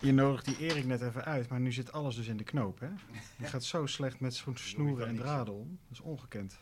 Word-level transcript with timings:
Je 0.00 0.12
nodigt 0.12 0.44
die 0.44 0.56
Erik 0.58 0.84
net 0.84 1.00
even 1.02 1.24
uit, 1.24 1.48
maar 1.48 1.60
nu 1.60 1.72
zit 1.72 1.92
alles 1.92 2.14
dus 2.16 2.26
in 2.26 2.36
de 2.36 2.44
knoop, 2.44 2.80
hè? 2.80 2.88
Je 3.36 3.44
gaat 3.46 3.64
zo 3.64 3.86
slecht 3.86 4.20
met 4.20 4.42
snoeren 4.54 5.06
en 5.06 5.16
draden 5.16 5.54
om. 5.54 5.78
Dat 5.88 5.92
is 5.98 6.00
ongekend. 6.00 6.58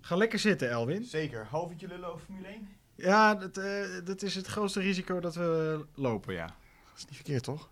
Ga 0.00 0.16
lekker 0.16 0.38
zitten, 0.38 0.70
Elwin. 0.70 1.04
Zeker. 1.04 1.46
Half 1.46 1.70
uurtje 1.70 1.88
lullen 1.88 2.08
over 2.12 2.24
Formule 2.24 2.46
1? 2.48 2.68
Ja, 2.94 3.34
dat, 3.34 3.56
eh, 3.56 3.84
dat 4.04 4.22
is 4.22 4.34
het 4.34 4.46
grootste 4.46 4.80
risico 4.80 5.20
dat 5.20 5.34
we 5.34 5.84
lopen, 5.94 6.34
ja. 6.34 6.46
Dat 6.46 6.96
is 6.96 7.04
niet 7.04 7.14
verkeerd, 7.14 7.42
toch? 7.42 7.70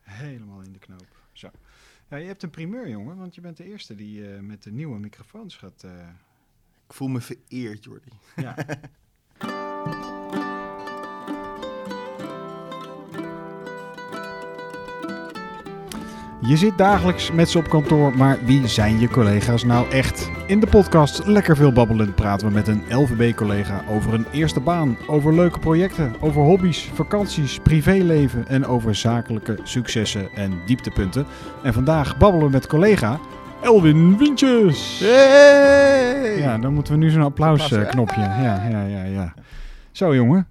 Helemaal 0.00 0.60
in 0.60 0.72
de 0.72 0.78
knoop. 0.78 1.06
Zo. 1.32 1.50
Ja, 2.08 2.16
je 2.16 2.26
hebt 2.26 2.42
een 2.42 2.50
primeur, 2.50 2.88
jongen, 2.88 3.16
want 3.16 3.34
je 3.34 3.40
bent 3.40 3.56
de 3.56 3.64
eerste 3.64 3.94
die 3.94 4.32
eh, 4.34 4.40
met 4.40 4.62
de 4.62 4.72
nieuwe 4.72 4.98
microfoons 4.98 5.56
gaat... 5.56 5.82
eh, 5.84 6.08
Ik 6.88 6.92
voel 6.94 7.08
me 7.08 7.20
vereerd, 7.20 7.84
Jordi. 7.84 8.10
ja. 8.36 8.54
Je 16.50 16.56
zit 16.56 16.78
dagelijks 16.78 17.32
met 17.32 17.50
ze 17.50 17.58
op 17.58 17.68
kantoor, 17.68 18.16
maar 18.16 18.38
wie 18.44 18.68
zijn 18.68 18.98
je 18.98 19.08
collega's 19.08 19.64
nou 19.64 19.90
echt? 19.90 20.30
In 20.46 20.60
de 20.60 20.66
podcast 20.66 21.26
Lekker 21.26 21.56
Veel 21.56 21.72
Babbelen 21.72 22.14
praten 22.14 22.48
we 22.48 22.52
met 22.54 22.68
een 22.68 22.82
LVB-collega 22.88 23.84
over 23.88 24.14
een 24.14 24.26
eerste 24.32 24.60
baan, 24.60 24.98
over 25.06 25.34
leuke 25.34 25.58
projecten, 25.58 26.14
over 26.20 26.42
hobby's, 26.42 26.90
vakanties, 26.94 27.58
privéleven 27.58 28.48
en 28.48 28.66
over 28.66 28.94
zakelijke 28.94 29.58
successen 29.62 30.30
en 30.34 30.58
dieptepunten. 30.66 31.26
En 31.62 31.72
vandaag 31.72 32.16
babbelen 32.16 32.46
we 32.46 32.52
met 32.52 32.66
collega 32.66 33.20
Elwin 33.62 34.18
Wientjes. 34.18 35.00
Hey! 35.00 36.38
Ja, 36.38 36.58
dan 36.58 36.74
moeten 36.74 36.92
we 36.92 36.98
nu 36.98 37.10
zo'n 37.10 37.22
Applaus, 37.22 37.62
applausknopje. 37.62 38.20
Ja, 38.20 38.66
ja, 38.70 38.82
ja, 38.82 39.04
ja. 39.04 39.34
Zo, 39.92 40.14
jongen. 40.14 40.49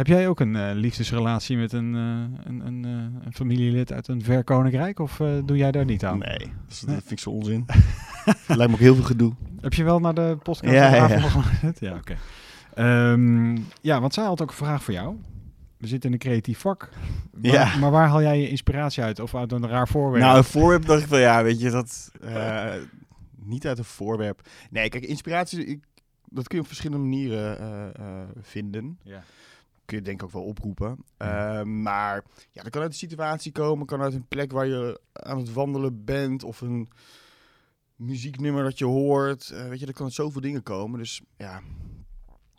Heb 0.00 0.08
jij 0.08 0.28
ook 0.28 0.40
een 0.40 0.56
eh, 0.56 0.70
liefdesrelatie 0.74 1.56
met 1.56 1.72
een, 1.72 1.94
eh, 1.94 2.46
een, 2.46 2.66
een, 2.66 2.84
eh, 2.84 3.24
een 3.26 3.32
familielid 3.32 3.92
uit 3.92 4.08
een 4.08 4.22
ver 4.22 4.44
koninkrijk? 4.44 4.98
Of 4.98 5.16
doe 5.44 5.56
jij 5.56 5.70
daar 5.70 5.84
niet 5.84 6.04
aan? 6.04 6.18
Nee, 6.18 6.38
dat, 6.38 6.48
is- 6.68 6.82
Nee. 6.82 6.94
dat 6.94 7.04
vind 7.04 7.10
ik 7.10 7.18
zo 7.18 7.30
onzin. 7.30 7.66
Lijkt 8.46 8.66
me 8.66 8.72
ook 8.72 8.78
heel 8.78 8.94
veel 8.94 9.04
gedoe. 9.04 9.32
Heb 9.60 9.74
je 9.74 9.84
wel 9.84 9.98
naar 10.00 10.14
de 10.14 10.36
podcast 10.42 10.74
Ja, 10.74 10.90
van 10.90 11.08
ja, 11.08 11.30
ja. 11.62 11.72
Ja, 11.80 11.94
oké. 11.96 12.16
Ehm, 12.74 13.56
ja, 13.80 14.00
want 14.00 14.14
zij 14.14 14.24
had 14.24 14.42
ook 14.42 14.48
een 14.48 14.54
vraag 14.56 14.82
voor 14.82 14.94
jou. 14.94 15.16
We 15.76 15.86
zitten 15.86 16.08
in 16.08 16.14
een 16.14 16.20
creatief 16.20 16.58
vak. 16.58 16.88
Maar, 17.32 17.52
Ja. 17.52 17.76
maar 17.76 17.90
waar 17.90 18.08
haal 18.08 18.22
jij 18.22 18.40
je 18.40 18.48
inspiratie 18.48 19.02
uit? 19.02 19.20
Of 19.20 19.34
uit 19.34 19.52
een 19.52 19.68
raar 19.68 19.88
voorwerp? 19.88 20.24
Nou, 20.24 20.36
een 20.36 20.44
voorwerp 20.44 20.86
dacht 20.86 21.02
ik 21.02 21.08
van 21.08 21.20
ja, 21.20 21.42
weet 21.42 21.60
je, 21.60 21.70
dat... 21.70 22.10
niet 23.44 23.66
uit 23.66 23.78
een 23.78 23.84
voorwerp. 23.84 24.48
Nee, 24.70 24.88
kijk, 24.88 25.04
inspiratie, 25.04 25.64
ik, 25.66 25.84
dat 26.24 26.46
kun 26.48 26.56
je 26.56 26.62
op 26.62 26.68
verschillende 26.68 27.02
manieren 27.02 27.92
vinden. 28.42 28.98
ja. 29.02 29.22
Kun 29.90 29.98
je 29.98 30.04
denk 30.04 30.20
ik 30.20 30.26
ook 30.26 30.32
wel 30.32 30.44
oproepen. 30.44 31.04
Ja. 31.18 31.58
Eh, 31.58 31.64
maar 31.64 32.24
ja, 32.50 32.62
dat 32.62 32.70
kan 32.70 32.82
uit 32.82 32.90
een 32.90 32.96
situatie 32.96 33.52
komen, 33.52 33.86
kan 33.86 34.00
uit 34.00 34.14
een 34.14 34.28
plek 34.28 34.52
waar 34.52 34.66
je 34.66 35.00
aan 35.12 35.38
het 35.38 35.52
wandelen 35.52 36.04
bent 36.04 36.44
of 36.44 36.60
een 36.60 36.88
muzieknummer 37.96 38.62
dat 38.64 38.78
je 38.78 38.84
hoort. 38.84 39.50
Eh, 39.50 39.68
weet 39.68 39.80
je, 39.80 39.86
er 39.86 39.92
kan 39.92 40.04
uit 40.04 40.14
zoveel 40.14 40.40
dingen 40.40 40.62
komen. 40.62 40.98
Dus 40.98 41.20
ja, 41.36 41.60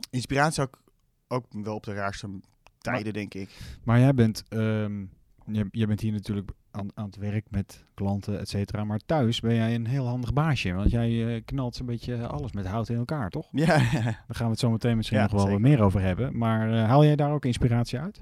inspiratie 0.10 0.64
ook, 0.64 0.82
ook 1.28 1.46
wel 1.50 1.76
op 1.76 1.84
de 1.84 1.94
raarste 1.94 2.40
tijden, 2.78 3.14
denk 3.14 3.34
ik. 3.34 3.50
Maar 3.84 4.00
jij 4.00 4.14
bent, 4.14 4.44
ehm, 4.50 5.06
je, 5.46 5.68
je 5.72 5.88
bent 5.88 6.02
hier 6.02 6.12
natuurlijk 6.12 6.52
aan, 6.72 6.90
aan 6.94 7.06
het 7.06 7.16
werk 7.16 7.46
met 7.50 7.86
klanten, 7.94 8.40
et 8.40 8.50
cetera. 8.50 8.84
Maar 8.84 9.00
thuis 9.06 9.40
ben 9.40 9.56
jij 9.56 9.76
een 9.76 9.88
heel 9.88 10.08
handig 10.08 10.34
baasje. 10.34 10.74
Want 10.74 10.92
jij 10.92 11.36
eh, 11.36 11.42
knalt 11.46 11.80
een 11.80 11.86
beetje 11.86 12.28
alles 12.28 12.52
met 12.52 12.66
hout 12.68 12.90
in 12.90 12.98
elkaar, 12.98 13.30
toch? 13.30 13.48
Ja, 13.52 13.66
Daar 13.92 14.26
gaan 14.28 14.46
we 14.46 14.52
het 14.52 14.60
zo 14.60 14.72
meteen 14.72 14.96
misschien 14.98 15.18
Ja, 15.18 15.24
nog 15.24 15.32
wel 15.34 15.42
zeker. 15.46 15.62
meer 15.62 15.82
over 15.82 16.02
hebben. 16.02 16.38
Maar 16.38 16.74
eh, 16.74 16.86
haal 16.86 17.06
jij 17.06 17.16
daar 17.16 17.32
ook 17.32 17.46
inspiratie 17.46 18.00
uit? 18.00 18.22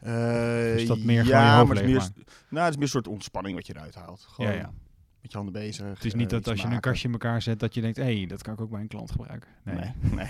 Eh, 0.00 0.74
is 0.76 0.86
dat 0.86 0.98
meer 0.98 1.24
ja, 1.24 1.40
gewoon 1.40 1.40
je 1.44 1.56
hoofd 1.56 1.68
maar 1.68 1.76
het 1.76 1.86
is 1.86 1.92
meer, 2.14 2.24
nou, 2.48 2.64
het 2.64 2.68
is 2.70 2.74
meer 2.74 2.82
een 2.84 2.88
soort 2.88 3.08
ontspanning 3.08 3.56
wat 3.56 3.66
je 3.66 3.74
eruit 3.76 3.94
haalt. 3.94 4.26
Gewoon 4.30 4.52
Ja, 4.52 4.56
ja. 4.58 4.72
met 5.20 5.30
je 5.30 5.36
handen 5.36 5.52
bezig. 5.54 5.86
Het 5.94 6.04
is 6.04 6.14
niet 6.14 6.32
eh, 6.32 6.38
dat 6.38 6.48
als 6.48 6.62
je 6.62 6.68
een 6.68 6.80
kastje 6.80 7.06
in 7.06 7.12
elkaar 7.12 7.42
zet, 7.42 7.60
dat 7.60 7.74
je 7.74 7.80
denkt, 7.80 7.96
hé, 7.96 8.16
hey, 8.18 8.26
dat 8.26 8.42
kan 8.42 8.52
ik 8.54 8.60
ook 8.60 8.70
bij 8.70 8.80
een 8.80 8.88
klant 8.88 9.10
gebruiken. 9.10 9.48
Nee. 9.64 9.76
Nee, 9.76 9.92
nee. 10.18 10.28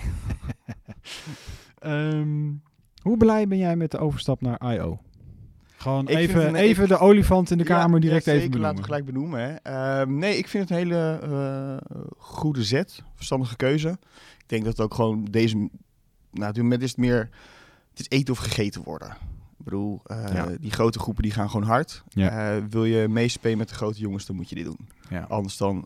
Ehm, 1.79 2.53
hoe 3.03 3.17
blij 3.17 3.49
ben 3.49 3.59
jij 3.59 3.77
met 3.77 3.91
de 3.91 3.99
overstap 3.99 4.41
naar 4.41 4.73
I.O.? 4.75 4.99
Gewoon 5.85 6.09
Ik 6.09 6.17
vind 6.17 6.29
even, 6.31 6.49
een- 6.49 6.55
even 6.55 6.83
ik- 6.83 6.89
de 6.89 6.99
olifant 6.99 7.51
in 7.51 7.59
de 7.59 7.65
Ja, 7.65 7.71
kamer 7.77 7.95
ja, 7.95 8.01
direct 8.01 8.25
zeker, 8.25 8.41
even 8.41 8.51
benoemen. 8.51 8.77
Laten 8.77 8.89
we 8.89 8.93
gelijk 8.95 9.13
benoemen. 9.15 9.41
Hè. 9.41 9.55
Ehm, 10.01 10.19
nee, 10.19 10.37
ik 10.39 10.49
vind 10.49 10.69
het 10.69 10.79
een 10.79 10.85
hele 10.85 11.19
eh, 11.23 12.07
goede 12.19 12.63
zet. 12.65 13.03
Verstandige 13.15 13.57
keuze. 13.57 13.89
Ik 14.39 14.45
denk 14.49 14.65
dat 14.65 14.73
het 14.77 14.81
ook 14.87 14.95
gewoon 14.95 15.25
deze... 15.25 15.57
Nou, 16.31 16.49
op 16.49 16.55
dit 16.55 16.63
moment 16.63 16.83
is 16.83 16.89
het 16.91 16.99
meer... 16.99 17.29
Het 17.91 18.01
is 18.01 18.19
eten 18.19 18.33
of 18.35 18.39
gegeten 18.39 18.83
worden. 18.83 19.09
Ik 19.59 19.65
bedoel, 19.65 20.01
eh, 20.05 20.25
Ja. 20.35 20.47
die 20.61 20.71
grote 20.71 20.99
groepen 20.99 21.23
die 21.23 21.33
gaan 21.33 21.51
gewoon 21.51 21.67
hard. 21.67 22.03
Eh, 22.15 22.57
wil 22.71 22.85
je 22.85 23.09
meespelen 23.09 23.59
met 23.59 23.69
de 23.69 23.75
grote 23.75 23.99
jongens, 24.01 24.27
dan 24.27 24.37
moet 24.37 24.49
je 24.49 24.55
dit 24.55 24.65
doen. 24.65 24.89
Ja. 25.09 25.23
Anders 25.29 25.57
dan 25.57 25.85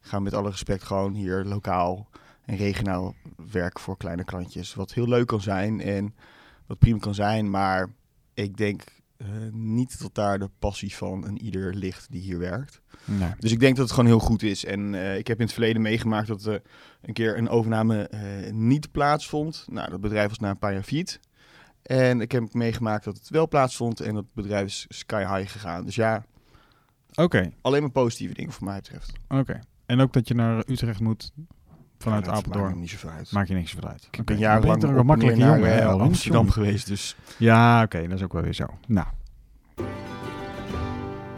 gaan 0.00 0.18
we 0.18 0.20
met 0.20 0.34
alle 0.34 0.50
respect 0.50 0.82
gewoon 0.82 1.14
hier 1.14 1.44
lokaal 1.44 2.08
en 2.44 2.56
regionaal 2.56 3.14
werken 3.52 3.80
voor 3.80 3.96
kleine 3.96 4.24
klantjes. 4.24 4.74
Wat 4.74 4.92
heel 4.92 5.08
leuk 5.08 5.26
kan 5.26 5.40
zijn 5.40 5.80
en 5.80 6.14
wat 6.66 6.78
prima 6.78 6.98
kan 6.98 7.14
zijn. 7.14 7.50
Maar 7.50 7.88
ik 8.34 8.56
denk 8.56 8.82
eh, 9.20 9.26
niet 9.52 10.00
dat 10.00 10.14
daar 10.14 10.38
de 10.38 10.50
passie 10.58 10.94
van 10.94 11.26
een 11.26 11.42
ieder 11.42 11.74
ligt 11.74 12.06
die 12.10 12.20
hier 12.20 12.38
werkt. 12.38 12.80
Nee. 13.04 13.30
Dus 13.38 13.52
ik 13.52 13.60
denk 13.60 13.76
dat 13.76 13.84
het 13.84 13.94
gewoon 13.94 14.10
heel 14.10 14.18
goed 14.18 14.42
is. 14.42 14.64
En 14.64 14.94
eh, 14.94 15.16
ik 15.18 15.26
heb 15.26 15.38
in 15.38 15.44
het 15.44 15.52
verleden 15.52 15.82
meegemaakt 15.82 16.26
dat 16.26 16.44
er 16.44 16.62
een 17.02 17.12
keer 17.12 17.38
een 17.38 17.48
overname 17.48 18.08
eh, 18.08 18.52
niet 18.52 18.90
plaatsvond. 18.92 19.66
Nou, 19.70 19.90
dat 19.90 20.00
bedrijf 20.00 20.28
was 20.28 20.38
na 20.38 20.50
een 20.50 20.58
paar 20.58 20.72
jaar 20.72 20.82
failliet. 20.82 21.20
En 21.82 22.20
ik 22.20 22.32
heb 22.32 22.54
meegemaakt 22.54 23.04
dat 23.04 23.16
het 23.16 23.28
wel 23.28 23.48
plaatsvond 23.48 24.00
en 24.00 24.14
dat 24.14 24.34
bedrijf 24.34 24.66
is 24.66 24.86
sky 24.88 25.36
high 25.36 25.52
gegaan. 25.52 25.84
Dus 25.84 25.94
ja, 25.94 26.24
Oké, 27.14 27.52
alleen 27.60 27.80
maar 27.82 27.90
positieve 27.90 28.34
dingen 28.34 28.52
voor 28.52 28.64
mij 28.64 28.76
betreft. 28.76 29.12
oké. 29.28 29.60
En 29.86 30.00
ook 30.00 30.12
dat 30.12 30.28
je 30.28 30.34
naar 30.34 30.62
Utrecht 30.66 31.00
moet 31.00 31.32
vanuit 32.02 32.26
Ja, 32.26 32.32
Apeldoorn. 32.32 32.64
maakt 32.64 32.74
me 32.74 32.80
niet 32.80 32.90
zoveel 32.90 33.10
uit. 33.10 33.32
Maak 33.32 33.46
je 33.46 33.54
niks 33.54 33.72
van 33.72 33.88
uit. 33.88 34.08
Ik 34.10 34.24
ben 34.24 34.38
jarenlang 34.38 34.82
een 34.82 35.06
makkelijke 35.06 35.40
jongen, 35.40 35.60
naar, 35.60 35.70
eh, 35.70 35.80
Elwin? 35.80 36.06
Amsterdam 36.06 36.50
geweest. 36.50 36.86
Dus 36.86 37.16
Ja, 37.36 37.82
oké, 37.82 38.02
dat 38.08 38.18
is 38.18 38.24
ook 38.24 38.32
wel 38.32 38.42
weer 38.42 38.54
zo. 38.54 38.66
Nou. 38.86 39.06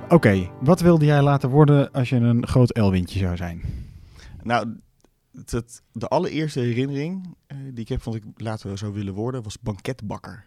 Oké, 0.08 0.50
wat 0.60 0.80
wilde 0.80 1.04
jij 1.04 1.22
laten 1.22 1.48
worden 1.50 1.92
als 1.92 2.08
je 2.08 2.16
een 2.16 2.46
groot 2.46 2.70
Elwintje 2.70 3.18
zou 3.18 3.36
zijn? 3.36 3.62
Nou, 4.42 4.76
de 5.92 6.08
allereerste 6.08 6.60
herinnering 6.60 7.36
eh, 7.46 7.56
die 7.58 7.80
ik 7.80 7.88
heb 7.88 8.02
van 8.02 8.12
dat 8.12 8.22
ik 8.22 8.40
later 8.40 8.78
zou 8.78 8.92
willen 8.92 9.14
worden, 9.14 9.42
was 9.42 9.60
banketbakker. 9.60 10.44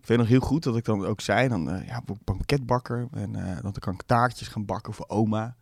Ik 0.00 0.06
weet 0.06 0.18
nog 0.18 0.28
heel 0.28 0.40
goed 0.40 0.62
dat 0.62 0.76
ik 0.76 0.84
dan 0.84 1.06
ook 1.06 1.20
zei, 1.20 1.48
dan 1.48 1.70
eh, 1.70 1.86
ja, 1.86 2.02
banketbakker. 2.24 3.08
En 3.12 3.32
dan 3.62 3.72
kan 3.78 3.94
ik 3.94 4.02
taartjes 4.06 4.48
gaan 4.48 4.64
bakken 4.64 4.92
voor 4.94 5.08
oma. 5.08 5.56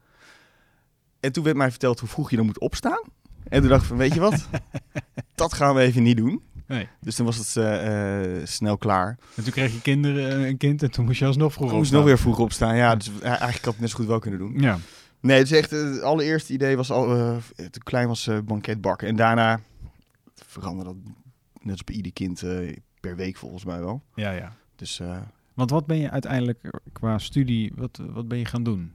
En 1.20 1.32
toen 1.32 1.44
werd 1.44 1.56
mij 1.56 1.70
verteld 1.70 2.00
hoe 2.00 2.08
vroeg 2.08 2.30
je 2.30 2.36
dan 2.36 2.46
moet 2.46 2.60
opstaan. 2.60 3.02
En 3.48 3.60
toen 3.60 3.68
dacht 3.68 3.82
ik 3.82 3.88
van, 3.88 3.96
weet 3.96 4.14
je 4.14 4.20
wat? 4.20 4.48
dat 5.34 5.52
gaan 5.52 5.74
we 5.74 5.80
even 5.80 6.02
niet 6.02 6.16
doen. 6.16 6.42
Nee. 6.68 6.88
Dus 7.00 7.14
toen 7.14 7.26
was 7.26 7.36
het 7.36 7.56
eh, 7.56 8.40
eh, 8.40 8.46
snel 8.46 8.76
klaar. 8.76 9.18
En 9.34 9.42
toen 9.42 9.52
kreeg 9.52 9.72
je 9.72 9.80
kinderen, 9.80 10.40
eh, 10.40 10.46
een 10.46 10.56
kind 10.56 10.82
en 10.82 10.90
toen 10.90 11.04
moest 11.04 11.18
je 11.18 11.26
alsnog 11.26 11.52
vroeg 11.52 11.70
Ik 11.70 11.76
moest 11.76 11.92
nog 11.92 12.04
weer 12.04 12.18
vroeg 12.18 12.38
opstaan. 12.38 12.76
Ja, 12.76 12.96
dus 12.96 13.10
eigenlijk 13.20 13.42
had 13.42 13.54
ik 13.54 13.64
het 13.64 13.80
net 13.80 13.90
zo 13.90 13.96
goed 13.96 14.06
wel 14.06 14.18
kunnen 14.18 14.40
doen. 14.40 14.54
Ja, 14.60 14.78
Nee, 15.20 15.38
het 15.38 15.50
is 15.50 15.58
echt, 15.58 15.70
het 15.70 16.02
allereerste 16.02 16.52
idee 16.52 16.76
was 16.76 16.90
al, 16.90 17.06
toen 17.56 17.82
klein 17.82 18.08
was, 18.08 18.30
banketbakken. 18.44 19.08
En 19.08 19.16
daarna 19.16 19.60
veranderde 20.34 20.90
dat 20.90 21.12
net 21.60 21.72
als 21.72 21.84
bij 21.84 21.94
ieder 21.94 22.12
kind 22.12 22.44
per 23.00 23.16
week 23.16 23.36
volgens 23.36 23.64
mij 23.64 23.78
wel. 23.80 24.02
ja, 24.14 24.30
ja. 24.30 24.52
Dus 24.76 25.00
Want 25.54 25.70
wat 25.70 25.86
ben 25.86 25.98
je 25.98 26.10
uiteindelijk 26.10 26.80
qua 26.92 27.18
studie, 27.18 27.72
wat, 27.76 28.00
wat 28.10 28.28
ben 28.28 28.38
je 28.38 28.44
gaan 28.44 28.62
doen? 28.62 28.92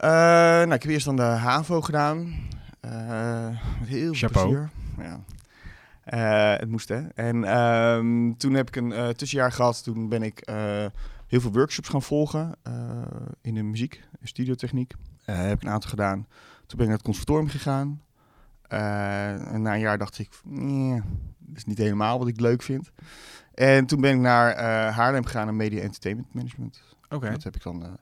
nou, 0.00 0.72
ik 0.72 0.82
heb 0.82 0.92
eerst 0.92 1.04
dan 1.04 1.16
de 1.16 1.22
HAVO 1.22 1.80
gedaan. 1.80 2.48
Eh, 2.80 3.48
met 3.80 3.88
heel 3.88 4.14
veel 4.14 4.28
Chapeau. 4.28 4.48
plezier. 4.48 4.70
Ja. 4.98 5.20
Eh, 6.04 6.60
het 6.60 6.68
moest 6.68 6.88
hè. 6.88 7.08
En 7.08 7.44
ehm, 7.44 8.32
toen 8.36 8.54
heb 8.54 8.68
ik 8.68 8.76
een 8.76 8.92
eh, 8.92 9.08
tussenjaar 9.08 9.52
gehad. 9.52 9.82
Toen 9.82 10.08
ben 10.08 10.22
ik 10.22 10.42
heel 11.26 11.40
veel 11.40 11.52
workshops 11.52 11.88
gaan 11.88 12.02
volgen 12.02 12.54
in 13.40 13.54
de 13.54 13.62
muziek, 13.62 14.02
studiotechniek. 14.22 14.94
Heb 15.24 15.56
ik 15.56 15.62
een 15.62 15.72
aantal 15.72 15.90
gedaan. 15.90 16.26
Toen 16.66 16.76
ben 16.78 16.80
ik 16.80 16.86
naar 16.86 16.96
het 16.96 17.02
conservatorium 17.02 17.48
gegaan. 17.48 18.02
En 18.68 19.62
na 19.62 19.74
een 19.74 19.80
jaar 19.80 19.98
dacht 19.98 20.18
ik, 20.18 20.28
nee, 20.44 21.00
dat 21.38 21.56
is 21.56 21.64
niet 21.64 21.78
helemaal 21.78 22.18
wat 22.18 22.28
ik 22.28 22.40
leuk 22.40 22.62
vind. 22.62 22.90
En 23.54 23.86
toen 23.86 24.00
ben 24.00 24.14
ik 24.14 24.20
naar 24.20 24.62
Haarlem 24.92 25.24
gegaan 25.24 25.44
naar 25.44 25.54
Media 25.54 25.80
Entertainment 25.80 26.34
Management. 26.34 26.82
Oké. 27.08 27.30
Dat 27.30 27.42
heb 27.42 27.54
ik 27.54 27.62
dan 27.62 27.98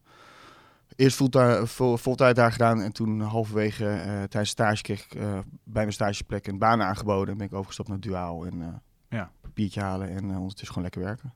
eerst 0.99 1.17
fulltime, 1.17 1.67
voltijd 1.99 2.37
daar 2.37 2.53
gedaan. 2.53 2.81
En 2.81 2.93
toen 2.93 3.21
halverwege 3.21 3.89
eh, 3.89 4.03
tijdens 4.23 4.49
stage 4.51 4.83
kreeg 4.83 5.05
ik 5.05 5.15
eh, 5.15 5.33
bij 5.65 5.83
mijn 5.83 5.93
stageplek 5.93 6.47
een 6.47 6.59
baan 6.59 6.83
aangeboden. 6.83 7.29
En 7.33 7.37
ben 7.39 7.47
ik 7.47 7.53
overgestapt 7.53 7.89
naar 7.89 8.01
Duaal 8.01 8.47
en 8.47 8.63
eh 8.63 8.69
Ja. 9.09 9.31
papiertje 9.41 9.81
halen. 9.81 10.09
En 10.09 10.25
ondertussen 10.25 10.67
gewoon 10.67 10.83
lekker 10.83 11.03
werken. 11.03 11.33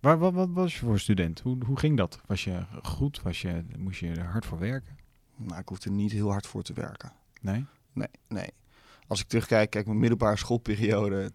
Waar, 0.00 0.18
wat, 0.18 0.32
wat 0.32 0.48
was 0.52 0.78
je 0.78 0.86
voor 0.86 0.98
student? 0.98 1.40
Hoe, 1.40 1.58
hoe 1.66 1.78
ging 1.78 1.96
dat? 1.96 2.20
Was 2.26 2.44
je 2.44 2.64
goed? 2.82 3.22
Was 3.22 3.40
je, 3.40 3.64
moest 3.78 4.00
je 4.00 4.10
er 4.10 4.24
hard 4.26 4.46
voor 4.46 4.58
werken? 4.58 4.98
Maar 5.36 5.58
ik 5.58 5.68
hoefde 5.68 5.88
er 5.90 5.94
niet 5.96 6.12
heel 6.12 6.30
hard 6.30 6.46
voor 6.46 6.62
te 6.62 6.72
werken. 6.72 7.12
Nee? 7.40 7.66
Nee, 7.92 8.08
nee. 8.28 8.48
Als 9.06 9.20
ik 9.20 9.28
terugkijk, 9.28 9.70
kijk 9.70 9.86
mijn 9.86 9.98
middelbare 9.98 10.36
schoolperiode. 10.36 11.30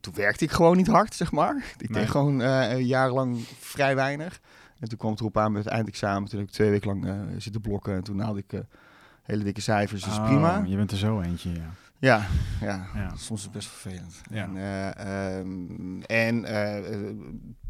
toen 0.00 0.14
werkte 0.14 0.44
ik 0.44 0.50
gewoon 0.50 0.76
niet 0.76 0.86
hard, 0.86 1.14
zeg 1.14 1.32
maar. 1.32 1.56
Ik 1.78 1.88
Nee. 1.90 2.00
deed 2.00 2.10
gewoon 2.10 2.36
jarenlang 2.84 3.38
vrij 3.58 3.94
weinig. 3.94 4.40
En 4.80 4.88
toen 4.88 4.98
kwam 4.98 5.10
het 5.10 5.20
erop 5.20 5.36
aan 5.38 5.52
met 5.52 5.64
het 5.64 5.72
eindexamen. 5.72 6.28
Toen 6.28 6.38
heb 6.38 6.48
ik 6.48 6.54
twee 6.54 6.70
weken 6.70 6.88
lang 6.88 7.06
eh, 7.06 7.20
zitten 7.38 7.60
blokken. 7.60 7.94
En 7.94 8.02
toen 8.04 8.20
haalde 8.20 8.38
ik 8.38 8.52
eh, 8.52 8.60
hele 9.22 9.44
dikke 9.44 9.60
cijfers, 9.60 10.02
dus 10.04 10.16
Oh, 10.18 10.24
prima. 10.26 10.62
Je 10.66 10.76
bent 10.76 10.90
er 10.90 10.96
zo 10.96 11.20
eentje, 11.20 11.52
ja. 11.52 11.70
Ja, 12.00 12.26
ja, 12.60 12.86
Ja. 12.94 13.08
soms 13.16 13.38
is 13.38 13.42
het 13.44 13.52
best 13.52 13.68
vervelend. 13.68 14.20
Ja. 14.30 14.42
En, 14.42 14.56
eh, 14.56 15.38
ehm, 15.38 16.00
en 16.02 16.42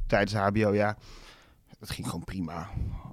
tijdens 0.07 0.35
HBO, 0.35 0.75
ja, 0.75 0.97
het 1.79 1.91
ging 1.91 2.07
gewoon 2.07 2.25
prima. 2.25 2.69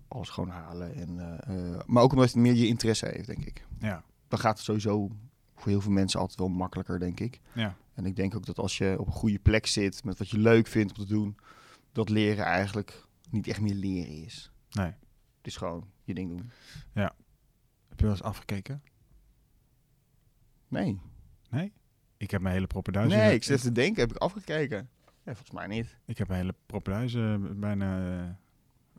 Alles 0.08 0.30
gewoon 0.30 0.50
halen. 0.50 0.96
En, 0.96 1.20
eh, 1.20 1.74
eh, 1.74 1.80
maar 1.86 2.04
ook 2.04 2.12
omdat 2.12 2.26
het 2.26 2.36
meer 2.36 2.54
je 2.54 2.68
interesse 2.68 3.06
heeft, 3.06 3.28
denk 3.28 3.46
ik. 3.46 3.66
Ja. 3.80 4.04
Dan 4.28 4.40
gaat 4.40 4.56
het 4.56 4.66
sowieso 4.66 5.10
voor 5.56 5.68
heel 5.70 5.82
veel 5.82 5.92
mensen 5.92 6.20
altijd 6.20 6.40
wel 6.40 6.48
makkelijker, 6.50 7.00
denk 7.00 7.20
ik. 7.20 7.40
Ja. 7.54 7.76
En 7.94 8.06
ik 8.06 8.16
denk 8.16 8.36
ook 8.36 8.46
dat 8.46 8.58
als 8.60 8.78
je 8.78 8.96
op 9.00 9.08
een 9.08 9.14
goede 9.14 9.40
plek 9.40 9.66
zit 9.66 10.04
met 10.04 10.18
wat 10.18 10.30
je 10.30 10.38
leuk 10.38 10.68
vindt 10.68 10.98
om 10.98 11.06
te 11.06 11.14
doen, 11.14 11.38
dat 11.92 12.10
leren 12.10 12.46
eigenlijk 12.46 13.05
niet 13.32 13.48
echt 13.48 13.62
meer 13.62 13.74
leren 13.74 14.24
is. 14.24 14.52
Nee. 14.72 14.94
Het 15.38 15.54
is 15.54 15.58
gewoon 15.58 15.90
je 16.04 16.14
ding 16.14 16.30
doen. 16.30 16.52
Heb 17.88 18.00
je 18.00 18.06
wel 18.06 18.12
eens 18.12 18.24
afgekeken? 18.24 18.84
Nee. 20.68 21.00
Ik 22.18 22.32
heb 22.32 22.42
mijn 22.42 22.54
hele 22.54 22.68
proppenduis... 22.68 23.10
Nee, 23.10 23.34
ik 23.34 23.44
zit 23.44 23.62
te 23.62 23.72
denken, 23.72 24.02
heb 24.02 24.12
ik 24.12 24.18
afgekeken? 24.18 24.90
Ja, 25.06 25.36
volgens 25.36 25.52
mij 25.52 25.68
niet. 25.68 25.98
Ik 26.06 26.18
heb 26.18 26.28
mijn 26.28 26.40
hele 26.40 26.56
eh, 27.16 27.36
bijna... 27.60 28.40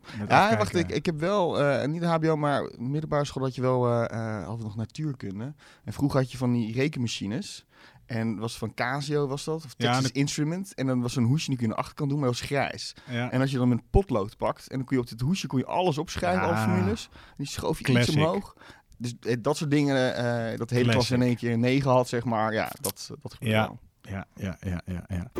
eh, 0.03 0.27
Ja, 0.27 0.57
wacht, 0.57 0.75
ik, 0.75 0.89
ik 0.91 1.05
heb 1.05 1.19
wel, 1.19 1.59
eh, 1.61 1.87
niet 1.87 2.01
de 2.01 2.07
HBO, 2.07 2.35
maar 2.37 2.71
middelbare 2.77 3.25
school 3.25 3.43
had 3.43 3.55
je 3.55 3.61
wel, 3.61 3.87
eh 3.87 4.03
eh, 4.09 4.37
hadden 4.37 4.57
we 4.57 4.63
nog 4.63 4.75
natuurkunde. 4.75 5.53
En 5.83 5.93
vroeger 5.93 6.19
had 6.19 6.31
je 6.31 6.37
van 6.37 6.51
die 6.53 6.73
rekenmachines. 6.73 7.65
En 8.05 8.37
was 8.37 8.57
van 8.57 8.73
Casio 8.73 9.27
was 9.27 9.43
dat, 9.43 9.55
of 9.65 9.73
Ja, 9.77 9.91
Texas 9.93 10.11
de- 10.11 10.19
Instrument. 10.19 10.73
En 10.73 10.87
dan 10.87 11.01
was 11.01 11.13
zo'n 11.13 11.23
hoesje 11.23 11.47
die 11.49 11.57
kun 11.57 11.65
je 11.67 11.71
aan 11.71 11.77
de 11.77 11.83
achterkant 11.83 12.09
doen, 12.09 12.19
maar 12.19 12.27
dat 12.29 12.37
was 12.39 12.47
grijs. 12.47 12.95
Ja. 13.09 13.31
En 13.31 13.41
als 13.41 13.51
je 13.51 13.57
dan 13.57 13.69
met 13.69 13.77
een 13.77 13.83
potlood 13.89 14.37
pakt, 14.37 14.67
en 14.69 14.77
dan 14.77 14.85
kun 14.85 14.95
je 14.95 15.01
op 15.01 15.09
dit 15.09 15.21
hoesje 15.21 15.47
kon 15.47 15.59
je 15.59 15.65
alles 15.65 15.97
opschrijven, 15.97 16.41
Ja. 16.41 16.47
alle 16.47 16.57
formules. 16.57 17.09
En 17.13 17.33
die 17.37 17.47
schoof 17.47 17.77
je 17.77 17.83
Classic. 17.83 18.07
iets 18.07 18.17
omhoog. 18.17 18.55
Dus 18.97 19.15
eh, 19.19 19.35
dat 19.41 19.57
soort 19.57 19.71
dingen, 19.71 20.15
eh, 20.15 20.57
dat 20.57 20.69
hele 20.69 20.91
klas 20.91 21.11
in 21.11 21.21
één 21.21 21.35
keer 21.35 21.51
een 21.53 21.59
9 21.59 21.91
had, 21.91 22.07
zeg 22.07 22.25
maar. 22.25 22.53
Ja, 22.53 22.71
dat, 22.81 23.09
dat 23.21 23.33
gebeurde 23.33 23.55
Ja. 23.55 23.65
wel. 23.67 23.79
Ja, 24.01 24.25
ja, 24.35 24.57
ja, 24.59 24.81
ja, 24.85 25.05
ja. 25.07 25.31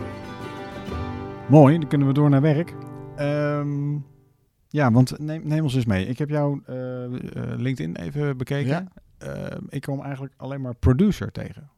Mooi, 1.50 1.80
dan 1.80 1.88
kunnen 1.90 2.08
we 2.08 2.14
door 2.14 2.30
naar 2.30 2.42
werk. 2.42 2.74
Ehm, 3.16 3.94
ja, 4.78 4.92
want 4.92 5.20
neem, 5.20 5.42
neem 5.48 5.64
ons 5.64 5.76
eens 5.76 5.86
mee. 5.86 6.06
Ik 6.06 6.18
heb 6.18 6.30
jouw 6.30 6.62
eh, 6.66 7.04
eh, 7.06 7.12
LinkedIn 7.60 7.96
even 7.96 8.38
bekeken. 8.38 8.68
Ja. 8.68 8.88
Ehm, 9.18 9.62
ik 9.70 9.82
kwam 9.82 10.02
eigenlijk 10.02 10.34
alleen 10.38 10.62
maar 10.62 10.76
producer 10.76 11.32
tegen. 11.32 11.70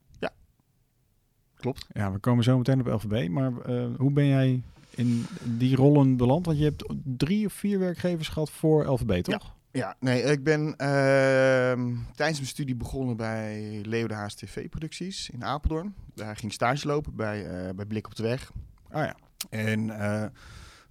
Klopt. 1.60 1.86
Ja, 1.92 2.12
we 2.12 2.20
komen 2.20 2.44
zo 2.44 2.58
meteen 2.58 2.80
op 2.80 2.88
LVB. 2.88 3.30
Maar 3.30 3.52
eh, 3.62 3.86
hoe 3.98 4.12
ben 4.12 4.28
jij 4.28 4.64
in 4.90 5.26
die 5.44 5.76
rollen 5.76 6.18
beland? 6.18 6.46
Want 6.46 6.58
je 6.58 6.64
hebt 6.64 6.94
drie 7.04 7.46
of 7.46 7.54
vier 7.54 7.80
werkgevers 7.80 8.28
gehad 8.28 8.50
voor 8.50 8.86
LVB, 8.86 9.24
toch? 9.24 9.56
Ja, 9.72 9.96
nee, 10.00 10.22
ik 10.22 10.44
ben 10.44 10.76
ehm, 10.78 11.96
tijdens 12.16 12.38
mijn 12.38 12.46
studie 12.46 12.76
begonnen 12.76 13.18
bij 13.18 13.80
Leo 13.84 14.08
de 14.08 14.14
Haas 14.14 14.36
TV-producties 14.36 15.30
in 15.30 15.44
Apeldoorn. 15.44 15.94
Daar 16.16 16.36
ging 16.36 16.54
stage 16.54 16.88
lopen 16.88 17.16
bij, 17.16 17.46
eh, 17.46 17.74
bij 17.76 17.86
Blik 17.86 18.06
op 18.06 18.16
de 18.16 18.24
Weg. 18.24 18.52
Ah 18.90 19.06
ja. 19.06 19.16
En 19.50 19.90
eh, 20.00 20.26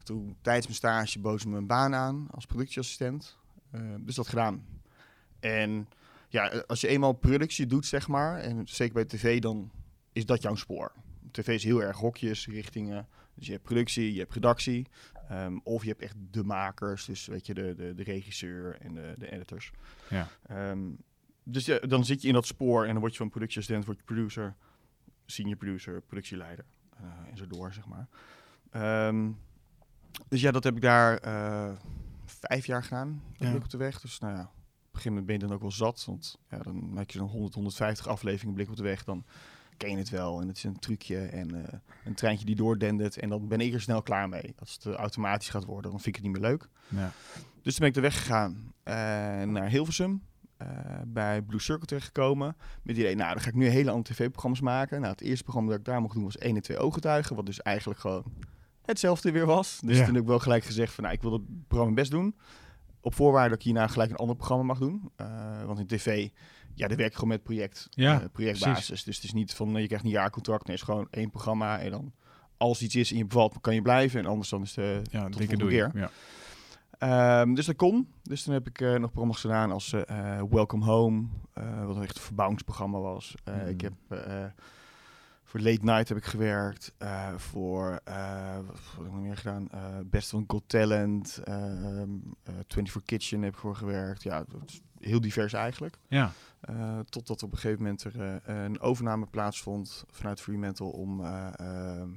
toen 0.08 0.37
tijdens 0.40 0.66
mijn 0.66 0.78
stage 0.78 1.19
bood 1.19 1.40
ze 1.40 1.49
me 1.49 1.56
een 1.56 1.66
baan 1.66 1.94
aan 1.94 2.26
als 2.31 2.46
productieassistent. 2.46 3.37
Eh, 3.70 3.81
dus 4.00 4.14
dat 4.14 4.28
gedaan. 4.28 4.66
En 5.40 5.88
ja, 6.28 6.50
eh, 6.50 6.60
als 6.66 6.81
je 6.81 6.88
eenmaal 6.88 7.12
productie 7.12 7.66
doet, 7.66 7.87
zeg 7.87 8.08
maar, 8.08 8.38
en 8.38 8.69
zeker 8.69 8.94
bij 8.94 9.05
tv, 9.05 9.40
dan 9.40 9.70
is 10.12 10.26
dat 10.26 10.43
jouw 10.43 10.55
spoor. 10.55 10.93
TV 11.31 11.49
is 11.49 11.64
heel 11.64 11.82
erg 11.82 11.96
hokjes, 11.96 12.46
richtingen. 12.46 13.08
Dus 13.34 13.46
je 13.46 13.52
hebt 13.52 13.64
productie, 13.64 14.12
je 14.12 14.19
hebt 14.19 14.34
redactie. 14.34 14.87
ehm, 15.28 15.58
of 15.62 15.82
je 15.82 15.88
hebt 15.88 16.02
echt 16.02 16.14
de 16.31 16.44
makers, 16.44 17.05
dus 17.05 17.26
weet 17.26 17.46
je, 17.46 17.55
de, 17.55 17.75
de, 17.75 17.94
de 17.94 18.02
regisseur 18.02 18.76
en 18.81 18.94
de, 18.94 19.14
de 19.19 19.31
editors. 19.31 19.70
Ja. 20.10 20.28
Ehm, 20.46 20.90
dus 21.43 21.64
ja, 21.64 21.78
dan 21.78 22.05
zit 22.05 22.22
je 22.22 22.28
in 22.28 22.34
dat 22.34 22.46
spoor 22.46 22.84
en 22.84 22.90
dan 22.90 23.00
word 23.00 23.12
je 23.12 23.19
van 23.19 23.28
productieassistent, 23.28 23.84
word 23.84 23.99
je 23.99 24.05
producer, 24.05 24.55
senior 25.26 25.56
producer, 25.56 26.00
productieleider 26.00 26.64
eh, 26.96 27.31
en 27.31 27.37
zo 27.37 27.46
door, 27.46 27.72
zeg 27.72 27.87
maar. 27.87 28.08
Ehm, 28.70 29.31
dus 30.28 30.40
ja, 30.40 30.50
dat 30.50 30.64
heb 30.64 30.76
ik 30.76 30.82
daar 30.82 31.16
eh, 31.19 31.70
vijf 32.25 32.66
jaar 32.66 32.82
gedaan, 32.82 33.22
Ja. 33.37 33.55
Op 33.55 33.70
de 33.70 33.76
weg. 33.76 34.00
Dus 34.00 34.19
nou 34.19 34.34
ja, 34.34 34.40
op 34.40 34.46
een 34.46 35.00
gegeven 35.00 35.10
moment 35.10 35.26
ben 35.26 35.34
je 35.38 35.46
dan 35.46 35.52
ook 35.52 35.60
wel 35.60 35.70
zat, 35.72 36.05
want 36.05 36.38
ja, 36.50 36.58
dan 36.58 36.93
maak 36.93 37.10
je 37.10 37.19
zo'n 37.19 37.28
100, 37.28 37.55
150 37.55 38.08
afleveringen 38.08 38.55
Blik 38.55 38.69
op 38.69 38.76
de 38.76 38.82
weg, 38.82 39.05
dan 39.05 39.25
ken 39.76 39.90
je 39.90 39.96
het 39.96 40.10
wel 40.10 40.40
en 40.40 40.49
het 40.49 40.56
is 40.56 40.64
een 40.64 40.78
trucje 40.78 41.19
en 41.19 41.66
eh, 41.66 41.78
een 42.05 42.14
treintje 42.14 42.46
die 42.46 42.56
doordendert 42.56 43.19
en 43.19 43.28
dan 43.28 43.49
ben 43.49 43.60
ik 43.60 43.75
er 43.75 43.81
snel 43.81 44.02
klaar 44.02 44.28
mee. 44.28 44.55
Als 44.58 44.72
het 44.72 44.87
eh, 44.87 44.93
automatisch 44.93 45.49
gaat 45.49 45.64
worden, 45.64 45.90
dan 45.90 46.00
vind 46.00 46.16
ik 46.16 46.22
het 46.22 46.32
niet 46.32 46.40
meer 46.40 46.50
leuk. 46.50 46.69
ja. 46.88 47.12
Dus 47.62 47.76
toen 47.76 47.81
ben 47.81 47.88
ik 47.88 47.94
de 47.94 48.00
weg 48.00 48.19
gegaan 48.19 48.72
naar 49.52 49.69
Hilversum. 49.69 50.22
bij 51.06 51.43
Blue 51.43 51.60
Circle 51.60 51.87
terechtgekomen. 51.87 52.56
Met 52.56 52.96
het 52.96 52.96
idee, 52.96 53.14
nou, 53.14 53.32
dan 53.32 53.43
ga 53.43 53.49
ik 53.49 53.55
nu 53.55 53.66
hele 53.66 53.90
andere 53.90 54.14
tv-programma's 54.14 54.60
maken. 54.60 55.00
Nou, 55.00 55.12
het 55.12 55.20
eerste 55.20 55.43
programma 55.43 55.70
dat 55.70 55.78
ik 55.78 55.84
daar 55.84 56.00
mocht 56.00 56.14
doen 56.14 56.25
was 56.25 56.38
1 56.38 56.56
en 56.56 56.62
2 56.62 56.78
ooggetuigen. 56.78 57.37
Wat 57.37 57.46
dus 57.46 57.62
eigenlijk 57.62 58.00
gewoon 58.00 58.25
hetzelfde 58.88 59.31
weer 59.32 59.46
was. 59.46 59.81
Dus 59.85 59.96
Ja. 59.99 60.05
toen 60.05 60.14
heb 60.14 60.23
ik 60.23 60.29
wel 60.29 60.38
gelijk 60.38 60.64
gezegd 60.64 60.93
van, 60.94 61.05
nou, 61.05 61.17
ik 61.17 61.23
wil 61.23 61.32
het 61.32 61.43
programma 61.69 61.94
best 61.94 62.11
doen. 62.11 62.35
Op 63.00 63.14
voorwaarde 63.14 63.49
dat 63.49 63.58
ik 63.58 63.64
hierna 63.64 63.87
gelijk 63.87 64.11
een 64.11 64.17
ander 64.17 64.37
programma 64.37 64.64
mag 64.64 64.79
doen. 64.79 65.11
Eh, 65.17 65.62
want 65.64 65.79
in 65.79 65.87
tv, 65.87 66.29
ja, 66.75 66.88
daar 66.88 66.96
werk 66.96 67.08
ik 67.08 67.14
gewoon 67.14 67.29
met 67.31 67.43
project, 67.43 67.87
Ja, 67.90 68.20
eh, 68.20 68.26
projectbasis. 68.32 69.05
Dus 69.05 69.17
het 69.17 69.25
is 69.25 69.32
niet 69.32 69.55
van, 69.55 69.75
eh, 69.75 69.81
je 69.81 69.87
krijgt 69.87 70.05
een 70.05 70.11
jaarcontract. 70.11 70.67
Nee, 70.67 70.76
het 70.76 70.85
is 70.88 70.94
gewoon 70.94 71.08
één 71.11 71.31
programma. 71.31 71.79
En 71.79 71.90
dan, 71.90 72.12
als 72.56 72.82
iets 72.82 72.94
is 72.94 73.11
en 73.11 73.17
je 73.17 73.26
bevalt, 73.26 73.61
kan 73.61 73.75
je 73.75 73.82
blijven. 73.82 74.20
En 74.20 74.26
anders 74.26 74.49
dan 74.49 74.62
is 74.62 74.73
de 74.75 75.02
Ja, 75.11 75.29
tot 75.29 75.38
dikke 75.38 75.67
keer. 75.67 75.91
Ja. 75.94 76.11
Ehm, 76.99 77.55
dus 77.55 77.67
dat 77.67 77.76
kon. 77.76 78.08
Dus 78.23 78.43
toen 78.43 78.55
heb 78.55 78.67
ik 78.69 78.81
eh, 78.81 78.88
nog 78.91 79.11
programma's 79.11 79.41
gedaan 79.41 79.70
als 79.73 79.93
eh, 79.93 80.37
eh, 80.38 80.43
Welcome 80.50 80.84
Home, 80.84 81.26
eh, 81.52 81.84
wat 81.84 82.02
echt 82.02 82.17
een 82.17 82.23
verbouwingsprogramma 82.23 82.99
was. 82.99 83.34
Eh, 83.44 83.55
Mm. 83.55 83.67
Ik 83.69 83.81
heb 83.81 83.93
eh, 84.08 84.44
voor 85.48 85.60
Late 85.60 85.84
Night 85.84 86.08
heb 86.08 86.18
ik 86.18 86.24
gewerkt. 86.24 86.92
eh, 86.98 87.34
voor 87.36 88.00
eh, 88.04 88.56
wat 88.66 88.76
heb 88.96 89.06
ik 89.06 89.12
nog 89.12 89.20
meer 89.22 89.36
gedaan? 89.36 89.68
Eh, 89.70 89.98
Best 90.04 90.30
van 90.30 90.44
Got 90.46 90.62
Talent. 90.66 91.40
ehm 91.44 92.10
eh 92.42 92.54
24 92.68 93.02
Kitchen 93.04 93.42
heb 93.42 93.52
ik 93.52 93.58
voor 93.58 93.76
gewerkt. 93.76 94.22
Ja, 94.22 94.44
heel 94.98 95.20
divers 95.20 95.52
eigenlijk. 95.52 95.98
ja. 96.08 96.32
Totdat 97.08 97.43
op 97.43 97.52
een 97.52 97.58
gegeven 97.58 97.82
moment 97.82 98.05
er 98.05 98.40
een 98.48 98.81
overname 98.81 99.26
plaatsvond 99.26 100.05
vanuit 100.10 100.40
Fremantle 100.40 100.86
om 100.86 101.24
eh 101.24 101.48
ehm, 101.56 102.08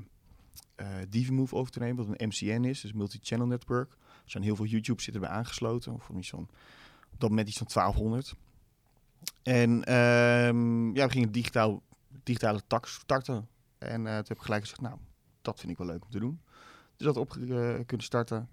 eh, 0.76 0.88
DiviMove 1.10 1.56
over 1.56 1.72
te 1.72 1.80
nemen, 1.80 1.96
wat 2.08 2.16
een 2.20 2.28
MCN 2.28 2.64
is, 2.64 2.82
dus 2.82 2.94
Multi-Channel 2.94 3.48
Network. 3.48 3.92
Er 3.92 4.32
zijn 4.32 4.44
heel 4.44 4.56
veel 4.56 4.66
YouTube 4.66 5.02
zitten 5.02 5.22
bij 5.22 5.30
aangesloten, 5.30 5.94
of 5.94 6.04
van, 6.22 6.48
op 7.14 7.20
dat 7.20 7.30
moment 7.30 7.48
iets 7.48 7.58
van 7.58 7.68
1200. 7.74 8.36
En 9.44 9.84
ehm, 9.84 10.96
ja, 10.96 11.06
we 11.06 11.12
gingen 11.12 11.32
digitaal, 11.32 11.82
digitale 12.24 12.62
tak 12.68 12.86
starten. 12.88 13.48
En 13.78 14.08
eh 14.08 14.14
toen 14.16 14.26
heb 14.28 14.38
ik 14.38 14.42
gelijk 14.42 14.62
gezegd, 14.62 14.82
nou, 14.82 14.98
dat 15.42 15.60
vind 15.60 15.72
ik 15.72 15.78
wel 15.78 15.88
leuk 15.88 16.04
om 16.06 16.10
te 16.12 16.20
doen. 16.20 16.42
Dus 16.98 17.06
dat 17.06 17.18
op 17.18 17.30
eh, 17.36 17.46
kunnen 17.86 18.06
starten. 18.06 18.50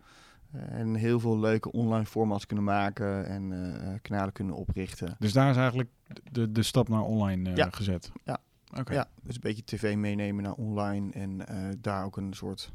En 0.53 0.95
heel 0.95 1.21
veel 1.21 1.39
leuke 1.39 1.73
online 1.73 2.07
formats 2.07 2.47
kunnen 2.47 2.65
maken 2.65 3.27
en 3.27 3.53
eh, 3.83 3.95
kanalen 4.03 4.33
kunnen 4.33 4.55
oprichten. 4.55 5.17
Dus 5.19 5.33
daar 5.33 5.51
is 5.51 5.57
eigenlijk 5.57 5.91
de, 6.33 6.53
de 6.53 6.63
stap 6.63 6.89
naar 6.89 7.03
online 7.03 7.57
Ja. 7.57 7.69
gezet. 7.71 8.13
Ja. 8.25 8.39
Oké. 8.79 8.93
Ja, 8.93 9.09
dus 9.23 9.35
een 9.35 9.41
beetje 9.41 9.65
tv 9.65 9.97
meenemen 9.97 10.43
naar 10.43 10.53
online 10.53 11.13
en 11.13 11.41
daar 11.81 12.05
ook 12.05 12.17
een 12.17 12.33
soort 12.33 12.73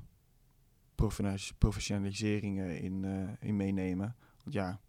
professionalis- 0.95 1.53
professionalisering 1.57 2.59
in, 2.61 3.05
in 3.39 3.55
meenemen. 3.55 4.15
Want 4.43 4.55
ja, 4.55 4.79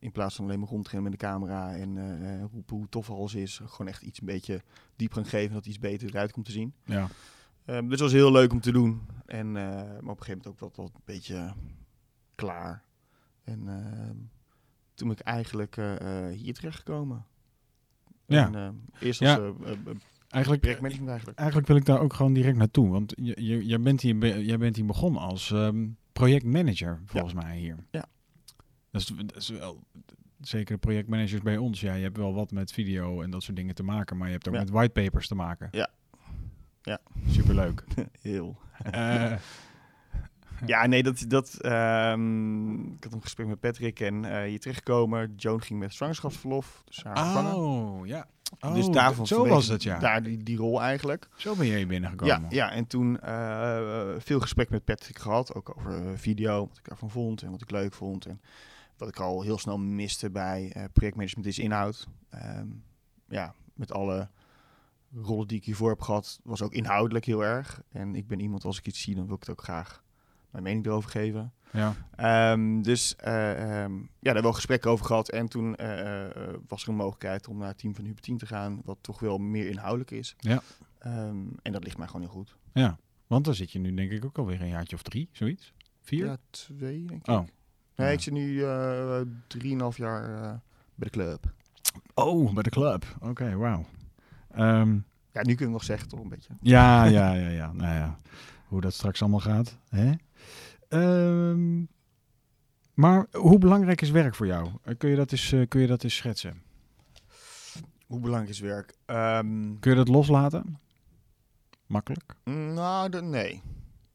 in 0.00 0.12
plaats 0.12 0.34
van 0.36 0.44
alleen 0.44 0.58
maar 0.60 0.68
rondrennen 0.68 1.10
met 1.10 1.20
de 1.20 1.26
camera 1.26 1.74
en 1.76 1.96
eh, 1.98 2.34
eh, 2.34 2.44
roepen 2.52 2.76
hoe 2.76 2.88
tof 2.88 3.10
alles 3.10 3.34
is, 3.34 3.60
gewoon 3.64 3.88
echt 3.88 4.02
iets 4.02 4.20
een 4.20 4.26
beetje 4.26 4.62
diep 4.96 5.12
gaan 5.12 5.24
geven, 5.26 5.54
dat 5.54 5.66
iets 5.66 5.78
beter 5.78 6.08
eruit 6.08 6.32
komt 6.32 6.46
te 6.46 6.52
zien. 6.52 6.74
Ja. 6.84 7.08
Ehm, 7.64 7.80
dus 7.80 7.90
dat 7.90 8.00
was 8.00 8.12
heel 8.12 8.32
leuk 8.32 8.52
om 8.52 8.60
te 8.60 8.72
doen. 8.72 9.00
En, 9.26 9.46
eh, 9.46 9.62
maar 9.74 9.94
op 9.94 10.18
een 10.20 10.24
gegeven 10.24 10.26
moment 10.26 10.46
ook 10.46 10.58
wat, 10.60 10.76
wat 10.76 10.90
een 10.94 11.00
beetje 11.04 11.54
klaar. 12.34 12.84
En 13.44 13.68
ehm, 13.68 14.16
toen 14.94 15.08
ben 15.08 15.16
ik 15.18 15.22
eigenlijk 15.24 15.76
eh, 15.76 16.28
eh, 16.28 16.36
hier 16.36 16.54
terechtgekomen. 16.54 17.24
Ja. 18.26 18.46
En, 18.46 18.54
eh, 18.54 19.06
eerst 19.06 19.20
Ja. 19.20 19.36
als 19.36 19.54
eh, 19.62 19.70
eh, 19.72 19.78
eh, 19.86 19.94
Eigenlijk, 20.28 20.64
eigenlijk. 20.64 21.38
eigenlijk 21.38 21.68
wil 21.68 21.76
ik 21.76 21.84
daar 21.84 22.00
ook 22.00 22.12
gewoon 22.12 22.32
direct 22.32 22.56
naartoe. 22.56 22.88
Want 22.88 23.12
jij, 23.16 23.80
bent 23.80 24.00
hier, 24.00 24.40
jij 24.40 24.58
bent 24.58 24.76
hier 24.76 24.86
begonnen 24.86 25.20
als 25.20 25.50
ehm, 25.50 25.88
projectmanager, 26.12 27.02
volgens 27.06 27.34
mij 27.34 27.58
hier. 27.58 27.76
Ja. 27.90 28.04
Dat 28.90 29.00
is, 29.00 29.06
dat 29.26 29.36
is 29.36 29.48
wel, 29.48 29.84
zeker 30.40 30.78
projectmanagers 30.78 31.42
bij 31.42 31.56
ons. 31.56 31.80
Ja, 31.80 31.94
je 31.94 32.02
hebt 32.02 32.16
wel 32.16 32.34
wat 32.34 32.50
met 32.50 32.72
video 32.72 33.22
en 33.22 33.30
dat 33.30 33.42
soort 33.42 33.56
dingen 33.56 33.74
te 33.74 33.82
maken. 33.82 34.16
Maar 34.16 34.26
je 34.26 34.32
hebt 34.32 34.48
ook 34.48 34.54
Ja. 34.54 34.60
met 34.60 34.70
whitepapers 34.70 35.28
te 35.28 35.34
maken. 35.34 35.68
Ja. 35.70 35.88
Ja. 36.82 36.98
Superleuk. 37.28 37.84
Heel. 38.20 38.56
Eh, 38.82 39.32
Ja, 40.66 40.86
nee, 40.86 41.02
dat... 41.02 41.24
dat 41.28 41.54
ehm, 41.60 42.80
ik 42.80 43.04
had 43.04 43.12
een 43.12 43.22
gesprek 43.22 43.46
met 43.46 43.60
Patrick 43.60 44.00
en 44.00 44.24
eh 44.24 44.42
hier 44.48 44.60
terechtgekomen. 44.60 45.34
Joan 45.36 45.62
ging 45.62 45.78
met 45.78 45.94
zwangerschapsverlof, 45.94 46.82
dus 46.84 47.02
haar 47.02 47.54
oh, 47.54 48.06
ja. 48.06 48.26
dus 48.72 48.86
Oh, 48.86 48.92
daarvan 48.92 49.26
zo 49.26 49.46
was 49.48 49.66
het, 49.68 49.82
ja. 49.82 49.98
Daar 49.98 50.22
die, 50.22 50.42
die 50.42 50.56
rol 50.56 50.82
eigenlijk. 50.82 51.28
Zo 51.36 51.54
ben 51.54 51.66
je 51.66 51.76
hier 51.76 51.86
binnengekomen. 51.86 52.40
Ja, 52.40 52.46
ja, 52.48 52.70
en 52.72 52.86
toen 52.86 53.20
eh, 53.20 54.08
veel 54.18 54.40
gesprek 54.40 54.70
met 54.70 54.84
Patrick 54.84 55.18
gehad, 55.18 55.54
ook 55.54 55.76
over 55.76 56.18
video, 56.18 56.66
wat 56.68 56.78
ik 56.78 56.88
ervan 56.88 57.10
vond 57.10 57.42
en 57.42 57.50
wat 57.50 57.62
ik 57.62 57.70
leuk 57.70 57.94
vond. 57.94 58.26
En 58.26 58.40
wat 59.00 59.08
ik 59.08 59.20
al 59.20 59.42
heel 59.42 59.58
snel 59.58 59.78
miste 59.78 60.30
bij 60.30 60.72
eh, 60.72 60.84
projectmanagement 60.92 61.46
is 61.46 61.58
inhoud. 61.58 62.06
Ehm, 62.30 62.66
ja, 63.28 63.54
met 63.74 63.92
alle 63.92 64.28
rollen 65.14 65.48
die 65.48 65.58
ik 65.58 65.64
hiervoor 65.64 65.88
heb 65.88 66.00
gehad, 66.00 66.40
was 66.42 66.62
ook 66.62 66.72
inhoudelijk 66.72 67.24
heel 67.24 67.44
erg. 67.44 67.82
En 67.88 68.14
ik 68.14 68.26
ben 68.26 68.40
iemand, 68.40 68.64
als 68.64 68.78
ik 68.78 68.86
iets 68.86 69.00
zie, 69.00 69.14
dan 69.14 69.26
wil 69.26 69.34
ik 69.34 69.40
het 69.40 69.50
ook 69.50 69.62
graag 69.62 70.02
mijn 70.50 70.64
mening 70.64 70.86
erover 70.86 71.10
geven. 71.10 71.52
Ja. 71.72 71.94
Ehm, 72.16 72.82
dus 72.82 73.16
eh, 73.16 73.82
ehm, 73.82 73.92
ja, 74.18 74.32
daar 74.32 74.42
wel 74.42 74.52
gesprekken 74.52 74.90
over 74.90 75.04
gehad. 75.06 75.28
En 75.28 75.48
toen 75.48 75.76
eh, 75.76 76.28
was 76.68 76.82
er 76.82 76.88
een 76.88 76.94
mogelijkheid 76.94 77.48
om 77.48 77.58
naar 77.58 77.68
het 77.68 77.78
team 77.78 77.94
van 77.94 78.04
Hubert 78.04 78.24
10 78.24 78.38
te 78.38 78.46
gaan, 78.46 78.80
wat 78.84 78.98
toch 79.00 79.20
wel 79.20 79.38
meer 79.38 79.68
inhoudelijk 79.68 80.10
is. 80.10 80.36
Ja. 80.38 80.62
En 81.62 81.72
dat 81.72 81.84
ligt 81.84 81.98
mij 81.98 82.06
gewoon 82.06 82.22
heel 82.22 82.30
goed. 82.30 82.56
ja. 82.72 82.98
Want 83.26 83.44
dan 83.44 83.54
zit 83.54 83.72
je 83.72 83.78
nu 83.78 83.94
denk 83.94 84.10
ik 84.10 84.24
ook 84.24 84.38
alweer 84.38 84.60
een 84.60 84.68
jaartje 84.68 84.96
of 84.96 85.02
drie, 85.02 85.28
zoiets. 85.32 85.72
Vier? 86.00 86.24
Ja, 86.24 86.36
twee 86.50 87.04
denk 87.04 87.20
ik. 87.20 87.28
Oh. 87.28 87.46
Nee, 88.00 88.08
Ja. 88.08 88.14
ik 88.14 88.20
zit 88.20 88.32
nu 88.32 88.64
eh 88.64 89.20
drieënhalf 89.46 89.96
jaar 89.96 90.34
eh, 90.42 90.50
bij 90.94 91.08
de 91.08 91.10
club. 91.10 91.52
Oh, 92.14 92.52
bij 92.54 92.62
de 92.62 92.70
club. 92.70 93.16
Oké, 93.20 93.56
wauw. 93.56 93.84
Ehm, 94.50 94.98
Ja, 95.32 95.42
nu 95.42 95.54
kun 95.54 95.66
je 95.66 95.72
nog 95.72 95.84
zeggen 95.84 96.08
toch 96.08 96.20
een 96.20 96.28
beetje. 96.28 96.52
ja, 96.60 97.04
ja, 97.04 97.32
ja, 97.32 97.48
ja. 97.48 97.72
Nou 97.82 97.94
ja, 97.94 98.16
hoe 98.66 98.80
dat 98.80 98.94
straks 98.94 99.20
allemaal 99.20 99.40
gaat. 99.40 99.78
Hè? 99.88 100.12
Ehm, 100.88 101.84
maar 102.94 103.26
hoe 103.32 103.58
belangrijk 103.58 104.00
is 104.00 104.10
werk 104.10 104.34
voor 104.34 104.46
jou? 104.46 104.68
Eh, 104.82 104.94
Kun 104.98 105.10
je 105.10 105.16
dat 105.16 105.32
eens, 105.32 105.54
kun 105.68 105.80
je 105.80 105.86
dat 105.86 106.04
eens 106.04 106.16
schetsen? 106.16 106.62
Hoe 108.06 108.20
belangrijk 108.20 108.50
is 108.50 108.60
werk? 108.60 108.94
Ehm, 109.06 109.78
Kun 109.80 109.90
je 109.90 109.96
dat 109.96 110.08
loslaten? 110.08 110.78
Makkelijk? 111.86 112.34
nou, 112.44 113.08
de- 113.08 113.22
nee. 113.22 113.62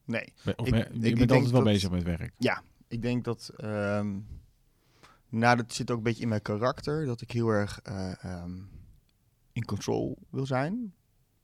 Nee. 0.05 0.33
Of 0.55 0.67
Ik- 0.67 0.71
ben- 0.73 1.01
je 1.01 1.15
bent 1.15 1.31
altijd 1.31 1.51
wel 1.51 1.63
dat- 1.63 1.73
bezig 1.73 1.91
met 1.91 2.03
werk. 2.03 2.33
Ik 2.87 3.01
denk 3.01 3.23
dat... 3.23 3.51
ehm 3.57 4.17
nou, 5.29 5.57
dat 5.57 5.73
zit 5.73 5.91
ook 5.91 5.97
een 5.97 6.03
beetje 6.03 6.21
in 6.21 6.29
mijn 6.29 6.41
karakter. 6.41 7.05
Dat 7.05 7.21
ik 7.21 7.31
heel 7.31 7.49
erg 7.49 7.81
eh, 7.81 8.23
ehm, 8.23 8.57
in 9.51 9.65
control 9.65 10.17
wil 10.29 10.45
zijn. 10.45 10.93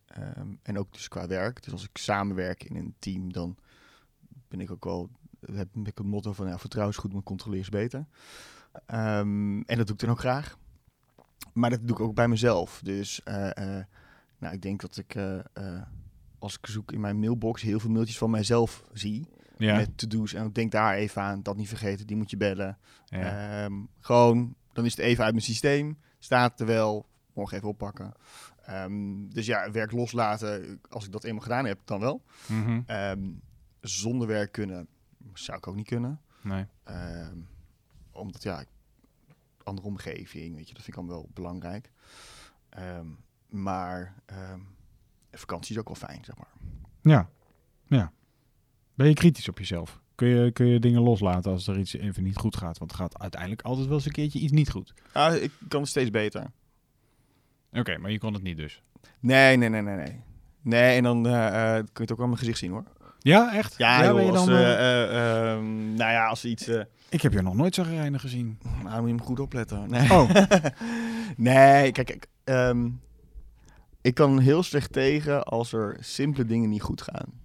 Ehm, 0.05 0.47
en 0.61 0.77
ook 0.77 0.93
dus 0.93 1.07
qua 1.07 1.27
werk. 1.27 1.63
Dus 1.63 1.73
als 1.73 1.83
ik 1.83 1.97
samenwerk 1.97 2.63
in 2.63 2.75
een 2.75 2.95
team, 2.99 3.33
dan 3.33 3.57
ben 4.47 4.59
ik 4.59 4.71
ook 4.71 4.83
wel... 4.83 5.09
heb 5.39 5.67
ik 5.75 5.97
het 5.97 6.07
motto 6.07 6.33
van 6.33 6.47
ja, 6.47 6.59
vertrouwen 6.59 6.95
is 6.95 7.01
goed, 7.01 7.13
maar 7.13 7.23
controleer 7.23 7.59
is 7.59 7.69
beter. 7.69 8.05
En 8.85 9.63
dat 9.65 9.87
doe 9.87 9.95
ik 9.95 9.99
dan 9.99 10.09
ook 10.09 10.19
graag. 10.19 10.57
Maar 11.53 11.69
dat 11.69 11.79
doe 11.87 11.95
ik 11.95 12.01
ook 12.01 12.15
bij 12.15 12.27
mezelf. 12.27 12.81
Dus 12.83 13.23
eh, 13.23 13.77
eh, 13.77 13.85
nou, 14.37 14.53
ik 14.53 14.61
denk 14.61 14.81
dat 14.81 14.97
ik... 14.97 15.17
als 16.39 16.57
ik 16.57 16.65
zoek 16.65 16.91
in 16.91 16.99
mijn 16.99 17.19
mailbox 17.19 17.61
heel 17.61 17.79
veel 17.79 17.89
mailtjes 17.89 18.17
van 18.17 18.29
mijzelf 18.29 18.83
zie. 18.93 19.27
Ja. 19.61 19.75
Met 19.75 19.97
to-do's. 19.97 20.33
En 20.33 20.51
denk 20.51 20.71
daar 20.71 20.93
even 20.93 21.21
aan. 21.21 21.43
Dat 21.43 21.55
niet 21.55 21.67
vergeten, 21.67 22.07
die 22.07 22.15
moet 22.15 22.29
je 22.29 22.37
bellen. 22.37 22.77
ja. 23.05 23.63
Ehm, 23.63 23.73
gewoon, 23.99 24.55
dan 24.73 24.85
is 24.85 24.91
het 24.91 25.05
even 25.05 25.23
uit 25.23 25.33
mijn 25.33 25.45
systeem. 25.45 25.97
Staat 26.19 26.59
er 26.59 26.65
wel. 26.65 27.09
Morgen 27.33 27.57
even 27.57 27.69
oppakken. 27.69 28.13
Ehm, 28.61 29.29
dus 29.29 29.45
ja, 29.45 29.71
werk 29.71 29.91
loslaten. 29.91 30.81
Als 30.89 31.05
ik 31.05 31.11
dat 31.11 31.23
eenmaal 31.23 31.41
gedaan 31.41 31.65
heb, 31.65 31.79
dan 31.85 31.99
wel. 31.99 32.23
Mhm. 32.47 32.81
Ehm, 32.85 33.29
zonder 33.81 34.27
werk 34.27 34.51
kunnen, 34.51 34.87
zou 35.33 35.57
ik 35.57 35.67
ook 35.67 35.75
niet 35.75 35.87
kunnen. 35.87 36.21
Nee. 36.41 36.65
Omdat 38.11 38.43
ja, 38.43 38.63
andere 39.63 39.87
omgeving, 39.87 40.55
weet 40.55 40.67
je, 40.67 40.73
dat 40.73 40.83
vind 40.83 40.97
ik 40.97 41.03
allemaal 41.03 41.15
wel 41.15 41.29
belangrijk. 41.33 41.91
Maar 43.49 44.15
vakantie 45.31 45.75
is 45.75 45.79
ook 45.79 45.87
wel 45.87 46.09
fijn, 46.09 46.25
zeg 46.25 46.37
maar. 46.37 46.51
Ja. 47.01 47.29
ja. 47.85 48.11
Ben 49.01 49.09
je 49.09 49.15
kritisch 49.15 49.49
op 49.49 49.57
jezelf? 49.57 49.99
Kun 50.15 50.27
je, 50.27 50.51
kun 50.51 50.65
je 50.65 50.79
dingen 50.79 51.01
loslaten 51.01 51.51
als 51.51 51.67
er 51.67 51.77
iets 51.77 51.93
even 51.93 52.23
niet 52.23 52.37
goed 52.37 52.57
gaat? 52.57 52.77
Want 52.77 52.91
er 52.91 52.97
gaat 52.97 53.19
uiteindelijk 53.19 53.61
altijd 53.61 53.87
wel 53.87 53.95
eens 53.95 54.05
een 54.05 54.11
keertje 54.11 54.39
iets 54.39 54.51
niet 54.51 54.69
goed. 54.69 54.93
Ah, 55.11 55.35
ik 55.35 55.51
kan 55.67 55.81
het 55.81 55.89
steeds 55.89 56.09
beter. 56.09 56.51
Oké, 57.71 57.97
maar 57.97 58.11
je 58.11 58.19
kon 58.19 58.33
het 58.33 58.43
niet 58.43 58.57
dus. 58.57 58.81
Nee, 59.19 59.57
nee, 59.57 59.69
nee, 59.69 59.81
nee, 59.81 59.95
nee. 59.95 60.21
Nee, 60.61 60.97
en 60.97 61.03
dan 61.03 61.27
eh, 61.27 61.47
eh, 61.47 61.75
kun 61.75 61.91
je 61.93 62.01
het 62.01 62.11
ook 62.11 62.19
aan 62.19 62.25
mijn 62.25 62.37
gezicht 62.37 62.57
zien 62.57 62.71
hoor. 62.71 62.83
Ja, 63.19 63.53
echt? 63.53 63.77
Ja, 63.77 64.05
joh, 64.05 64.21
je 64.21 64.31
als, 64.31 64.45
dan, 64.45 64.55
eh, 64.55 64.71
eh, 64.71 65.03
eh, 65.03 65.51
ehm, 65.53 65.93
nou 65.93 66.11
ja, 66.11 66.27
als 66.27 66.45
iets... 66.45 66.67
Ik 67.09 67.21
heb 67.21 67.33
je 67.33 67.41
nog 67.41 67.55
nooit 67.55 67.75
zagrijnig 67.75 68.21
gezien. 68.21 68.57
nou, 68.63 68.83
dan 68.83 68.99
moet 68.99 69.09
je 69.09 69.15
hem 69.15 69.21
goed 69.25 69.39
opletten. 69.39 69.89
Nee, 69.89 70.11
Oh, 70.11 70.29
nee 71.37 71.91
kijk, 71.91 72.07
kijk 72.07 72.27
ehm, 72.43 72.89
ik 74.01 74.13
kan 74.13 74.39
heel 74.39 74.63
slecht 74.63 74.93
tegen 74.93 75.43
als 75.43 75.73
er 75.73 75.97
simpele 75.99 76.45
dingen 76.45 76.69
niet 76.69 76.81
goed 76.81 77.01
gaan. 77.01 77.40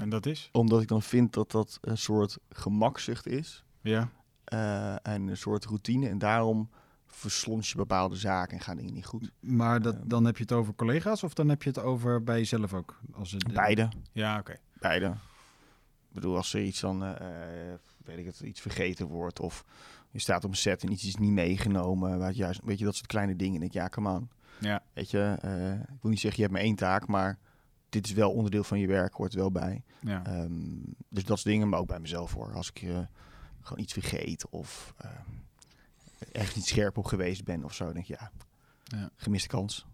En 0.00 0.08
dat 0.08 0.26
is? 0.26 0.48
Omdat 0.52 0.82
ik 0.82 0.88
dan 0.88 1.02
vind 1.02 1.32
dat 1.32 1.50
dat 1.50 1.78
een 1.80 1.98
soort 1.98 2.38
gemakzucht 2.50 3.26
is. 3.26 3.64
Ja. 3.80 4.08
eh, 4.44 4.92
en 5.06 5.28
een 5.28 5.36
soort 5.36 5.64
routine. 5.64 6.08
En 6.08 6.18
daarom 6.18 6.70
verslons 7.06 7.70
je 7.70 7.76
bepaalde 7.76 8.16
zaken 8.16 8.56
en 8.56 8.62
gaan 8.62 8.76
dingen 8.76 8.94
niet 8.94 9.06
goed. 9.06 9.30
Maar 9.40 9.82
dat, 9.82 9.96
dan 10.10 10.24
heb 10.24 10.36
je 10.36 10.42
het 10.42 10.52
over 10.52 10.74
collega's 10.74 11.22
of 11.22 11.34
dan 11.34 11.48
heb 11.48 11.62
je 11.62 11.68
het 11.68 11.78
over 11.78 12.22
bij 12.24 12.36
jezelf 12.38 12.74
ook? 12.74 12.98
Als 13.12 13.30
het, 13.32 13.52
Beide. 13.52 13.88
Ja, 14.12 14.38
oké. 14.38 14.56
Beide. 14.78 15.06
Ik 15.06 16.16
bedoel, 16.16 16.36
als 16.36 16.54
er 16.54 16.62
iets 16.62 16.80
dan, 16.80 17.04
eh, 17.04 17.72
eh, 17.72 17.78
weet 18.04 18.18
ik 18.18 18.24
het, 18.24 18.40
iets 18.40 18.60
vergeten 18.60 19.06
wordt 19.06 19.40
of 19.40 19.64
je 20.10 20.18
staat 20.18 20.44
op 20.44 20.50
een 20.50 20.56
set 20.56 20.82
en 20.82 20.92
iets 20.92 21.04
is 21.04 21.16
niet 21.16 21.32
meegenomen, 21.32 22.18
waar 22.18 22.32
juist, 22.32 22.60
weet 22.64 22.78
je, 22.78 22.84
dat 22.84 22.94
soort 22.94 23.06
kleine 23.06 23.36
dingen. 23.36 23.54
Ik 23.54 23.60
denk, 23.60 23.72
ja, 23.72 23.88
come 23.88 24.10
on. 24.10 24.30
Ja. 24.60 24.82
Weet 24.92 25.10
je, 25.10 25.36
eh, 25.40 25.72
ik 25.72 25.98
wil 26.00 26.10
niet 26.10 26.20
zeggen 26.20 26.42
je 26.42 26.46
hebt 26.48 26.52
maar 26.58 26.66
één 26.66 26.76
taak, 26.76 27.06
maar 27.06 27.38
dit 27.90 28.06
is 28.06 28.12
wel 28.12 28.30
onderdeel 28.32 28.64
van 28.64 28.78
je 28.78 28.86
werk, 28.86 29.12
hoort 29.14 29.34
wel 29.34 29.50
bij. 29.50 29.82
Ja. 30.00 30.24
Ehm, 30.26 30.52
dus 31.08 31.24
dat 31.24 31.38
soort 31.38 31.44
dingen, 31.52 31.68
maar 31.68 31.78
ook 31.80 31.86
bij 31.86 32.00
mezelf 32.00 32.32
hoor. 32.34 32.52
Als 32.54 32.68
ik 32.68 32.82
eh, 32.82 32.98
gewoon 33.60 33.82
iets 33.82 33.92
vergeet 33.92 34.48
of 34.48 34.94
echt 36.32 36.56
niet 36.56 36.66
scherp 36.66 36.98
op 36.98 37.04
geweest 37.04 37.44
ben 37.44 37.64
of 37.64 37.74
zo, 37.74 37.92
denk 37.92 38.08
ik, 38.08 38.18
ja, 38.18 38.30
Ja. 38.84 39.10
gemiste 39.16 39.48
kans. 39.48 39.86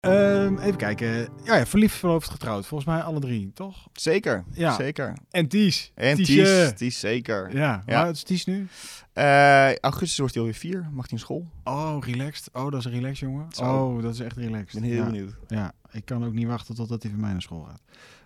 Ehm, 0.00 0.58
even 0.58 0.76
kijken. 0.76 1.28
Ja, 1.44 1.56
ja, 1.56 1.66
verliefd, 1.66 1.96
verloofd, 1.96 2.30
getrouwd. 2.30 2.66
Volgens 2.66 2.90
mij 2.90 3.00
alle 3.02 3.20
drie, 3.20 3.50
toch? 3.54 3.88
Zeker, 3.92 4.44
Ja. 4.52 4.74
zeker. 4.74 5.12
En 5.30 5.48
Ties. 5.48 5.92
En. 5.94 6.16
Ties, 6.16 6.72
Ties 6.76 7.00
zeker. 7.00 7.56
Ja, 7.56 7.82
Ja. 7.86 8.06
het 8.06 8.16
is 8.16 8.22
Ties 8.22 8.44
nu? 8.44 8.66
Eh, 9.12 9.74
augustus 9.76 10.18
wordt 10.18 10.34
hij 10.34 10.42
alweer 10.42 10.58
vier, 10.58 10.80
mag 10.92 11.04
hij 11.10 11.12
in 11.12 11.18
school. 11.18 11.46
Oh, 11.64 11.96
relaxed. 12.00 12.48
Oh, 12.52 12.70
dat 12.70 12.80
is 12.80 12.84
een 12.84 12.90
relaxed, 12.92 13.18
jongen. 13.18 13.46
Zo. 13.52 13.62
Oh, 13.64 14.02
dat 14.02 14.14
is 14.14 14.20
echt 14.20 14.36
relaxed. 14.36 14.74
Ik 14.74 14.80
ben 14.80 14.90
heel 14.90 14.98
ja. 14.98 15.04
benieuwd. 15.04 15.34
Ja, 15.48 15.72
ik 15.90 16.04
kan 16.04 16.24
ook 16.24 16.32
niet 16.32 16.46
wachten 16.46 16.74
totdat 16.74 17.02
hij 17.02 17.10
van 17.10 17.20
mij 17.20 17.32
naar 17.32 17.42
school 17.42 17.62
gaat. 17.62 17.82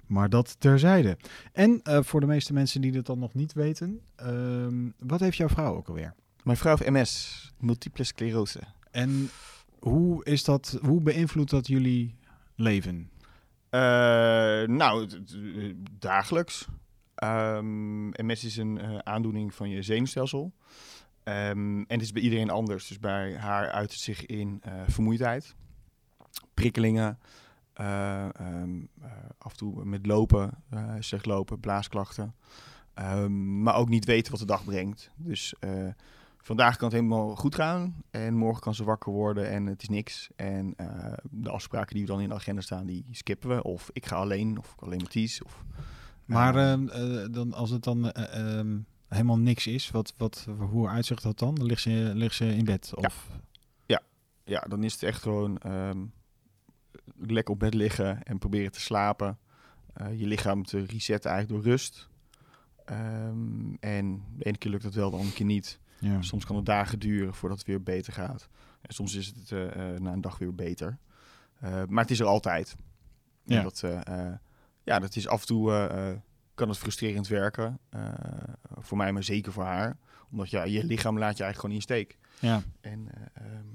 Maar 0.06 0.28
dat 0.28 0.56
terzijde. 0.58 1.16
En 1.52 1.80
eh, 1.82 1.98
voor 2.02 2.20
de 2.20 2.26
meeste 2.26 2.52
mensen 2.52 2.80
die 2.80 2.92
dit 2.92 3.06
dan 3.06 3.18
nog 3.18 3.34
niet 3.34 3.52
weten, 3.52 4.00
ehm, 4.16 4.88
wat 4.98 5.20
heeft 5.20 5.36
jouw 5.36 5.48
vrouw 5.48 5.76
ook 5.76 5.88
alweer? 5.88 6.14
Mijn 6.42 6.56
vrouw 6.56 6.76
heeft 6.76 6.90
MS, 6.90 7.50
multiple 7.58 8.04
sclerose. 8.04 8.60
En 8.90 9.30
hoe 9.82 10.24
is 10.24 10.44
dat, 10.44 10.78
hoe 10.82 11.00
beïnvloedt 11.00 11.50
dat 11.50 11.66
jullie 11.66 12.16
leven? 12.54 13.10
Eh, 13.68 13.80
nou, 14.66 15.08
dagelijks. 15.98 16.68
Ehm, 17.14 18.08
MS 18.08 18.44
is 18.44 18.56
een 18.56 18.78
eh, 18.78 18.98
aandoening 18.98 19.54
van 19.54 19.68
je 19.68 19.82
zenuwstelsel. 19.82 20.52
Ehm, 21.22 21.76
en 21.76 21.84
het 21.88 22.02
is 22.02 22.12
bij 22.12 22.22
iedereen 22.22 22.50
anders. 22.50 22.88
Dus 22.88 22.98
bij 22.98 23.36
haar 23.36 23.70
uit 23.70 23.90
het 23.90 24.00
zich 24.00 24.26
in 24.26 24.60
eh, 24.62 24.72
vermoeidheid, 24.86 25.54
prikkelingen, 26.54 27.18
eh, 27.72 28.24
ehm, 28.24 28.80
eh, 29.00 29.10
af 29.38 29.50
en 29.50 29.56
toe 29.56 29.84
met 29.84 30.06
lopen, 30.06 30.50
slecht 30.98 31.26
lopen, 31.26 31.60
blaasklachten. 31.60 32.34
Maar 33.62 33.74
ook 33.74 33.88
niet 33.88 34.04
weten 34.04 34.30
wat 34.30 34.40
de 34.40 34.46
dag 34.46 34.64
brengt. 34.64 35.10
Dus 35.16 35.54
vandaag 36.42 36.76
kan 36.76 36.88
het 36.88 36.96
helemaal 36.96 37.34
goed 37.36 37.54
gaan 37.54 38.02
en 38.10 38.34
morgen 38.34 38.62
kan 38.62 38.74
ze 38.74 38.84
wakker 38.84 39.12
worden 39.12 39.48
en 39.48 39.66
het 39.66 39.82
is 39.82 39.88
niks. 39.88 40.28
En 40.36 40.74
eh, 40.76 41.12
de 41.30 41.50
afspraken 41.50 41.94
die 41.94 42.04
we 42.04 42.10
dan 42.10 42.20
in 42.20 42.28
de 42.28 42.34
agenda 42.34 42.60
staan, 42.60 42.86
die 42.86 43.04
skippen 43.10 43.48
we. 43.48 43.62
Of 43.62 43.90
ik 43.92 44.06
ga 44.06 44.16
alleen, 44.16 44.58
of 44.58 44.74
alleen 44.78 45.00
met 45.00 45.10
Ties. 45.10 45.42
Of, 45.42 45.64
Maar 46.24 46.56
eh, 46.56 46.72
ehm, 46.72 46.88
eh, 46.88 47.26
dan, 47.30 47.52
als 47.52 47.70
het 47.70 47.84
dan 47.84 48.10
eh, 48.10 48.58
ehm, 48.58 48.78
helemaal 49.08 49.38
niks 49.38 49.66
is, 49.66 49.90
wat, 49.90 50.14
wat, 50.16 50.46
hoe 50.58 50.88
uitzicht 50.88 51.22
dat 51.22 51.38
dan? 51.38 51.54
Dan 51.54 51.66
ligt 51.66 51.82
ze, 51.82 52.10
ligt 52.14 52.34
ze 52.34 52.56
in 52.56 52.64
bed? 52.64 52.92
Ja. 52.96 53.06
Of, 53.06 53.28
ja, 54.44 54.60
dan 54.60 54.84
is 54.84 54.92
het 54.92 55.02
echt 55.02 55.22
gewoon 55.22 55.58
ehm, 55.58 56.04
lekker 57.16 57.54
op 57.54 57.60
bed 57.60 57.74
liggen 57.74 58.22
en 58.22 58.38
proberen 58.38 58.72
te 58.72 58.80
slapen. 58.80 59.38
Je 60.16 60.26
lichaam 60.26 60.64
te 60.64 60.84
resetten 60.84 61.30
eigenlijk 61.30 61.62
door 61.62 61.72
rust. 61.72 62.08
Ehm, 62.84 63.74
en 63.80 64.24
de 64.36 64.44
ene 64.44 64.58
keer 64.58 64.70
lukt 64.70 64.82
dat 64.82 64.94
wel, 64.94 65.10
de 65.10 65.16
andere 65.16 65.34
keer 65.34 65.46
niet. 65.46 65.80
Ja. 66.02 66.22
Soms 66.22 66.44
kan 66.44 66.56
het 66.56 66.66
dagen 66.66 66.98
duren 66.98 67.34
voordat 67.34 67.58
het 67.58 67.66
weer 67.66 67.82
beter 67.82 68.12
gaat. 68.12 68.48
En 68.80 68.94
soms 68.94 69.14
is 69.14 69.26
het 69.26 69.52
eh, 69.52 69.94
eh, 69.94 70.00
na 70.00 70.12
een 70.12 70.20
dag 70.20 70.38
weer 70.38 70.54
beter. 70.54 70.98
Eh, 71.60 71.82
maar 71.88 72.02
het 72.02 72.10
is 72.10 72.20
er 72.20 72.26
altijd. 72.26 72.76
En 73.46 73.54
Ja. 73.54 73.62
Dat, 73.62 73.84
ja, 74.84 74.98
dat 74.98 75.16
is 75.16 75.28
af 75.28 75.40
en 75.40 75.46
toe 75.46 76.20
kan 76.54 76.68
het 76.68 76.78
frustrerend 76.78 77.28
werken. 77.28 77.78
Voor 78.78 78.96
mij, 78.96 79.12
maar 79.12 79.24
zeker 79.24 79.52
voor 79.52 79.64
haar. 79.64 79.96
Omdat 80.30 80.50
ja, 80.50 80.62
je 80.62 80.84
lichaam 80.84 81.18
laat 81.18 81.36
je 81.36 81.42
eigenlijk 81.42 81.60
gewoon 81.60 81.74
in 81.74 81.82
steek. 81.82 82.18
Ja. 82.38 82.62
En, 82.80 83.08
eh, 83.14 83.46
ehm, 83.46 83.66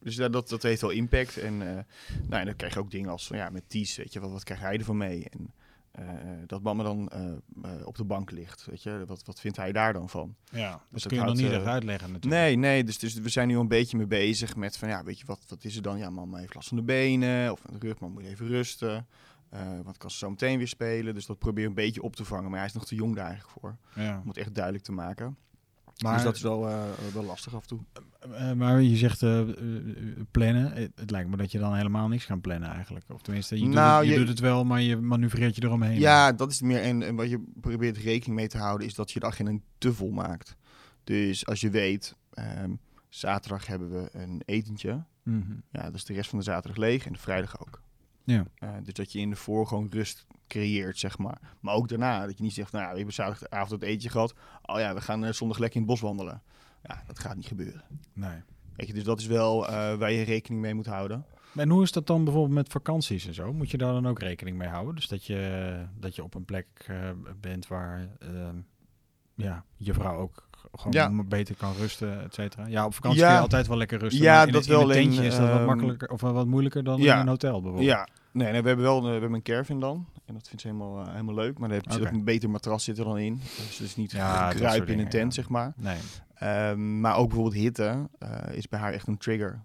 dus 0.00 0.16
dat, 0.16 0.32
dat, 0.32 0.48
dat 0.48 0.62
heeft 0.62 0.80
wel 0.80 0.90
impact. 0.90 1.36
En 1.36 1.58
nou, 1.58 1.84
en 2.28 2.44
dan 2.44 2.56
krijg 2.56 2.74
je 2.74 2.80
ook 2.80 2.90
dingen 2.90 3.10
als 3.10 3.26
van, 3.26 3.36
ja, 3.36 3.50
met 3.50 3.68
Ties, 3.68 3.96
weet 3.96 4.12
je, 4.12 4.20
wat, 4.20 4.30
wat 4.30 4.44
krijg 4.44 4.60
hij 4.60 4.78
ervan 4.78 4.96
mee? 4.96 5.28
En 5.28 5.54
eh, 5.94 6.06
dat 6.46 6.62
mama 6.62 6.82
dan 6.82 7.08
eh, 7.08 7.30
eh, 7.62 7.86
op 7.86 7.96
de 7.96 8.04
bank 8.04 8.30
ligt, 8.30 8.66
weet 8.66 8.82
je, 8.82 9.04
wat, 9.06 9.24
wat 9.24 9.40
vindt 9.40 9.56
hij 9.56 9.72
daar 9.72 9.92
dan 9.92 10.08
van? 10.08 10.34
ja. 10.50 10.70
Dat 10.70 10.80
dat 10.90 11.02
kun 11.06 11.16
je 11.16 11.16
nog 11.16 11.24
houdt, 11.24 11.40
niet 11.40 11.52
echt 11.52 11.66
uitleggen 11.66 12.12
natuurlijk. 12.12 12.42
Nee, 12.42 12.56
nee, 12.56 12.84
dus, 12.84 12.98
dus 12.98 13.14
we 13.14 13.28
zijn 13.28 13.48
nu 13.48 13.54
al 13.54 13.60
een 13.60 13.68
beetje 13.68 13.96
mee 13.96 14.06
bezig 14.06 14.56
met 14.56 14.76
van, 14.76 14.88
ja, 14.88 15.04
weet 15.04 15.18
je, 15.18 15.26
wat, 15.26 15.40
wat 15.48 15.64
is 15.64 15.76
er 15.76 15.82
dan? 15.82 15.98
Ja, 15.98 16.10
mama 16.10 16.38
heeft 16.38 16.54
last 16.54 16.68
van 16.68 16.76
de 16.76 16.82
benen 16.82 17.52
of 17.52 17.60
van 17.60 17.78
de 17.78 17.86
rug, 17.86 17.98
maar 17.98 18.10
moet 18.10 18.24
even 18.24 18.46
rusten. 18.46 19.06
Eh, 19.54 19.80
want 19.82 19.96
kan 19.96 20.10
ze 20.10 20.16
zo 20.16 20.30
meteen 20.30 20.58
weer 20.58 20.68
spelen. 20.68 21.14
Dus 21.14 21.26
dat 21.26 21.38
probeer 21.38 21.66
een 21.66 21.74
beetje 21.74 22.02
op 22.02 22.16
te 22.16 22.24
vangen. 22.24 22.50
Maar 22.50 22.58
hij 22.58 22.68
is 22.68 22.74
nog 22.74 22.86
te 22.86 22.94
jong 22.94 23.14
daar 23.14 23.26
eigenlijk 23.26 23.58
voor. 23.60 23.76
Ja. 23.94 24.20
Om 24.22 24.28
het 24.28 24.36
echt 24.36 24.54
duidelijk 24.54 24.84
te 24.84 24.92
maken. 24.92 25.36
Maar, 26.02 26.14
dus 26.14 26.22
dat 26.22 26.34
is 26.36 26.42
wel, 26.42 26.68
eh, 26.68 26.82
wel 27.14 27.24
lastig 27.24 27.54
af 27.54 27.62
en 27.62 27.68
toe. 27.68 27.80
eh, 28.34 28.52
maar 28.52 28.82
je 28.82 28.96
zegt 28.96 29.22
eh, 29.22 29.40
eh, 29.40 29.46
plannen. 30.30 30.72
Het, 30.72 30.90
het 30.94 31.10
lijkt 31.10 31.30
me 31.30 31.36
dat 31.36 31.52
je 31.52 31.58
dan 31.58 31.74
helemaal 31.74 32.08
niks 32.08 32.24
gaat 32.24 32.40
plannen 32.40 32.68
eigenlijk. 32.68 33.04
Of 33.12 33.22
tenminste, 33.22 33.54
je, 33.58 33.64
doet, 33.64 33.74
Nou, 33.74 33.96
het, 33.98 34.06
je 34.06 34.12
je- 34.12 34.18
doet 34.18 34.28
het 34.28 34.38
wel, 34.40 34.64
maar 34.64 34.80
je 34.80 34.96
manoeuvreert 34.96 35.56
je 35.56 35.62
eromheen. 35.64 35.98
Ja, 36.00 36.32
dat 36.32 36.50
is 36.50 36.60
meer. 36.60 36.80
En, 36.82 37.02
en 37.02 37.14
wat 37.14 37.30
je 37.30 37.42
probeert 37.60 37.96
rekening 37.96 38.36
mee 38.38 38.48
te 38.48 38.58
houden, 38.58 38.86
is 38.86 38.94
dat 38.94 39.10
je 39.12 39.20
de 39.20 39.26
agenda 39.26 39.58
te 39.78 39.92
vol 39.94 40.10
maakt. 40.10 40.56
Dus 41.04 41.46
als 41.46 41.60
je 41.60 41.70
weet, 41.70 42.16
ehm, 42.32 42.70
zaterdag 43.08 43.66
hebben 43.66 43.90
we 43.90 44.08
een 44.12 44.42
etentje. 44.44 45.04
Mhm. 45.22 45.52
Ja, 45.70 45.90
dus 45.90 46.04
de 46.04 46.12
rest 46.14 46.28
van 46.30 46.38
de 46.38 46.44
zaterdag 46.44 46.76
leeg 46.76 47.06
en 47.06 47.12
de 47.12 47.18
vrijdag 47.18 47.60
ook. 47.60 47.82
Ja. 48.24 48.44
Eh, 48.54 48.70
dus 48.82 48.94
dat 48.94 49.12
je 49.12 49.18
in 49.18 49.30
de 49.30 49.36
voor 49.36 49.66
gewoon 49.66 49.88
rust 49.90 50.26
creëert, 50.46 50.98
zeg 50.98 51.18
maar. 51.18 51.38
Maar 51.60 51.74
ook 51.74 51.88
daarna, 51.88 52.26
dat 52.26 52.36
je 52.36 52.42
niet 52.42 52.52
zegt, 52.52 52.72
nou 52.72 52.84
ja, 52.84 52.90
we 52.90 52.96
hebben 52.96 53.14
zaterdagavond 53.14 53.70
het 53.70 53.82
etentje 53.82 54.08
gehad. 54.08 54.34
Oh 54.62 54.78
ja, 54.78 54.94
we 54.94 55.00
gaan 55.00 55.24
eh, 55.24 55.32
zondag 55.32 55.58
lekker 55.58 55.80
in 55.80 55.86
het 55.86 55.90
bos 55.92 56.00
wandelen. 56.00 56.42
Ja, 56.82 57.02
dat 57.06 57.18
gaat 57.18 57.36
niet 57.36 57.46
gebeuren. 57.46 57.84
Nee. 58.12 58.42
Weet 58.76 58.86
je, 58.86 58.92
dus 58.92 59.04
dat 59.04 59.20
is 59.20 59.26
wel 59.26 59.68
eh, 59.68 59.96
waar 59.96 60.12
je 60.12 60.22
rekening 60.22 60.62
mee 60.62 60.74
moet 60.74 60.86
houden. 60.86 61.26
En 61.54 61.68
hoe 61.68 61.82
is 61.82 61.92
dat 61.92 62.06
dan 62.06 62.24
bijvoorbeeld 62.24 62.54
met 62.54 62.68
vakanties 62.68 63.26
en 63.26 63.34
zo? 63.34 63.52
Moet 63.52 63.70
je 63.70 63.78
daar 63.78 63.92
dan 63.92 64.06
ook 64.06 64.18
rekening 64.18 64.56
mee 64.56 64.68
houden? 64.68 64.94
Dus 64.94 65.08
dat 65.08 65.24
je, 65.24 65.86
dat 65.98 66.14
je 66.14 66.22
op 66.22 66.34
een 66.34 66.44
plek 66.44 66.90
bent 67.40 67.66
waar 67.66 68.08
ja, 69.34 69.64
je 69.76 69.94
vrouw 69.94 70.18
ook 70.18 70.48
gewoon 70.72 70.92
Ja. 70.92 71.24
beter 71.24 71.54
kan 71.54 71.72
rusten, 71.78 72.22
et 72.22 72.34
cetera. 72.34 72.66
Ja, 72.66 72.84
op 72.84 72.94
vakantie 72.94 73.20
Ja. 73.20 73.26
kun 73.26 73.36
je 73.36 73.42
altijd 73.42 73.66
wel 73.66 73.76
lekker 73.76 73.98
rusten. 73.98 74.22
Ja, 74.22 74.44
in 74.46 74.52
dat 74.52 74.62
het, 74.62 74.70
in 74.70 74.78
wel, 74.78 74.88
een 74.88 75.02
tentje 75.02 75.24
is 75.24 75.36
dat 75.36 75.48
wat 75.48 75.56
ehm, 75.58 75.66
makkelijker 75.66 76.08
of 76.10 76.20
wat 76.20 76.46
moeilijker 76.46 76.84
dan 76.84 77.00
ja. 77.00 77.14
in 77.14 77.20
een 77.20 77.28
hotel 77.28 77.52
bijvoorbeeld. 77.60 77.84
Ja, 77.90 78.08
nee, 78.32 78.52
nee 78.52 78.62
we 78.62 78.66
hebben 78.68 78.84
wel 78.86 78.96
een, 78.96 79.04
we 79.04 79.10
hebben 79.10 79.32
een 79.32 79.42
caravan 79.42 79.80
dan. 79.80 80.06
En 80.24 80.34
dat 80.34 80.46
vindt 80.48 80.62
ze 80.62 80.66
helemaal, 80.68 81.00
eh, 81.00 81.10
helemaal 81.10 81.34
leuk. 81.34 81.58
Maar 81.58 81.68
daar 81.68 81.78
heb 81.78 82.00
je 82.00 82.06
een 82.06 82.24
beter 82.24 82.50
matras 82.50 82.84
zit 82.84 82.98
er 82.98 83.04
dan 83.04 83.18
in. 83.18 83.40
Dus 83.56 83.78
het 83.78 83.86
is 83.86 83.96
niet 83.96 84.12
Ja, 84.12 84.52
in 84.86 84.98
een 84.98 85.08
tent, 85.08 85.34
zeg 85.34 85.48
maar. 85.48 85.72
Nee. 85.76 85.96
Ehm, 86.34 87.00
maar 87.00 87.16
ook 87.16 87.26
bijvoorbeeld 87.26 87.56
hitte 87.62 88.08
eh, 88.18 88.28
is 88.56 88.68
bij 88.68 88.78
haar 88.80 88.92
echt 88.92 89.06
een 89.06 89.18
trigger. 89.18 89.62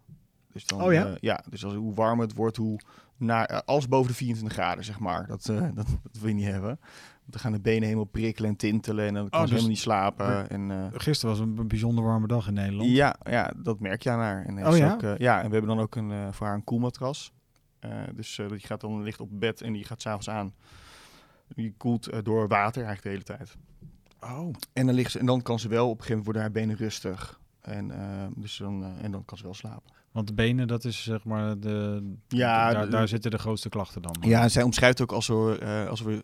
Dus 0.54 0.66
dan, 0.66 0.82
Oh 0.82 0.94
ja? 0.94 1.06
eh, 1.06 1.12
ja, 1.20 1.44
dus 1.50 1.66
als, 1.66 1.74
hoe 1.74 1.94
warmer 1.94 2.26
het 2.26 2.36
wordt, 2.36 2.58
hoe 2.58 2.80
naar, 3.18 3.46
eh, 3.46 3.60
alles 3.66 3.88
boven 3.88 4.08
de 4.08 4.18
24 4.18 4.58
graden, 4.58 4.84
zeg 4.84 5.00
maar. 5.00 5.28
Dat, 5.28 5.50
eh, 5.50 5.62
dat, 5.76 5.88
dat 6.04 6.18
wil 6.20 6.28
je 6.28 6.34
niet 6.36 6.46
hebben. 6.46 6.80
Dan 7.30 7.40
gaan 7.40 7.52
de 7.52 7.60
benen 7.60 7.84
helemaal 7.84 8.04
prikkelen 8.06 8.50
en 8.50 8.56
tintelen 8.56 9.08
en 9.08 9.14
dan 9.14 9.30
kan 9.30 9.40
Oh, 9.40 9.46
ze 9.48 9.54
dus- 9.54 9.64
helemaal 9.64 9.70
niet 9.70 9.80
slapen. 9.80 10.50
En, 10.50 10.72
eh, 10.72 11.00
Gisteren 11.00 11.38
was 11.38 11.46
een 11.46 11.68
bijzonder 11.68 12.04
warme 12.04 12.28
dag 12.28 12.48
in 12.48 12.54
Nederland. 12.54 12.90
ja, 12.90 13.16
ja, 13.30 13.54
dat 13.58 13.80
merk 13.80 14.04
je 14.04 14.10
aan 14.10 14.20
haar. 14.20 14.46
En 14.46 14.68
Oh 14.68 14.78
ja? 14.78 14.94
Ook, 14.94 15.04
eh, 15.04 15.18
ja, 15.18 15.38
en 15.42 15.46
we 15.46 15.52
hebben 15.52 15.76
dan 15.76 15.80
ook 15.80 15.96
een, 15.96 16.12
eh, 16.12 16.28
voor 16.32 16.48
haar 16.48 16.56
een 16.56 16.64
koelmatras. 16.64 17.32
Dus 18.16 18.42
die 18.48 18.60
gaat 18.60 18.82
dan 18.82 19.04
ligt 19.04 19.20
op 19.20 19.30
bed 19.32 19.62
en 19.62 19.74
die 19.74 19.84
gaat 19.86 20.02
s'avonds 20.02 20.30
aan. 20.30 20.54
Die 21.48 21.74
koelt 21.78 22.10
door 22.24 22.48
water 22.48 22.84
eigenlijk 22.84 23.02
de 23.04 23.10
hele 23.10 23.40
tijd. 23.40 23.58
Oh. 24.20 24.54
En 24.74 24.86
dan, 24.86 24.96
ligt 24.96 25.12
ze, 25.12 25.20
en 25.20 25.26
dan 25.26 25.42
kan 25.42 25.60
ze 25.60 25.68
wel 25.68 25.90
op 25.90 25.98
een 25.98 26.04
gegeven 26.04 26.18
moment 26.18 26.26
worden 26.26 26.42
haar 26.42 26.52
benen 26.52 26.76
rustig. 26.76 27.40
En, 27.62 27.92
dus 28.36 28.58
dan, 28.58 28.84
en 29.02 29.12
dan 29.12 29.26
kan 29.26 29.38
ze 29.38 29.44
wel 29.44 29.54
slapen. 29.54 29.92
Want 30.12 30.28
de 30.28 30.34
benen, 30.34 30.68
dat 30.68 30.86
is 30.86 31.04
zeg 31.04 31.24
maar 31.24 31.60
de... 31.60 32.04
Ja, 32.28 32.86
daar, 32.86 33.08
zitten 33.08 33.32
de 33.32 33.38
grootste 33.38 33.70
klachten 33.70 34.02
dan. 34.02 34.16
Ja, 34.20 34.50
zij 34.50 34.64
omschrijft 34.64 35.02
ook 35.02 35.12
als 35.12 35.30
eh, 35.30 35.88
als 35.88 36.06
er 36.06 36.22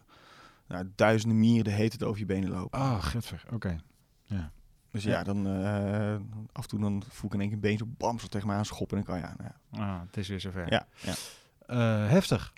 nou, 0.67 0.91
duizenden 0.95 1.39
mieren 1.39 1.63
de 1.63 1.71
hete 1.71 1.97
tijd 1.97 2.09
over 2.09 2.19
je 2.19 2.25
benen 2.25 2.49
lopen. 2.49 2.79
Ah, 2.79 3.03
getver. 3.03 3.43
Oké. 3.51 3.77
Dus 4.95 5.03
ja. 5.03 5.11
ja, 5.11 5.23
dan 5.23 5.47
eh, 5.47 6.15
af 6.51 6.63
en 6.63 6.69
toe 6.69 6.79
dan 6.79 7.03
voel 7.09 7.29
ik 7.29 7.33
in 7.33 7.39
één 7.39 7.49
keer 7.49 7.57
een 7.57 7.63
been 7.63 7.77
zo 7.77 7.85
bam 7.97 8.19
zo 8.19 8.27
tegen 8.27 8.47
me 8.47 8.53
aan 8.53 8.65
schoppen. 8.65 8.97
En 8.97 9.03
ik, 9.03 9.09
oh 9.09 9.17
ja, 9.17 9.35
nou 9.37 9.49
ja. 9.71 9.79
Ah, 9.79 10.01
het 10.05 10.17
is 10.17 10.27
weer 10.27 10.39
zover. 10.39 10.71
Ja, 10.71 10.87
ja. 11.01 11.13
Eh, 11.65 12.09
heftig. 12.09 12.53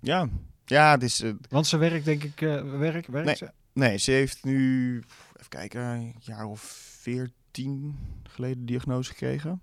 ja. 0.00 0.28
Ja, 0.64 0.90
het 0.90 1.02
is, 1.02 1.20
eh, 1.20 1.32
Want 1.48 1.66
ze 1.66 1.76
werkt 1.76 2.04
denk 2.04 2.22
ik... 2.22 2.40
werk, 2.40 3.06
werkt 3.06 3.26
Nee. 3.26 3.36
ze? 3.36 3.50
Nee, 3.72 3.96
ze 3.96 4.10
heeft 4.10 4.44
nu, 4.44 4.96
even 5.36 5.48
kijken, 5.48 5.80
een 5.80 6.14
jaar 6.20 6.44
of 6.44 6.60
veertien 7.00 7.98
geleden 8.22 8.66
diagnose 8.66 9.10
gekregen. 9.10 9.60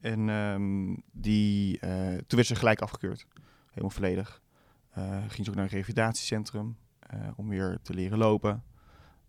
En 0.00 0.28
ehm, 0.28 0.94
die, 1.12 1.78
toen 2.26 2.36
werd 2.36 2.46
ze 2.46 2.54
gelijk 2.54 2.80
afgekeurd. 2.80 3.26
Helemaal 3.68 3.90
volledig. 3.90 4.42
Ging 5.28 5.44
ze 5.44 5.48
ook 5.50 5.56
naar 5.56 5.64
een 5.64 5.70
revalidatiecentrum 5.70 6.76
om 7.36 7.48
weer 7.48 7.78
te 7.82 7.94
leren 7.94 8.18
lopen. 8.18 8.62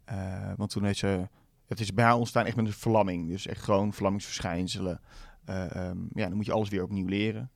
Eh, 0.06 0.52
want 0.58 0.70
toen 0.70 0.84
heeft 0.84 1.00
ze, 1.00 1.28
het 1.68 1.80
is 1.80 1.94
bij 1.94 2.06
haar 2.06 2.16
ontstaan 2.16 2.46
echt 2.46 2.56
met 2.56 2.66
een 2.66 2.74
verlamming. 2.74 3.28
Dus 3.30 3.48
echt 3.48 3.62
gewoon 3.62 3.94
verlammingsverschijnselen. 3.94 5.02
Eh, 5.46 5.76
ehm, 5.76 5.98
ja, 6.14 6.28
dan 6.28 6.36
moet 6.36 6.46
je 6.46 6.52
alles 6.54 6.70
weer 6.70 6.84
opnieuw 6.84 7.08
leren. 7.08 7.52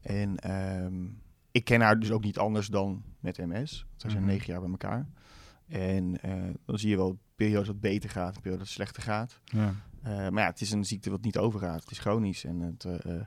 En 0.00 0.36
ehm, 0.38 1.04
ik 1.50 1.64
ken 1.64 1.80
haar 1.80 1.98
dus 2.00 2.10
ook 2.10 2.24
niet 2.24 2.38
anders 2.38 2.66
dan 2.66 3.02
met 3.20 3.36
MS. 3.38 3.86
Zij 3.96 4.10
zijn 4.10 4.22
Mhm. 4.22 4.32
negen 4.32 4.52
jaar 4.52 4.60
bij 4.60 4.70
elkaar. 4.70 5.08
En 5.68 6.20
eh, 6.22 6.54
dan 6.64 6.78
zie 6.78 6.90
je 6.90 6.96
wel 6.96 7.18
periodes 7.34 7.66
dat 7.66 7.80
beter 7.80 8.10
gaat, 8.10 8.40
periodes 8.40 8.58
dat 8.66 8.74
slechter 8.74 9.02
gaat. 9.02 9.40
Ja. 9.44 9.74
Eh, 10.02 10.12
maar 10.28 10.42
ja, 10.42 10.50
het 10.50 10.60
is 10.60 10.70
een 10.70 10.84
ziekte 10.84 11.10
wat 11.10 11.22
niet 11.22 11.38
overgaat. 11.38 11.80
Het 11.80 11.90
is 11.90 11.98
chronisch. 11.98 12.44
En 12.44 12.60
het, 12.60 12.84
eh, 12.84 13.16
eh, 13.16 13.24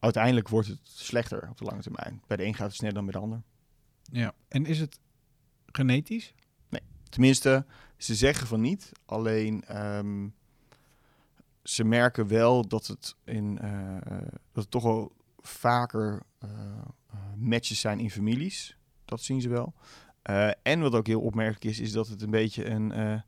uiteindelijk 0.00 0.48
wordt 0.48 0.68
het 0.68 0.80
slechter 0.82 1.48
op 1.50 1.58
de 1.58 1.64
lange 1.64 1.82
termijn. 1.82 2.22
Bij 2.26 2.36
de 2.36 2.44
een 2.44 2.54
gaat 2.54 2.66
het 2.66 2.76
sneller 2.76 2.94
dan 2.94 3.04
bij 3.04 3.12
de 3.12 3.18
ander. 3.20 3.42
ja. 4.02 4.32
En 4.48 4.64
is 4.66 4.80
het 4.80 4.98
genetisch? 5.72 6.34
Tenminste, 7.08 7.66
ze 7.96 8.14
zeggen 8.14 8.46
van 8.46 8.60
niet. 8.60 8.92
Alleen 9.04 9.64
ehm, 9.64 10.28
ze 11.62 11.84
merken 11.84 12.26
wel 12.26 12.68
dat 12.68 12.86
het, 12.86 13.16
in, 13.24 13.58
eh, 13.58 13.96
eh, 13.96 14.02
dat 14.52 14.62
het 14.62 14.70
toch 14.70 14.82
wel 14.82 15.12
vaker 15.38 16.22
eh, 16.38 16.50
eh, 17.10 17.18
matches 17.36 17.80
zijn 17.80 17.98
in 18.00 18.10
families. 18.10 18.76
Dat 19.04 19.22
zien 19.22 19.40
ze 19.40 19.48
wel. 19.48 19.74
Eh, 20.22 20.50
en 20.62 20.80
wat 20.80 20.94
ook 20.94 21.06
heel 21.06 21.20
opmerkelijk 21.20 21.64
is, 21.64 21.80
is 21.80 21.92
dat 21.92 22.08
het 22.08 22.22
een 22.22 22.30
beetje 22.30 22.64
een, 22.64 22.92
eh, 22.92 23.20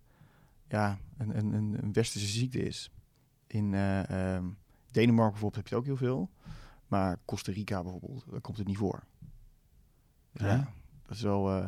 ja, 0.69 0.99
een, 1.19 1.39
een, 1.39 1.53
een, 1.83 1.93
westerse 1.93 2.27
ziekte 2.27 2.63
is. 2.63 2.91
In 3.47 3.75
eh, 3.75 4.35
ehm, 4.35 4.47
Denemarken 4.91 5.33
bijvoorbeeld 5.33 5.55
heb 5.55 5.69
je 5.69 5.75
het 5.75 5.85
ook 5.85 5.99
heel 5.99 6.09
veel. 6.09 6.31
Maar 6.87 7.19
Costa 7.25 7.53
Rica 7.53 7.83
bijvoorbeeld, 7.83 8.25
daar 8.31 8.41
komt 8.41 8.57
het 8.59 8.67
niet 8.67 8.77
voor. 8.77 9.05
Ja, 10.33 10.47
Ja. 10.47 10.73
Dat 11.13 11.21
is 11.21 11.27
wel... 11.27 11.51
eh, 11.51 11.65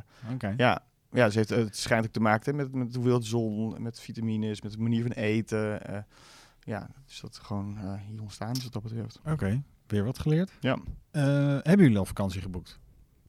ja, 0.56 0.82
ja 1.12 1.30
ze 1.30 1.38
heeft, 1.38 1.50
het 1.50 1.76
schijnt 1.76 2.04
ook 2.06 2.12
te 2.12 2.20
maken 2.20 2.50
hè, 2.56 2.62
met, 2.62 2.74
met 2.74 2.94
hoeveel 2.94 3.22
zon, 3.22 3.82
met 3.82 4.00
vitamines, 4.00 4.62
met 4.62 4.72
de 4.72 4.78
manier 4.78 5.02
van 5.02 5.10
eten. 5.12 5.86
eh, 5.86 5.98
ja, 6.60 6.88
dus 7.06 7.20
dat 7.20 7.38
gewoon 7.42 7.78
eh, 7.78 7.92
hier 8.08 8.20
ontstaan 8.20 8.52
is 8.52 8.62
wat 8.62 8.72
dat 8.72 8.82
betreft. 8.82 9.20
Oké. 9.26 9.62
Weer 9.86 10.04
wat 10.04 10.18
geleerd. 10.18 10.50
Ja. 10.60 10.78
Eh, 11.10 11.22
hebben 11.62 11.78
jullie 11.78 11.98
al 11.98 12.04
vakantie 12.04 12.40
geboekt? 12.40 12.78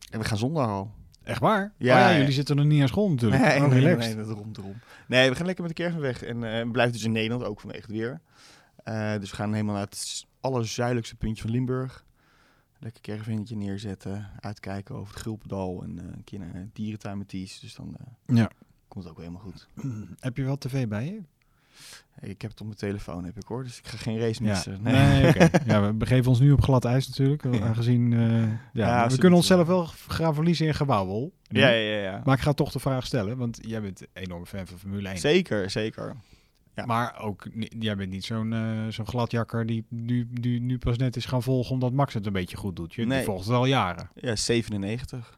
En 0.09 0.19
we 0.19 0.25
gaan 0.25 0.37
zondag 0.37 0.67
al. 0.67 0.91
Echt 1.23 1.39
waar? 1.39 1.61
Ja, 1.77 1.93
Oh 1.95 1.99
ja, 2.01 2.09
ja. 2.09 2.17
jullie 2.17 2.33
zitten 2.33 2.55
nog 2.55 2.65
niet 2.65 2.81
aan 2.81 2.87
school 2.87 3.09
natuurlijk. 3.09 3.41
Nee, 3.41 3.61
oh, 3.63 3.67
nee, 3.69 3.95
nee, 3.95 4.15
dat 4.15 4.29
erom, 4.29 4.51
erom. 4.57 4.75
Nee, 5.07 5.29
we 5.29 5.35
gaan 5.35 5.45
lekker 5.45 5.63
met 5.63 5.75
de 5.75 5.81
caravan 5.81 6.01
weg. 6.01 6.23
En 6.23 6.43
eh, 6.43 6.63
we 6.63 6.71
blijven 6.71 6.93
dus 6.93 7.03
in 7.03 7.11
Nederland, 7.11 7.43
ook 7.43 7.59
vanwege 7.59 7.81
het 7.81 7.91
weer. 7.91 8.21
Eh, 8.83 9.19
dus 9.19 9.29
we 9.29 9.35
gaan 9.35 9.51
helemaal 9.53 9.73
naar 9.75 9.83
het 9.83 10.25
allerzuidelijkste 10.41 11.15
puntje 11.15 11.41
van 11.41 11.51
Limburg. 11.51 12.04
Lekker 12.79 13.01
caravannetje 13.01 13.55
neerzetten, 13.55 14.29
uitkijken 14.39 14.95
over 14.95 15.13
het 15.13 15.21
Gulpendal 15.23 15.83
en 15.83 15.99
eh, 15.99 16.05
een 16.15 16.23
keer 16.23 16.39
naar 16.39 16.55
een 16.55 16.69
dierentuin 16.73 17.17
met 17.17 17.27
Ties. 17.27 17.59
Dus 17.59 17.75
dan 17.75 17.95
eh, 17.99 18.35
Ja. 18.35 18.49
komt 18.87 19.03
het 19.03 19.13
ook 19.13 19.19
helemaal 19.19 19.41
goed. 19.41 19.67
Heb 20.19 20.37
je 20.37 20.43
wel 20.43 20.57
tv 20.57 20.87
bij 20.87 21.05
je? 21.05 21.21
Ik 22.21 22.41
heb 22.41 22.51
het 22.51 22.59
op 22.59 22.65
mijn 22.65 22.77
telefoon, 22.79 23.25
heb 23.25 23.37
ik 23.37 23.43
hoor. 23.47 23.63
Dus 23.63 23.77
ik 23.77 23.87
ga 23.87 23.97
geen 23.97 24.19
race 24.19 24.43
Ja. 24.43 24.49
missen. 24.49 24.81
Nee, 24.81 25.27
oké. 25.29 25.49
Ja, 25.71 25.85
we 25.85 25.93
begeven 25.93 26.29
ons 26.29 26.39
nu 26.39 26.51
op 26.51 26.61
glad 26.61 26.85
ijs 26.85 27.07
natuurlijk. 27.07 27.45
Aangezien, 27.45 28.13
eh, 28.13 28.41
ja, 28.41 28.49
Ja, 28.73 29.09
we 29.09 29.17
kunnen 29.17 29.37
onszelf 29.37 29.67
wel 29.67 29.85
gaan 29.85 30.33
verliezen 30.33 30.67
in 30.67 30.73
gewauwel. 30.73 31.31
Ja, 31.47 31.69
ja, 31.69 31.89
ja. 31.95 32.01
ja. 32.01 32.21
Maar 32.23 32.35
ik 32.35 32.41
ga 32.41 32.53
toch 32.53 32.71
de 32.71 32.79
vraag 32.79 33.05
stellen, 33.05 33.37
want 33.37 33.59
jij 33.61 33.81
bent 33.81 34.01
een 34.01 34.07
enorme 34.13 34.45
fan 34.45 34.67
van 34.67 34.77
Formule 34.77 35.09
1. 35.09 35.17
Zeker, 35.17 35.69
zeker. 35.69 36.15
Ja. 36.75 36.85
Maar 36.85 37.19
ook, 37.21 37.47
jij 37.79 37.95
bent 37.95 38.09
niet 38.09 38.25
zo'n 38.25 38.53
eh, 38.53 38.87
zo'n 38.89 39.07
gladjakker 39.07 39.65
die 39.65 39.85
nu, 39.89 40.27
nu, 40.31 40.59
nu 40.59 40.77
pas 40.77 40.97
net 40.97 41.15
is 41.15 41.25
gaan 41.25 41.43
volgen 41.43 41.71
omdat 41.71 41.91
Max 41.93 42.13
het 42.13 42.25
een 42.25 42.33
beetje 42.33 42.57
goed 42.57 42.75
doet. 42.75 42.93
Je 42.93 43.05
Nee. 43.05 43.23
volgt 43.23 43.45
het 43.45 43.53
al 43.55 43.65
jaren. 43.65 44.09
Ja, 44.15 44.35
97. 44.35 45.19
Dat 45.19 45.37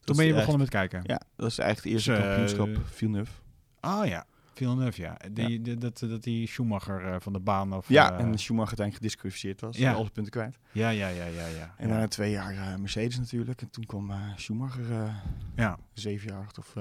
Toen 0.00 0.16
ben 0.16 0.26
je 0.26 0.32
begonnen 0.34 0.58
met 0.58 0.68
kijken. 0.68 1.00
Ja, 1.04 1.20
dat 1.36 1.50
is 1.50 1.58
eigenlijk 1.58 1.96
het 1.98 2.06
eerste 2.08 2.10
Dus, 2.40 2.52
eh, 2.52 2.58
kampioenschap 2.58 2.86
Villeneuve. 2.94 3.32
Ah 3.80 4.06
ja, 4.06 4.26
Villeneuve 4.54 5.00
ja. 5.00 5.16
Die, 5.32 5.62
die- 5.62 5.76
dat, 5.76 5.98
dat 5.98 6.22
die 6.22 6.46
Schumacher 6.46 7.04
eh, 7.12 7.16
van 7.20 7.32
de 7.32 7.40
baan 7.40 7.72
of... 7.74 7.88
Ja, 7.88 8.12
eh, 8.12 8.24
en 8.24 8.38
Schumacher 8.38 8.78
uiteindelijk 8.78 8.96
gedisqualificeerd 8.96 9.60
was. 9.60 9.76
Ja. 9.76 9.82
Ja. 9.82 9.90
Al 9.94 10.00
zijn 10.00 10.12
punten 10.12 10.32
kwijt. 10.32 10.58
ja, 10.72 10.88
ja, 10.88 11.08
ja, 11.08 11.24
ja, 11.24 11.46
ja. 11.46 11.74
En 11.76 11.86
ja. 11.86 11.88
daarna 11.92 12.08
twee 12.08 12.30
jaar 12.30 12.80
Mercedes 12.80 13.18
natuurlijk. 13.18 13.62
En 13.62 13.70
toen 13.70 13.84
kwam 13.86 14.12
Schumacher, 14.36 15.14
ja. 15.56 15.78
zeven 15.92 16.28
jaar 16.30 16.40
achter. 16.42 16.62
Of, 16.62 16.74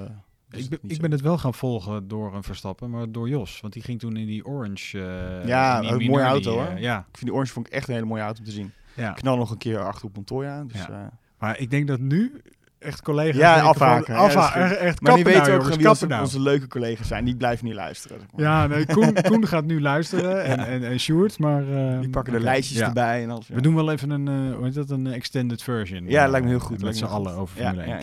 eh, 0.55 0.63
ik, 0.63 0.69
ben, 0.69 0.79
ik 0.87 1.01
ben 1.01 1.11
het 1.11 1.21
wel 1.21 1.37
gaan 1.37 1.53
volgen 1.53 2.07
door 2.07 2.35
een 2.35 2.43
Verstappen, 2.43 2.89
maar 2.89 3.11
door 3.11 3.29
Jos. 3.29 3.59
Want 3.61 3.73
die 3.73 3.83
ging 3.83 3.99
toen 3.99 4.15
in 4.17 4.25
die 4.27 4.45
orange... 4.45 4.99
eh, 5.41 5.47
Ja, 5.47 5.81
die 5.81 5.91
een 5.91 6.05
mooie 6.05 6.23
auto, 6.23 6.51
die, 6.51 6.59
hoor. 6.59 6.69
eh, 6.69 6.81
ja, 6.81 6.97
Ik 6.99 7.05
vind 7.17 7.25
die 7.25 7.33
Orange 7.33 7.51
vond 7.53 7.67
ik 7.67 7.73
echt 7.73 7.87
een 7.87 7.93
hele 7.93 8.05
mooie 8.05 8.21
auto 8.21 8.39
om 8.39 8.45
te 8.45 8.51
zien. 8.51 8.71
ja. 8.93 9.11
Knal 9.11 9.37
nog 9.37 9.51
een 9.51 9.57
keer 9.57 9.79
achter 9.79 10.05
op 10.05 10.15
Montoya. 10.15 10.63
Dus, 10.63 10.77
Ja. 10.77 10.89
eh, 10.89 11.07
Maar 11.39 11.59
ik 11.59 11.69
denk 11.69 11.87
dat 11.87 11.99
nu 11.99 12.41
echt 12.79 13.01
collega's... 13.01 13.35
Ja, 13.35 13.61
afhaken. 13.61 14.15
van, 14.15 14.41
Ja, 14.43 14.53
echt, 14.53 14.75
echt 14.77 15.01
maar 15.01 15.13
die 15.15 15.23
weten 15.23 15.39
nou, 15.41 15.53
ook 15.53 15.73
jongens, 15.73 15.99
wie 15.99 16.07
nou. 16.09 16.21
onze 16.21 16.39
leuke 16.39 16.67
collega's 16.67 17.07
zijn. 17.07 17.25
Die 17.25 17.35
blijven 17.35 17.65
niet 17.65 17.73
luisteren. 17.73 18.19
zeg 18.19 18.27
maar. 18.31 18.41
Ja, 18.41 18.67
nee, 18.67 18.85
Koen, 18.95 19.13
Koen 19.21 19.47
gaat 19.47 19.65
nu 19.65 19.81
luisteren 19.81 20.43
en, 20.43 20.59
en, 20.59 20.83
en 20.83 20.99
Sjoerd, 20.99 21.39
maar... 21.39 21.93
eh, 21.93 21.99
Die 21.99 22.09
pakken 22.09 22.33
de 22.33 22.39
lijstjes 22.39 22.79
erbij 22.79 23.23
en 23.23 23.29
alles. 23.29 23.47
We 23.47 23.61
doen 23.61 23.75
wel 23.75 23.91
even 23.91 24.09
een, 24.09 24.27
eh, 24.27 24.55
hoe 24.55 24.63
heet 24.65 24.73
dat, 24.73 24.89
een 24.89 25.07
extended 25.07 25.63
version. 25.63 26.07
Ja, 26.07 26.23
eh, 26.23 26.29
lijkt 26.29 26.45
me 26.45 26.51
heel 26.51 26.59
goed. 26.61 26.81
Met 26.81 26.97
z'n 26.97 27.05
allen 27.05 27.33
over 27.35 27.61
ja, 27.61 27.73
Formule 27.73 27.93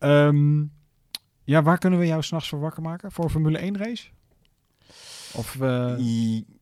1. 0.00 0.70
Ja, 1.46 1.62
waar 1.62 1.78
kunnen 1.78 1.98
we 1.98 2.06
jou 2.06 2.22
s'nachts 2.22 2.48
voor 2.48 2.60
wakker 2.60 2.82
maken? 2.82 3.12
Voor 3.12 3.24
een 3.24 3.30
Formule 3.30 3.58
1 3.58 3.76
race? 3.76 4.08
Of, 5.34 5.60
eh, 5.60 5.98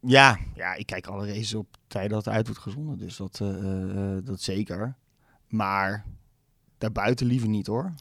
Ja, 0.01 0.39
ja, 0.55 0.75
ik 0.75 0.87
kijk 0.87 1.07
alle 1.07 1.27
races 1.27 1.55
op 1.55 1.77
tijd 1.87 2.11
dat 2.11 2.25
het 2.25 2.35
uit 2.35 2.47
wordt 2.47 2.63
gezonden. 2.63 2.99
Dus 2.99 3.17
dat, 3.17 3.41
eh, 3.41 4.17
eh, 4.17 4.25
dat 4.25 4.41
zeker. 4.41 4.95
Maar 5.49 6.05
daarbuiten 6.79 7.27
liever 7.27 7.49
niet 7.49 7.67
hoor. 7.67 7.93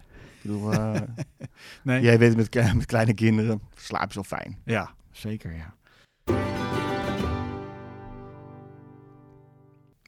Ik 0.42 0.42
bedoel, 0.42 0.70
nee? 1.84 2.02
jij 2.02 2.20
weet 2.20 2.36
het 2.36 2.54
met, 2.54 2.76
met 2.76 2.86
kleine 2.86 3.14
kinderen 3.14 3.62
slaap 3.76 4.08
je 4.08 4.14
zo 4.14 4.24
fijn. 4.24 4.58
Ja, 4.66 4.94
zeker 5.12 5.56
ja. 5.56 5.76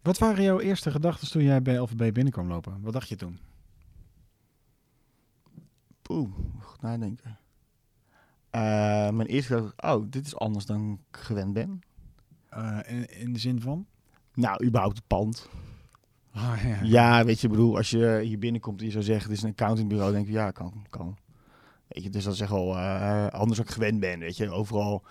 Wat 0.01 0.17
waren 0.17 0.43
jouw 0.43 0.59
eerste 0.59 0.91
gedachten 0.91 1.31
toen 1.31 1.43
jij 1.43 1.61
bij 1.61 1.77
LVB 1.77 2.13
binnenkwam 2.13 2.47
lopen? 2.47 2.81
Wat 2.81 2.93
dacht 2.93 3.09
je 3.09 3.15
toen? 3.15 3.39
Oeh, 6.09 6.29
goed 6.59 6.81
nadenken. 6.81 7.39
Eh, 8.49 8.61
mijn 9.09 9.27
eerste 9.27 9.55
gedachte, 9.55 9.87
oh, 9.87 10.05
dit 10.09 10.25
is 10.25 10.35
anders 10.35 10.65
dan 10.65 10.99
ik 11.11 11.17
gewend 11.17 11.53
ben. 11.53 11.79
Eh, 12.49 12.79
in, 12.85 13.19
in 13.19 13.33
de 13.33 13.39
zin 13.39 13.61
van? 13.61 13.85
Nou, 14.33 14.65
überhaupt 14.65 14.95
het 14.95 15.07
pand. 15.07 15.49
Ah, 16.31 16.63
ja. 16.63 16.79
Ja, 16.83 17.25
weet 17.25 17.39
je, 17.39 17.47
ik 17.47 17.53
bedoel, 17.53 17.77
als 17.77 17.89
je 17.89 18.19
hier 18.23 18.39
binnenkomt 18.39 18.79
en 18.79 18.85
je 18.85 18.91
zou 18.91 19.03
zeggen, 19.03 19.29
het 19.29 19.37
is 19.37 19.43
een 19.43 19.49
accountingbureau, 19.49 20.11
denk 20.11 20.27
ik, 20.27 20.33
ja, 20.33 20.51
kan, 20.51 20.85
kan. 20.89 21.17
Weet 21.87 22.03
je, 22.03 22.09
dus 22.09 22.23
dat 22.23 22.33
is 22.33 22.39
echt 22.39 22.51
wel 22.51 22.77
eh, 22.77 23.27
anders 23.27 23.57
dan 23.57 23.67
ik 23.67 23.73
gewend 23.73 23.99
ben, 23.99 24.19
weet 24.19 24.37
je. 24.37 24.49
Overal, 24.49 25.03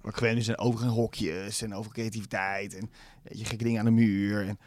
wat 0.00 0.10
ik 0.10 0.16
gewend 0.16 0.34
ben, 0.34 0.44
zijn 0.44 0.58
overal 0.58 0.94
hokjes 0.94 1.62
en 1.62 1.74
over 1.74 1.92
creativiteit 1.92 2.74
en 2.74 2.90
weet 3.22 3.38
je, 3.38 3.44
gekke 3.44 3.64
dingen 3.64 3.78
aan 3.78 3.84
de 3.84 3.90
muur. 3.90 4.46
En, 4.48 4.58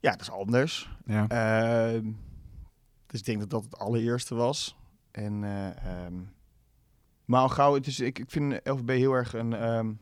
ja, 0.00 0.10
dat 0.10 0.20
is 0.20 0.30
anders. 0.30 0.96
Ja. 1.06 1.28
Ehm, 1.28 2.10
dus 3.06 3.20
ik 3.20 3.26
denk 3.26 3.38
dat 3.38 3.50
dat 3.50 3.64
het 3.64 3.78
allereerste 3.78 4.34
was. 4.34 4.76
En, 5.14 5.44
eh, 5.44 5.68
ehm, 6.04 6.14
maar 7.24 7.40
al 7.40 7.48
gauw, 7.48 7.74
het 7.74 7.86
is, 7.86 8.00
ik, 8.00 8.18
ik 8.18 8.30
vind 8.30 8.60
LVB 8.64 8.88
heel 8.88 9.12
erg 9.12 9.34
een... 9.34 9.52
ehm, 9.52 9.92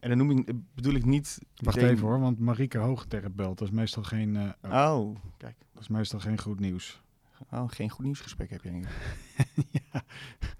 en 0.00 0.08
dan 0.08 0.16
noem 0.18 0.30
ik, 0.30 0.52
bedoel 0.74 0.94
ik 0.94 1.04
niet... 1.04 1.38
Wacht 1.56 1.76
meteen- 1.76 1.90
even 1.94 2.06
hoor, 2.06 2.20
want 2.20 2.38
Marieke 2.38 2.78
Hoogterp 2.78 3.32
belt. 3.36 3.58
Dat 3.58 3.68
is 3.68 3.74
meestal 3.74 4.02
geen, 4.02 4.36
eh, 4.36 4.48
oh, 4.72 4.98
Oh, 4.98 5.16
kijk. 5.36 5.56
dat 5.72 5.82
is 5.82 5.88
meestal 5.88 6.20
geen 6.20 6.40
goed 6.40 6.60
nieuws. 6.60 7.00
Oh, 7.50 7.64
geen 7.66 7.90
goed 7.90 8.04
nieuwsgesprek 8.04 8.50
heb 8.50 8.62
je 8.62 8.70
denk 8.70 8.84
ik. 8.84 8.90
ja, 9.92 10.02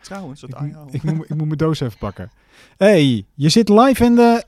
Trouwens, 0.01 0.41
dat 0.41 0.51
ik, 0.51 0.57
aan 0.57 0.65
moet- 0.65 0.75
jou. 0.75 0.91
ik, 0.91 1.03
moet, 1.03 1.25
ik 1.31 1.37
moet 1.37 1.47
mijn 1.47 1.59
doos 1.59 1.81
even 1.81 1.99
pakken. 1.99 2.31
hey, 2.77 3.27
je 3.35 3.49
zit 3.49 3.69
live 3.69 4.05
in 4.05 4.15
de... 4.15 4.45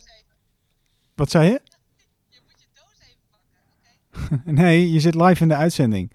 Wat 1.15 1.31
zei 1.31 1.51
je? 1.51 1.61
nee, 4.45 4.93
je 4.93 5.01
zit 5.01 5.15
live 5.15 5.43
in 5.43 5.49
de 5.49 5.57
uitzending. 5.57 6.13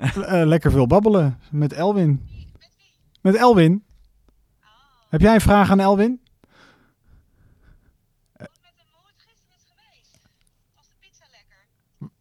Eh, 0.00 0.42
lekker 0.44 0.70
veel 0.70 0.86
babbelen 0.86 1.40
met 1.50 1.72
Elwin. 1.72 2.28
Met 3.20 3.34
Elwin? 3.34 3.84
Heb 5.08 5.20
jij 5.20 5.34
een 5.34 5.40
vraag 5.40 5.70
aan 5.70 5.80
Elwin? 5.80 6.20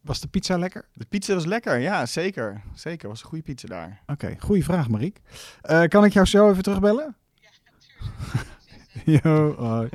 Was 0.01 0.19
de 0.19 0.27
pizza 0.27 0.57
lekker? 0.57 0.85
De 0.93 1.05
pizza 1.05 1.33
was 1.33 1.45
lekker, 1.45 1.77
ja, 1.77 2.05
zeker. 2.05 2.61
Zeker, 2.73 3.09
was 3.09 3.21
een 3.21 3.27
goede 3.27 3.43
pizza 3.43 3.67
daar. 3.67 4.01
Oké, 4.07 4.35
goede 4.39 4.63
vraag, 4.63 4.89
Mariek. 4.89 5.21
Eh, 5.61 5.83
kan 5.83 6.05
ik 6.05 6.13
jou 6.13 6.25
zo 6.25 6.49
even 6.49 6.63
terugbellen? 6.63 7.15
Yo, 9.23 9.55
hoi. 9.55 9.89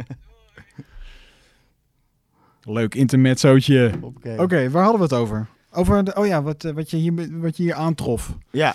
Leuk 2.62 2.94
intermezzootje. 2.94 3.92
Oké. 4.00 4.36
Oké, 4.38 4.70
waar 4.70 4.82
hadden 4.82 5.00
we 5.00 5.14
het 5.14 5.22
over? 5.22 5.48
Over 5.74 6.04
de, 6.04 6.14
oh 6.14 6.26
ja, 6.26 6.42
wat, 6.42 6.64
eh, 6.64 6.72
wat, 6.72 6.90
je 6.90 6.96
hier, 6.96 7.38
wat 7.40 7.56
je 7.56 7.62
hier 7.62 7.74
aantrof. 7.74 8.36
Ja. 8.50 8.74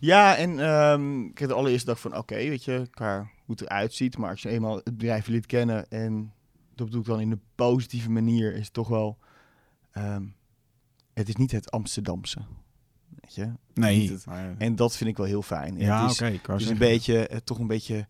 Ja, 0.00 0.36
en 0.36 0.60
ehm, 0.60 1.24
ik 1.24 1.38
heb 1.38 1.48
de 1.48 1.54
allereerste 1.54 1.86
dag 1.86 2.00
van, 2.00 2.16
oké, 2.16 2.34
weet 2.34 2.64
je, 2.64 2.88
qua 2.90 3.18
hoe 3.44 3.54
het 3.56 3.60
eruit 3.60 3.94
ziet. 3.94 4.18
Maar 4.18 4.30
als 4.30 4.42
je 4.42 4.48
eenmaal 4.48 4.74
het 4.76 4.84
bedrijf 4.84 5.26
liet 5.26 5.46
kennen, 5.46 5.90
en 5.90 6.32
dat 6.74 6.86
bedoel 6.86 7.00
ik 7.00 7.06
dan 7.06 7.20
in 7.20 7.30
een 7.30 7.42
positieve 7.54 8.10
manier, 8.10 8.54
is 8.54 8.64
het 8.64 8.72
toch 8.72 8.88
wel... 8.88 9.18
ehm, 9.92 10.22
het 11.14 11.28
is 11.28 11.36
niet 11.36 11.50
het 11.52 11.70
Amsterdamse, 11.70 12.38
weet 13.20 13.34
je. 13.34 13.52
Nee. 13.74 14.10
Het- 14.10 14.24
En 14.58 14.76
dat 14.76 14.96
vind 14.96 15.10
ik 15.10 15.16
wel 15.16 15.26
heel 15.26 15.42
fijn. 15.42 15.78
Ja, 15.78 16.02
het 16.02 16.12
oké. 16.12 16.24
het 16.52 16.60
is 16.60 16.68
een 16.68 16.78
beetje, 16.78 17.26
eh, 17.28 17.38
toch 17.44 17.58
een 17.58 17.66
beetje 17.66 18.06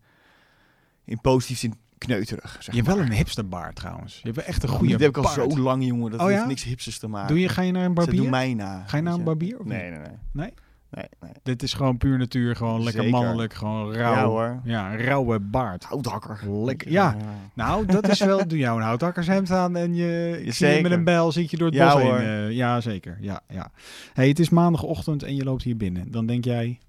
in 1.05 1.21
positief 1.21 1.57
zin 1.59 1.75
kneuterig, 2.05 2.51
zeg 2.59 2.75
Je 2.75 2.81
hebt 2.81 2.95
wel 2.95 3.05
een 3.05 3.11
hipsterbaard 3.11 3.75
trouwens. 3.75 4.19
Je 4.23 4.31
hebt 4.31 4.37
echt 4.47 4.63
een 4.63 4.69
Die 4.69 4.77
goede 4.77 4.91
heb 4.93 5.01
ik 5.01 5.17
al 5.17 5.23
baard. 5.23 5.51
zo 5.51 5.57
lang, 5.59 5.85
jongen. 5.85 6.11
Dat 6.11 6.19
Oh 6.19 6.27
heeft 6.27 6.39
ja? 6.41 6.47
niks 6.47 6.63
hipsters 6.63 6.99
te 6.99 7.07
maken. 7.07 7.27
Doe 7.27 7.39
je, 7.39 7.49
ga 7.49 7.61
je 7.61 7.71
naar 7.71 7.85
een 7.85 7.89
Ze 7.89 7.95
doen 7.95 8.05
barbier? 8.05 8.29
mij 8.29 8.53
na. 8.53 8.83
Ga 8.87 8.97
je 8.97 9.03
naar 9.03 9.13
een 9.13 9.23
barbier? 9.23 9.59
Of 9.59 9.65
Nee, 9.65 9.89
nee, 9.89 9.99
nee. 9.99 10.07
Nee? 10.31 10.53
Nee, 10.91 11.05
nee. 11.21 11.31
Dit 11.43 11.63
is 11.63 11.73
gewoon 11.73 11.97
puur 11.97 12.17
natuur. 12.17 12.55
Gewoon 12.55 12.83
lekker 12.83 13.03
Zeker. 13.03 13.19
mannelijk. 13.19 13.53
Gewoon 13.53 13.93
rauw. 13.93 14.13
Ja 14.13 14.23
hoor. 14.25 14.59
Ja, 14.63 14.95
rauwe 14.95 15.39
baard. 15.39 15.83
Houthakker. 15.83 16.39
Lekker. 16.65 16.91
Ja, 16.91 17.15
nou, 17.53 17.85
dat 17.85 18.07
is 18.07 18.19
wel... 18.19 18.47
Doe 18.47 18.57
jou 18.57 18.77
een 18.79 18.85
houthakkershemd 18.85 19.51
aan 19.51 19.75
en 19.75 19.95
je, 19.95 20.41
je 20.59 20.79
met 20.81 20.91
een 20.91 21.03
bijl 21.03 21.31
zit 21.31 21.51
je 21.51 21.57
door 21.57 21.67
het 21.67 21.75
Ja, 21.75 21.93
bos 21.93 22.01
hoor. 22.01 22.17
heen. 22.17 22.47
eh, 22.47 22.51
ja, 22.51 22.81
zeker. 22.81 23.17
Ja, 23.21 23.41
ja. 23.49 23.71
Hey, 24.13 24.27
het 24.27 24.39
is 24.39 24.49
maandagochtend 24.49 25.23
en 25.23 25.35
je 25.35 25.43
loopt 25.43 25.63
hier 25.63 25.77
binnen. 25.77 26.11
Dan 26.11 26.25
denk 26.25 26.43
jij... 26.45 26.79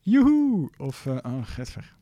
Joehoe! 0.00 0.70
Of, 0.78 1.06
eh 1.06 1.12
oh, 1.22 1.32
getver. 1.44 1.94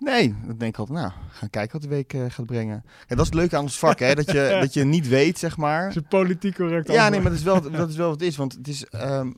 Nee, 0.00 0.34
dan 0.46 0.56
denk 0.56 0.72
ik 0.72 0.78
altijd, 0.78 0.98
nou, 0.98 1.12
gaan 1.30 1.50
kijken 1.50 1.72
wat 1.72 1.82
de 1.82 1.88
week 1.88 2.12
eh, 2.12 2.24
gaat 2.28 2.46
brengen. 2.46 2.82
Ja, 2.84 3.04
dat 3.06 3.18
is 3.18 3.24
het 3.24 3.34
leuke 3.34 3.56
aan 3.56 3.62
ons 3.62 3.78
vak, 3.78 3.98
hè. 3.98 4.14
Dat 4.14 4.30
je, 4.30 4.56
dat 4.60 4.74
je 4.74 4.84
niet 4.84 5.08
weet, 5.08 5.38
zeg 5.38 5.56
maar. 5.56 5.88
is 5.88 5.96
een 5.96 6.08
politiek 6.08 6.54
correct 6.54 6.92
Ja, 6.92 7.08
nee, 7.08 7.20
maar 7.20 7.30
dat 7.30 7.38
is 7.38 7.44
wel, 7.44 7.70
dat 7.70 7.88
is 7.88 7.96
wel 7.96 8.08
wat 8.08 8.20
het 8.20 8.28
is. 8.28 8.36
Want 8.36 8.52
het 8.52 8.68
is, 8.68 8.86
ehm, 8.86 9.32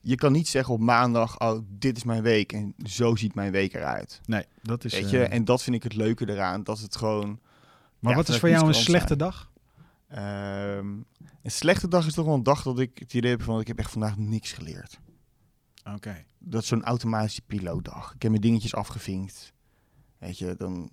je 0.00 0.14
kan 0.14 0.32
niet 0.32 0.48
zeggen 0.48 0.74
op 0.74 0.80
maandag, 0.80 1.40
oh, 1.40 1.58
dit 1.68 1.96
is 1.96 2.04
mijn 2.04 2.22
week. 2.22 2.52
En 2.52 2.74
zo 2.84 3.16
ziet 3.16 3.34
mijn 3.34 3.52
week 3.52 3.74
eruit. 3.74 4.20
Nee, 4.26 4.44
dat 4.62 4.84
is... 4.84 4.92
Weet 4.92 5.04
eh, 5.04 5.10
je, 5.10 5.22
en 5.22 5.44
dat 5.44 5.62
vind 5.62 5.76
ik 5.76 5.82
het 5.82 5.94
leuke 5.94 6.30
eraan. 6.30 6.62
Dat 6.62 6.78
het 6.78 6.96
gewoon... 6.96 7.40
maar 7.98 8.10
ja, 8.10 8.16
wat 8.16 8.28
is 8.28 8.38
voor 8.38 8.48
jou 8.48 8.66
een 8.66 8.74
slechte 8.74 9.16
dag? 9.16 9.50
Ehm, 10.08 10.86
een 11.42 11.50
slechte 11.50 11.88
dag 11.88 12.06
is 12.06 12.14
toch 12.14 12.24
wel 12.24 12.34
een 12.34 12.42
dag 12.42 12.62
dat 12.62 12.78
ik 12.78 12.98
het 12.98 13.14
idee 13.14 13.30
heb 13.30 13.42
van, 13.42 13.60
ik 13.60 13.66
heb 13.66 13.78
echt 13.78 13.90
vandaag 13.90 14.16
niks 14.16 14.52
geleerd. 14.52 14.98
Oké. 15.94 16.24
Dat 16.38 16.62
is 16.62 16.68
zo'n 16.68 16.84
automatische 16.84 17.42
pilootdag. 17.46 18.14
Ik 18.14 18.22
heb 18.22 18.30
mijn 18.30 18.42
dingetjes 18.42 18.74
afgevinkt. 18.74 19.54
Weet 20.18 20.38
je, 20.38 20.54
dan... 20.58 20.90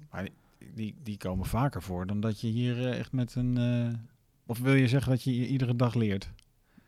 Die, 0.73 0.95
die 1.03 1.17
komen 1.17 1.45
vaker 1.45 1.81
voor 1.81 2.05
dan 2.07 2.19
dat 2.19 2.41
je 2.41 2.47
hier 2.47 2.87
eh, 2.87 2.99
echt 2.99 3.11
met 3.11 3.35
een... 3.35 3.57
eh, 3.57 3.99
Of 4.45 4.59
wil 4.59 4.73
je 4.73 4.87
zeggen 4.87 5.11
dat 5.11 5.23
je 5.23 5.47
iedere 5.47 5.75
dag 5.75 5.93
leert? 5.93 6.29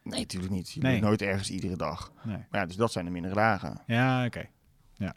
Nee, 0.04 0.20
natuurlijk 0.20 0.54
niet. 0.54 0.72
Je 0.72 0.82
Nee. 0.82 0.92
bent 0.92 1.04
nooit 1.04 1.22
ergens 1.22 1.50
iedere 1.50 1.76
dag. 1.76 2.12
Nee. 2.24 2.38
Maar 2.50 2.62
ja, 2.62 2.66
dus 2.66 2.76
dat 2.76 2.92
zijn 2.92 3.06
de 3.06 3.12
mindere 3.12 3.34
dagen. 3.36 3.82
Ja, 3.88 4.26
oké. 4.26 4.46
Ja. 4.94 5.16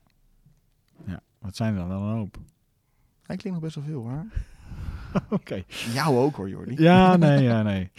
Ja, 1.07 1.20
wat 1.38 1.57
zijn 1.57 1.72
er 1.72 1.78
dan 1.78 1.88
wel 1.88 2.00
een 2.02 2.16
hoop? 2.16 2.38
Hij 3.22 3.37
klinkt 3.37 3.61
nog 3.61 3.72
best 3.72 3.74
wel 3.74 3.85
veel, 3.85 4.00
hoor. 4.02 4.26
oké. 5.38 5.62
Jou 5.92 6.16
ook, 6.16 6.37
hoor, 6.37 6.48
Jordi. 6.48 6.83
Ja, 6.83 7.16
nee, 7.16 7.42
ja, 7.52 7.62
nee. 7.62 7.90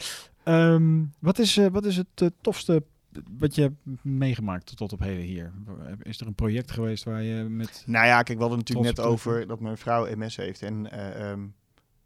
Ehm, 0.44 1.04
wat, 1.20 1.40
is, 1.40 1.58
eh, 1.58 1.68
wat 1.68 1.86
is 1.86 1.96
het 1.98 2.32
tofste 2.42 2.84
wat 3.38 3.56
je 3.56 3.62
hebt 3.62 4.04
meegemaakt 4.04 4.78
tot 4.78 4.94
op 4.94 5.00
heden 5.00 5.24
hier? 5.24 5.52
Is 6.02 6.20
er 6.20 6.28
een 6.28 6.36
project 6.36 6.72
geweest 6.72 7.04
waar 7.04 7.22
je 7.22 7.44
met... 7.44 7.84
Nou 7.86 8.06
ja, 8.06 8.22
kijk, 8.24 8.38
we 8.38 8.44
hadden 8.44 8.58
natuurlijk 8.60 8.96
net 8.98 9.06
over 9.06 9.48
dat 9.48 9.60
mijn 9.60 9.78
vrouw 9.78 10.16
MS 10.16 10.36
heeft. 10.36 10.62
En 10.62 10.92
eh, 10.92 11.32
ehm, 11.32 11.48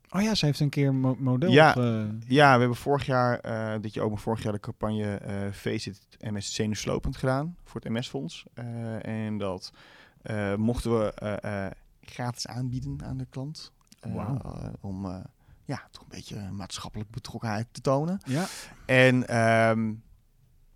Oh 0.09 0.21
ja, 0.21 0.35
ze 0.35 0.45
heeft 0.45 0.59
een 0.59 0.69
keer 0.69 0.93
mo- 0.93 1.15
model. 1.19 1.51
Ja. 1.51 1.75
eh, 1.75 2.03
ja, 2.27 2.53
we 2.53 2.59
hebben 2.59 2.77
vorig 2.77 3.05
jaar, 3.05 3.39
eh, 3.39 3.81
dit 3.81 3.93
jaar 3.93 4.05
ook, 4.05 4.19
vorig 4.19 4.43
jaar 4.43 4.53
de 4.53 4.59
campagne 4.59 5.15
eh 5.15 5.51
Face 5.51 5.89
It 5.89 6.31
MS 6.31 6.53
zenuwslopend 6.55 7.17
gedaan 7.17 7.55
voor 7.63 7.81
het 7.81 7.91
MS-fonds. 7.91 8.45
En 9.01 9.37
dat 9.37 9.71
mochten 10.57 10.91
we 10.99 11.13
gratis 12.01 12.47
aanbieden 12.47 12.97
aan 13.03 13.17
de 13.17 13.25
klant. 13.29 13.71
Eh, 13.99 14.35
om 14.81 15.05
ja, 15.65 15.87
toch 15.91 16.01
een 16.01 16.07
beetje 16.09 16.51
maatschappelijk 16.51 17.09
betrokkenheid 17.09 17.67
te 17.71 17.81
tonen. 17.81 18.19
ja. 18.25 18.45
En 18.85 19.27
ehm, 19.27 19.93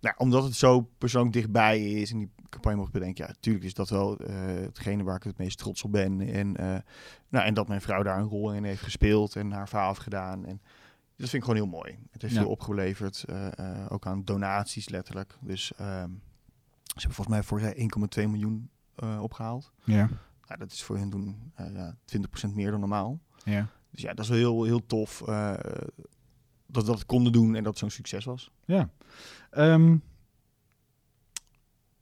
nou, 0.00 0.14
omdat 0.18 0.44
het 0.44 0.54
zo 0.54 0.80
persoonlijk 0.98 1.32
dichtbij 1.34 1.92
is 1.92 2.10
en 2.12 2.18
die 2.18 2.30
campagne 2.48 2.78
mocht 2.78 2.92
bedenken, 2.92 3.24
ja, 3.24 3.30
natuurlijk 3.30 3.64
is 3.64 3.74
dat 3.74 3.88
wel 3.88 4.16
eh, 4.18 4.34
hetgene 4.44 5.02
waar 5.02 5.16
ik 5.16 5.22
het 5.22 5.38
meest 5.38 5.58
trots 5.58 5.82
op 5.82 5.92
ben. 5.92 6.20
En, 6.20 6.56
eh, 6.56 6.78
nou, 7.28 7.46
en 7.46 7.54
dat 7.54 7.68
mijn 7.68 7.80
vrouw 7.80 8.02
daar 8.02 8.18
een 8.18 8.28
rol 8.28 8.52
in 8.54 8.64
heeft 8.64 8.82
gespeeld 8.82 9.36
en 9.36 9.50
haar 9.50 9.68
verhaal 9.68 9.88
heeft 9.88 10.00
gedaan. 10.00 10.44
En 10.46 10.60
dat 11.16 11.28
vind 11.28 11.32
ik 11.32 11.48
gewoon 11.50 11.56
heel 11.56 11.78
mooi. 11.80 11.98
Het 12.10 12.22
heeft 12.22 12.34
Ja. 12.34 12.40
veel 12.40 12.50
opgeleverd, 12.50 13.24
eh, 13.24 13.86
ook 13.88 14.06
aan 14.06 14.24
donaties 14.24 14.88
letterlijk. 14.88 15.36
Dus 15.40 15.72
ehm, 15.76 16.10
Ze 16.84 17.04
hebben 17.04 17.16
volgens 17.16 17.36
mij 17.36 17.42
vorig 17.42 17.64
jaar 17.64 17.74
1,2 17.76 18.28
miljoen 18.28 18.70
eh, 18.94 19.18
opgehaald. 19.22 19.72
Ja. 19.84 20.08
Nou, 20.46 20.58
dat 20.60 20.72
is 20.72 20.82
voor 20.82 20.96
hen 20.98 21.10
doen 21.10 21.52
eh, 21.54 21.74
ja, 21.74 21.96
20% 22.04 22.54
meer 22.54 22.70
dan 22.70 22.80
normaal. 22.80 23.20
Ja. 23.44 23.66
Dus 23.90 24.02
ja, 24.02 24.08
dat 24.14 24.24
is 24.24 24.30
wel 24.30 24.38
heel, 24.38 24.64
heel 24.64 24.86
tof 24.86 25.22
dat 26.66 26.84
we 26.84 26.90
dat 26.90 27.06
konden 27.06 27.32
doen 27.32 27.54
en 27.54 27.62
dat 27.64 27.78
zo'n 27.78 27.90
succes 27.90 28.24
was. 28.24 28.50
ja. 28.64 28.90
Ehm, 29.50 29.96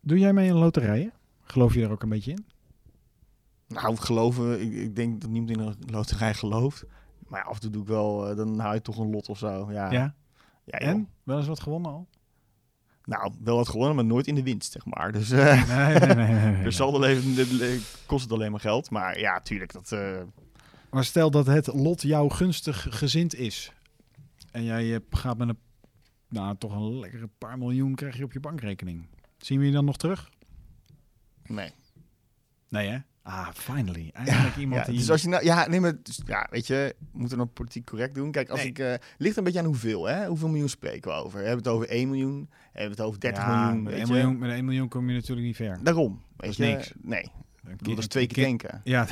doe 0.00 0.18
jij 0.18 0.32
mee 0.32 0.48
in 0.48 0.54
loterijen? 0.54 1.12
Geloof 1.42 1.74
je 1.74 1.82
er 1.82 1.90
ook 1.90 2.02
een 2.02 2.08
beetje 2.08 2.30
in? 2.30 2.46
Nou, 3.68 3.96
geloven, 3.96 4.60
ik, 4.60 4.72
ik 4.72 4.96
denk 4.96 5.20
dat 5.20 5.30
niemand 5.30 5.50
in 5.58 5.60
een 5.60 5.74
loterij 5.86 6.34
gelooft. 6.34 6.84
Maar 7.28 7.40
ja, 7.40 7.46
af 7.46 7.54
en 7.54 7.60
toe 7.60 7.70
doe 7.70 7.82
ik 7.82 7.88
wel, 7.88 8.28
eh, 8.28 8.36
dan 8.36 8.58
haal 8.58 8.74
je 8.74 8.82
toch 8.82 8.98
een 8.98 9.10
lot 9.10 9.28
of 9.28 9.38
zo. 9.38 9.72
Ja, 9.72 9.90
ja. 9.92 10.14
joh. 10.64 10.88
En? 10.88 11.08
Wel 11.22 11.38
eens 11.38 11.46
wat 11.46 11.60
gewonnen 11.60 11.90
al? 11.90 12.08
Nou, 13.04 13.32
wel 13.40 13.56
wat 13.56 13.68
gewonnen, 13.68 13.94
maar 13.96 14.04
nooit 14.04 14.26
in 14.26 14.34
de 14.34 14.42
winst, 14.42 14.72
zeg 14.72 14.84
maar. 14.84 15.12
Dus 15.12 15.30
eh 15.30 15.68
Nee, 15.76 15.98
nee, 15.98 16.14
nee. 16.14 16.26
nee, 16.34 16.52
nee. 16.52 16.64
dus 16.64 17.96
kost 18.06 18.22
het 18.24 18.32
alleen 18.32 18.50
maar 18.50 18.60
geld. 18.60 18.90
Maar 18.90 19.18
ja, 19.18 19.40
tuurlijk, 19.40 19.72
dat... 19.72 19.92
eh, 19.92 20.22
Maar 20.90 21.04
stel 21.04 21.30
dat 21.30 21.46
het 21.46 21.66
lot 21.66 22.02
jou 22.02 22.30
gunstig 22.30 22.86
gezind 22.90 23.34
is. 23.34 23.72
En 24.50 24.64
jij 24.64 25.00
gaat 25.10 25.38
met 25.38 25.48
een, 25.48 25.58
nou, 26.28 26.56
toch 26.58 26.72
een 26.72 26.98
lekkere 26.98 27.28
paar 27.38 27.58
miljoen 27.58 27.94
krijg 27.94 28.16
je 28.16 28.24
op 28.24 28.32
je 28.32 28.40
bankrekening. 28.40 29.06
Zien 29.38 29.58
we 29.58 29.66
je 29.66 29.72
dan 29.72 29.84
nog 29.84 29.96
terug? 29.96 30.30
nee. 31.46 31.70
Nee 32.68 32.88
hè? 32.88 32.98
Ah, 33.22 33.48
finally. 33.52 34.12
Iemand 34.58 34.80
Ja, 34.86 34.90
die... 34.90 34.98
dus 34.98 35.10
als 35.10 35.22
je 35.22 35.28
nou, 35.28 35.44
ja, 35.44 35.66
nee, 35.68 35.80
maar, 35.80 36.02
dus, 36.02 36.20
ja, 36.26 36.46
weet 36.50 36.66
je, 36.66 36.94
we 37.12 37.18
moeten 37.18 37.38
dan 37.38 37.52
politiek 37.52 37.86
correct 37.86 38.14
doen. 38.14 38.30
Kijk, 38.30 38.48
als 38.50 38.60
Nee. 38.60 38.68
ik, 38.68 38.78
eh, 38.78 38.94
ligt 39.18 39.36
een 39.36 39.44
beetje 39.44 39.58
aan 39.58 39.64
hoeveel, 39.64 40.04
hè? 40.04 40.26
Hoeveel 40.26 40.48
miljoen 40.48 40.68
spreken 40.68 41.10
we 41.10 41.16
over? 41.16 41.38
Hebben 41.38 41.62
we 41.62 41.68
het 41.68 41.78
over 41.78 41.90
1 41.90 42.08
miljoen? 42.08 42.50
Hebben 42.72 42.96
we 42.96 42.96
het 42.96 43.00
over 43.00 43.20
30 43.20 43.42
Ja, 43.44 43.48
miljoen? 43.64 43.82
Met 43.82 43.92
weet 43.92 44.00
1 44.02 44.06
je? 44.08 44.12
miljoen, 44.14 44.38
met 44.38 44.50
1 44.50 44.64
miljoen 44.64 44.88
kom 44.88 45.08
je 45.08 45.14
natuurlijk 45.14 45.46
niet 45.46 45.56
ver. 45.56 45.78
Daarom, 45.82 46.22
weet 46.36 46.50
is 46.50 46.56
je? 46.56 46.64
niks. 46.64 46.92
Nee, 47.02 47.22
ik 47.22 47.76
bedoel, 47.76 47.94
dat 47.94 48.02
is 48.02 48.08
twee 48.10 48.26
keer 48.26 48.44
denken. 48.44 48.80
Ja, 48.84 49.06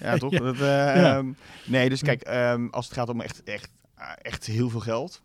Ja, 0.00 0.16
toch? 0.16 0.32
Dat, 0.32 0.60
eh, 0.60 1.10
ehm, 1.16 1.32
nee, 1.66 1.88
dus 1.88 2.02
kijk, 2.02 2.22
ehm, 2.22 2.66
als 2.70 2.84
het 2.84 2.94
gaat 2.94 3.08
om 3.08 3.20
echt, 3.20 3.42
echt, 3.42 3.70
ah, 3.94 4.12
echt 4.22 4.46
heel 4.46 4.68
veel 4.70 4.80
geld, 4.80 5.22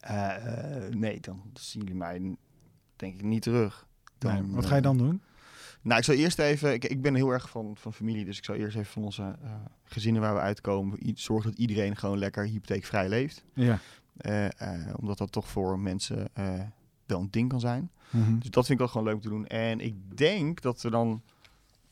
eh, 0.00 0.86
eh, 0.86 0.92
nee, 0.94 1.20
dan 1.20 1.42
zien 1.52 1.80
jullie 1.82 1.96
mij 1.96 2.36
denk 2.96 3.14
ik 3.14 3.22
niet 3.22 3.42
terug. 3.42 3.86
Dan, 4.18 4.32
nee, 4.32 4.54
wat 4.54 4.64
ga 4.66 4.70
je 4.70 4.76
eh, 4.76 4.82
dan 4.82 4.98
doen? 4.98 5.22
Nou, 5.82 5.98
ik 5.98 6.04
zou 6.04 6.18
eerst 6.18 6.38
even. 6.38 6.72
Ik, 6.72 6.84
ik 6.84 7.02
ben 7.02 7.14
heel 7.14 7.30
erg 7.30 7.50
van, 7.50 7.76
van 7.76 7.92
familie, 7.92 8.24
dus 8.24 8.38
ik 8.38 8.44
zou 8.44 8.58
eerst 8.58 8.76
even 8.76 8.92
van 8.92 9.04
onze 9.04 9.36
eh, 9.42 9.50
gezinnen 9.84 10.22
waar 10.22 10.34
we 10.34 10.40
uitkomen. 10.40 10.98
Zorgen 11.14 11.50
dat 11.50 11.58
iedereen 11.58 11.96
gewoon 11.96 12.18
lekker 12.18 12.44
hypotheekvrij 12.44 13.08
leeft. 13.08 13.44
Ja. 13.54 13.78
Eh, 14.16 14.60
eh, 14.60 14.94
omdat 14.96 15.18
dat 15.18 15.32
toch 15.32 15.48
voor 15.48 15.78
mensen 15.78 16.28
eh, 16.34 16.60
wel 17.06 17.20
een 17.20 17.30
ding 17.30 17.48
kan 17.48 17.60
zijn. 17.60 17.90
Mhm. 18.10 18.38
Dus 18.38 18.50
dat 18.50 18.66
vind 18.66 18.70
ik 18.70 18.78
wel 18.78 18.88
gewoon 18.88 19.06
leuk 19.06 19.14
om 19.16 19.20
te 19.20 19.28
doen. 19.28 19.46
En 19.46 19.80
ik 19.80 20.16
denk 20.16 20.60
dat 20.62 20.82
we 20.82 20.90
dan 20.90 21.22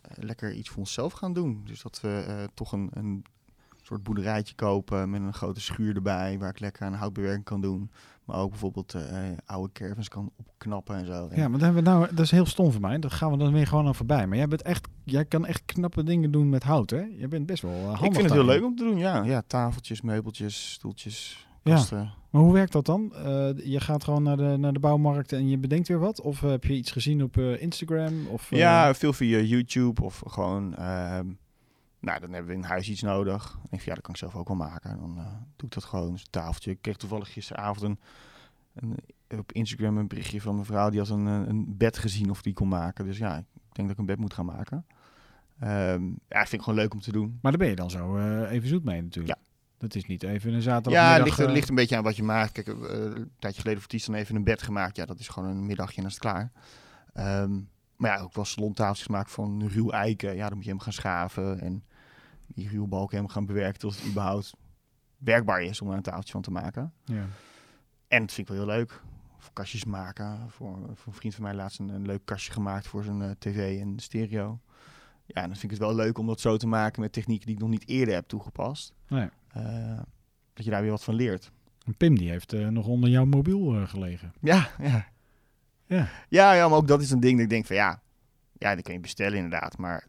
eh, 0.01 0.11
lekker 0.17 0.53
iets 0.53 0.69
voor 0.69 0.79
onszelf 0.79 1.13
gaan 1.13 1.33
doen. 1.33 1.63
Dus 1.65 1.83
dat 1.83 2.01
we 2.01 2.25
eh, 2.29 2.45
toch 2.55 2.73
een, 2.73 2.91
een 2.93 3.25
soort 3.87 4.03
boerderijtje 4.03 4.55
kopen 4.55 5.11
met 5.11 5.21
een 5.21 5.33
grote 5.35 5.61
schuur 5.61 5.95
erbij, 5.97 6.39
waar 6.39 6.51
ik 6.51 6.61
lekker 6.61 6.87
aan 6.87 6.93
houtbewerking 6.95 7.45
kan 7.45 7.61
doen. 7.61 7.91
Maar 8.25 8.37
ook 8.37 8.51
bijvoorbeeld 8.51 8.95
eh, 8.95 9.03
oude 9.45 9.73
caravans 9.73 10.09
kan 10.09 10.31
opknappen 10.37 10.97
en 10.97 11.07
zo. 11.07 11.29
Ja, 11.35 11.49
maar 11.49 11.59
dat, 11.59 11.61
hebben 11.61 11.85
we 11.85 11.91
nou, 11.91 12.07
dat 12.15 12.25
is 12.25 12.31
heel 12.31 12.47
stom 12.47 12.73
voor 12.73 12.81
mij. 12.81 12.99
Dat 12.99 13.13
gaan 13.13 13.31
we 13.31 13.37
dan 13.37 13.53
weer 13.53 13.67
gewoon 13.67 13.87
aan 13.87 13.95
voorbij. 13.95 14.27
Maar 14.27 14.37
jij, 14.37 14.49
bent 14.49 14.63
echt, 14.63 14.89
jij 15.05 15.25
kan 15.25 15.47
echt 15.47 15.63
knappe 15.65 16.03
dingen 16.03 16.31
doen 16.31 16.49
met 16.49 16.63
hout, 16.63 16.91
hè? 16.91 17.03
Je 17.19 17.29
bent 17.29 17.47
best 17.47 17.63
wel 17.63 17.73
eh, 17.73 17.83
handig 17.85 18.05
ik 18.05 18.13
vind 18.13 18.25
het 18.25 18.33
heel 18.33 18.45
leuk 18.45 18.65
om 18.65 18.77
te 18.77 18.85
doen, 18.85 18.99
ja. 18.99 19.25
Ja, 19.25 19.43
tafeltjes, 19.47 20.01
meubeltjes, 20.01 20.73
stoeltjes, 20.73 21.47
Ja. 21.63 21.75
kasten. 21.75 22.13
Maar 22.31 22.43
hoe 22.43 22.53
werkt 22.53 22.73
dat 22.73 22.87
dan? 22.87 23.15
Eh, 23.15 23.49
je 23.65 23.81
gaat 23.81 24.05
gewoon 24.05 24.23
naar 24.23 24.37
de, 24.37 24.57
naar 24.59 24.73
de 24.73 24.79
bouwmarkt 24.79 25.33
en 25.33 25.49
je 25.49 25.59
bedenkt 25.59 25.89
weer 25.89 25.99
wat? 25.99 26.21
Of 26.21 26.41
heb 26.41 26.65
je 26.65 26.75
iets 26.75 26.91
gezien 26.91 27.23
op 27.23 27.37
Instagram? 27.39 28.27
Of, 28.27 28.51
Ja, 28.51 28.95
veel 28.95 29.13
via 29.13 29.39
YouTube 29.39 30.03
of 30.03 30.23
gewoon... 30.27 30.75
nou, 32.01 32.21
dan 32.21 32.33
hebben 32.33 32.51
we 32.51 32.57
in 32.57 32.65
huis 32.65 32.89
iets 32.89 33.03
nodig. 33.03 33.53
En 33.53 33.63
ik 33.63 33.71
denk 33.71 33.83
van, 33.83 33.89
ja, 33.89 33.95
dat 33.95 34.03
kan 34.03 34.15
ik 34.15 34.21
zelf 34.21 34.35
ook 34.37 34.49
wel 34.49 34.57
maken. 34.57 34.99
Dan 34.99 35.19
eh, 35.19 35.25
doe 35.57 35.69
ik 35.69 35.75
dat 35.75 35.85
gewoon, 35.85 36.13
dus 36.13 36.21
een 36.21 36.31
tafeltje. 36.31 36.71
Ik 36.71 36.83
kreeg 36.83 36.97
toevallig 36.97 37.33
gisteravond 37.33 37.83
een, 37.83 37.99
een, 39.29 39.39
op 39.39 39.53
Instagram 39.53 39.97
een 39.97 40.09
berichtje 40.09 40.41
van 40.41 40.59
een 40.59 40.65
vrouw... 40.65 40.91
die 40.91 40.99
had 40.99 41.09
een, 41.09 41.27
eh, 41.27 41.49
een 41.49 41.77
bed 41.77 41.99
gezien 41.99 42.31
of 42.31 42.43
die 42.43 42.53
kon 42.53 42.69
maken. 42.69 43.05
Dus 43.05 43.19
ja, 43.19 43.37
ik 43.39 43.45
denk 43.73 43.89
dat 43.89 43.91
ik 43.91 43.99
een 43.99 44.07
bed 44.07 44.19
moet 44.19 44.35
gaan 44.35 44.47
maken. 44.47 44.87
Ehm, 45.59 46.05
ja, 46.29 46.39
vind 46.39 46.53
ik 46.53 46.63
gewoon 46.63 46.79
leuk 46.79 46.93
om 46.93 47.01
te 47.01 47.13
doen. 47.13 47.39
Maar 47.43 47.53
daar 47.53 47.61
ben 47.61 47.71
je 47.71 47.77
dan 47.77 47.91
zo 47.91 48.17
eh, 48.17 48.51
even 48.51 48.69
zoet 48.69 48.85
mee 48.85 49.03
natuurlijk. 49.03 49.39
Dat 49.79 49.95
is 49.95 50.07
niet 50.07 50.23
even 50.23 50.51
een 50.51 50.57
Ja, 50.57 50.63
zaterdagmiddag... 50.63 51.17
het 51.17 51.25
ligt, 51.25 51.39
het 51.39 51.51
ligt 51.51 51.69
een 51.69 51.75
beetje 51.75 51.97
aan 51.97 52.03
wat 52.03 52.17
je 52.17 52.23
maakt. 52.23 52.53
Kijk, 52.53 52.67
een 52.67 53.31
tijdje 53.39 53.61
geleden 53.61 53.81
voor 53.81 53.91
Ties 53.91 54.07
dan 54.07 54.15
even 54.15 54.37
een 54.37 54.45
bed 54.45 54.63
gemaakt. 54.63 54.97
Ja, 54.97 55.05
dat 55.05 55.19
is 55.19 55.29
gewoon 55.29 55.49
een 55.49 55.67
middagje 55.67 55.97
en 55.97 56.03
dan 56.03 56.11
is 56.11 56.19
het 56.21 56.23
klaar. 56.23 56.53
Ehm, 57.13 57.59
maar 57.97 58.17
ja, 58.17 58.23
ook 58.23 58.35
wel 58.35 58.45
salontafeltjes 58.45 59.07
gemaakt 59.07 59.31
van 59.31 59.69
ruw 59.69 59.91
eiken. 59.91 60.37
Ja, 60.37 60.47
dan 60.47 60.57
moet 60.57 60.65
je 60.65 60.71
hem 60.71 60.81
gaan 60.81 60.93
schaven 60.93 61.61
en 61.61 61.85
die 62.47 62.69
ruwe 62.69 62.87
balken 62.87 63.17
helemaal 63.17 63.37
gaan 63.37 63.47
bewerken 63.47 63.79
tot 63.81 63.97
het 63.97 64.07
überhaupt 64.07 64.53
werkbaar 65.19 65.63
is 65.63 65.81
om 65.81 65.91
er 65.91 65.97
een 65.97 66.03
tafeltje 66.03 66.33
van 66.33 66.43
te 66.43 66.51
maken. 66.51 66.93
ja. 67.05 67.27
En 68.09 68.21
dat 68.21 68.33
vind 68.33 68.49
ik 68.49 68.55
wel 68.55 68.67
heel 68.67 68.77
leuk. 68.77 69.03
Voor 69.39 69.53
kastjes 69.53 69.85
maken. 69.85 70.51
Voor, 70.51 70.79
voor 70.95 71.13
een 71.13 71.19
vriend 71.19 71.35
van 71.35 71.45
mij 71.45 71.55
laatst 71.55 71.79
een, 71.79 71.89
een 71.89 72.07
leuk 72.07 72.25
kastje 72.25 72.53
gemaakt 72.53 72.87
voor 72.87 73.05
zijn 73.05 73.23
eh, 73.23 73.31
tv 73.39 73.81
en 73.81 73.99
stereo. 73.99 74.61
Ja, 75.27 75.43
en 75.43 75.49
dan 75.49 75.57
vind 75.57 75.63
ik 75.63 75.71
het 75.71 75.79
wel 75.79 75.95
leuk 75.95 76.19
om 76.19 76.27
dat 76.27 76.41
zo 76.41 76.57
te 76.57 76.67
maken 76.67 77.01
met 77.01 77.13
technieken 77.13 77.47
die 77.47 77.55
ik 77.55 77.61
nog 77.61 77.71
niet 77.71 77.89
eerder 77.89 78.15
heb 78.15 78.27
toegepast. 78.29 78.95
Nee. 79.09 79.29
Eh, 79.49 79.99
dat 80.53 80.65
je 80.65 80.71
daar 80.71 80.83
weer 80.83 80.91
wat 80.91 81.05
van 81.05 81.15
leert. 81.15 81.53
En 81.85 81.97
Pim 81.97 82.19
die 82.19 82.31
heeft 82.31 82.53
eh, 82.53 82.69
nog 82.69 82.87
onder 82.87 83.11
jouw 83.11 83.25
mobiel 83.25 83.87
gelegen. 83.87 84.33
Ja, 84.41 84.69
ja. 84.79 85.07
Ja. 85.87 86.09
Ja, 86.29 86.53
ja, 86.53 86.69
maar 86.69 86.79
ook 86.79 86.89
dat 86.89 87.03
is 87.03 87.11
een 87.11 87.21
ding 87.21 87.33
dat 87.35 87.43
ik 87.43 87.51
denk 87.51 87.67
van 87.67 87.77
ja, 87.77 88.01
ja, 88.53 88.75
dat 88.75 88.85
kun 88.85 88.95
je 88.95 89.01
bestellen 89.01 89.35
inderdaad, 89.35 89.79
maar 89.79 90.07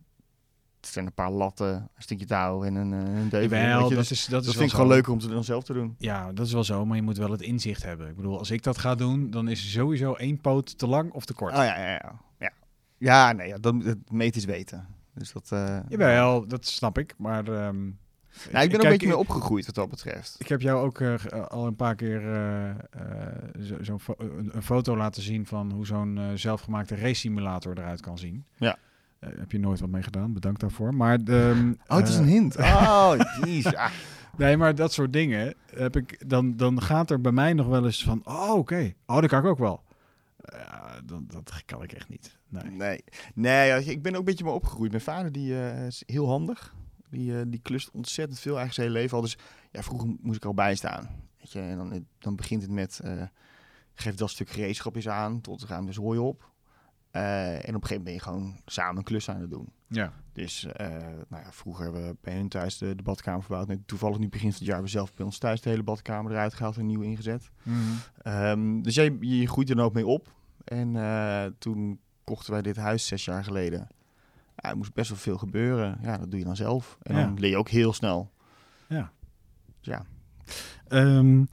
het 0.81 0.89
zijn 0.89 1.05
een 1.05 1.13
paar 1.13 1.31
latten, 1.31 1.73
een 1.73 2.01
stukje 2.01 2.25
touw 2.25 2.63
en 2.63 2.75
een, 2.75 2.93
eh, 2.93 3.19
een 3.19 3.29
deuvel. 3.29 3.79
Dat, 3.79 3.89
dus 3.89 4.11
is, 4.11 4.25
dat, 4.25 4.31
dat 4.31 4.41
is 4.43 4.51
vind 4.51 4.63
ik 4.63 4.69
zo. 4.69 4.75
gewoon 4.75 4.91
leuker 4.91 5.11
om 5.11 5.19
te 5.19 5.27
dan 5.27 5.43
zelf 5.43 5.63
te 5.63 5.73
doen. 5.73 5.95
Ja, 5.97 6.33
dat 6.33 6.45
is 6.45 6.53
wel 6.53 6.63
zo, 6.63 6.85
maar 6.85 6.95
je 6.95 7.01
moet 7.03 7.17
wel 7.17 7.31
het 7.31 7.41
inzicht 7.41 7.83
hebben. 7.83 8.09
Ik 8.09 8.15
bedoel, 8.15 8.37
als 8.37 8.51
ik 8.51 8.63
dat 8.63 8.77
ga 8.77 8.95
doen, 8.95 9.29
dan 9.29 9.47
is 9.47 9.71
sowieso 9.71 10.13
één 10.13 10.41
poot 10.41 10.77
te 10.77 10.87
lang 10.87 11.11
of 11.11 11.25
te 11.25 11.33
kort. 11.33 11.51
Oh 11.51 11.63
ja, 11.63 11.79
ja, 11.79 11.91
ja. 11.91 12.19
Ja, 12.39 12.51
ja 12.97 13.31
nee, 13.31 13.47
ja, 13.47 13.57
dat, 13.57 13.83
dat 13.83 13.97
meet 14.09 14.35
is 14.35 14.45
weten. 14.45 14.87
Dus 15.13 15.31
dat... 15.31 15.51
eh 15.51 15.79
Jawel, 15.89 16.47
dat 16.47 16.65
snap 16.65 16.97
ik, 16.97 17.13
maar... 17.17 17.47
ehm, 17.47 17.89
Nou, 18.51 18.63
ik 18.65 18.71
ben 18.71 18.79
er 18.79 18.85
een 18.85 18.91
beetje 18.91 19.07
mee 19.07 19.17
opgegroeid 19.17 19.65
wat 19.65 19.75
dat 19.75 19.89
betreft. 19.89 20.35
Ik 20.39 20.47
heb 20.47 20.61
jou 20.61 20.85
ook 20.85 21.01
eh, 21.01 21.13
eh, 21.13 21.45
al 21.45 21.65
een 21.67 21.75
paar 21.75 21.95
keer 21.95 22.33
eh, 22.33 22.75
zo- 23.81 23.97
fo- 23.97 24.15
een, 24.17 24.49
een 24.53 24.63
foto 24.63 24.97
laten 24.97 25.21
zien 25.21 25.45
van 25.45 25.71
hoe 25.71 25.85
zo'n 25.85 26.19
zelfgemaakte 26.35 26.95
race 26.95 27.13
simulator 27.13 27.77
eruit 27.77 28.01
kan 28.01 28.17
zien. 28.17 28.45
Ja. 28.57 28.77
Heb 29.19 29.51
je 29.51 29.59
nooit 29.59 29.79
wat 29.79 29.89
mee 29.89 30.03
gedaan, 30.03 30.33
bedankt 30.33 30.59
daarvoor. 30.59 30.93
Maar, 30.95 31.23
de, 31.23 31.73
Oh, 31.87 31.97
het 31.97 32.07
is 32.07 32.15
een 32.15 32.25
hint. 32.27 32.57
Oh, 32.59 33.13
jeez. 33.45 33.65
Ah. 33.65 33.91
Nee, 34.37 34.57
maar 34.57 34.75
dat 34.75 34.93
soort 34.93 35.13
dingen 35.13 35.53
heb 35.75 35.95
ik, 35.95 36.29
dan, 36.29 36.55
dan 36.57 36.81
gaat 36.81 37.09
er 37.11 37.21
bij 37.21 37.31
mij 37.31 37.53
nog 37.53 37.67
wel 37.67 37.85
eens 37.85 38.03
van, 38.03 38.21
oh 38.25 38.53
oké, 38.53 38.93
oh 39.05 39.15
dat 39.21 39.29
kan 39.29 39.39
ik 39.39 39.45
ook 39.45 39.57
wel. 39.57 39.83
Ja, 40.45 40.99
dat, 41.05 41.31
dat 41.31 41.61
kan 41.65 41.83
ik 41.83 41.91
echt 41.91 42.09
niet. 42.09 42.37
Nee. 42.49 42.71
Nee, 42.71 43.03
nee 43.33 43.83
ik 43.85 44.01
ben 44.01 44.11
ook 44.13 44.19
een 44.19 44.25
beetje 44.25 44.43
mee 44.43 44.53
opgegroeid. 44.53 44.91
Mijn 44.91 45.03
vader 45.03 45.31
die, 45.31 45.55
is 45.87 46.03
heel 46.05 46.27
handig. 46.27 46.75
Die, 47.09 47.39
eh, 47.39 47.45
die 47.47 47.59
klust 47.59 47.91
ontzettend 47.91 48.39
veel, 48.39 48.57
eigenlijk 48.57 48.73
zijn 48.73 48.87
hele 48.87 48.99
leven 48.99 49.17
al. 49.17 49.23
Dus 49.23 49.37
ja, 49.71 49.83
vroeger 49.83 50.15
moest 50.21 50.37
ik 50.37 50.45
al 50.45 50.53
bijstaan. 50.53 51.09
Weet 51.37 51.51
je, 51.51 51.59
en 51.59 51.77
dan, 51.77 52.05
dan 52.19 52.35
begint 52.35 52.61
het 52.61 52.71
met, 52.71 52.99
eh 53.03 53.23
geef 54.01 54.15
dat 54.15 54.29
stuk 54.29 54.49
gereedschapjes 54.49 55.09
aan, 55.09 55.41
tot 55.41 55.63
ruim 55.63 55.85
de 55.85 55.91
zooi 55.91 56.19
op. 56.19 56.51
Eh, 57.11 57.53
en 57.53 57.75
op 57.75 57.81
een 57.81 57.87
gegeven 57.87 57.87
moment 57.87 58.03
ben 58.03 58.13
je 58.13 58.19
gewoon 58.19 58.55
samen 58.65 58.97
een 58.97 59.03
klus 59.03 59.29
aan 59.29 59.41
het 59.41 59.49
doen. 59.49 59.69
Ja. 59.87 60.13
Dus 60.33 60.65
eh, 60.65 60.87
nou 61.27 61.43
ja, 61.43 61.51
vroeger 61.51 61.83
hebben 61.83 62.07
we 62.07 62.15
bij 62.21 62.35
hun 62.35 62.49
thuis 62.49 62.77
de, 62.77 62.95
de 62.95 63.03
badkamer 63.03 63.43
verbouwd. 63.43 63.67
Nu, 63.67 63.83
toevallig 63.85 64.17
nu 64.17 64.29
begin 64.29 64.49
van 64.51 64.57
het 64.57 64.67
jaar 64.67 64.75
hebben 64.75 64.91
we 64.91 64.97
zelf 64.97 65.13
bij 65.13 65.25
ons 65.25 65.37
thuis 65.37 65.61
de 65.61 65.69
hele 65.69 65.83
badkamer 65.83 66.31
eruit 66.31 66.53
gehaald 66.53 66.77
en 66.77 66.85
nieuw 66.85 67.01
ingezet. 67.01 67.49
Mhm. 67.63 67.77
Ehm, 68.21 68.81
dus 68.81 68.95
jij, 68.95 69.17
je 69.19 69.47
groeit 69.47 69.69
er 69.69 69.75
dan 69.75 69.85
ook 69.85 69.93
mee 69.93 70.07
op. 70.07 70.33
En 70.63 70.95
eh, 70.95 71.45
toen 71.57 71.99
kochten 72.23 72.51
wij 72.53 72.61
dit 72.61 72.75
huis 72.75 73.07
zes 73.07 73.25
jaar 73.25 73.43
geleden. 73.43 73.87
Ja, 74.67 74.73
er 74.73 74.77
moest 74.79 74.93
best 74.93 75.09
wel 75.09 75.17
veel 75.19 75.37
gebeuren. 75.37 75.97
Ja, 76.01 76.17
dat 76.17 76.29
doe 76.31 76.39
je 76.39 76.45
dan 76.45 76.55
zelf. 76.55 76.97
En 77.01 77.15
Ja. 77.15 77.23
dan 77.25 77.39
leer 77.39 77.49
je 77.49 77.57
ook 77.57 77.69
heel 77.69 77.93
snel. 77.93 78.31
Ja. 78.89 79.11
Dus 79.81 79.93
ja. 79.93 80.05
Ehm, 80.87 81.43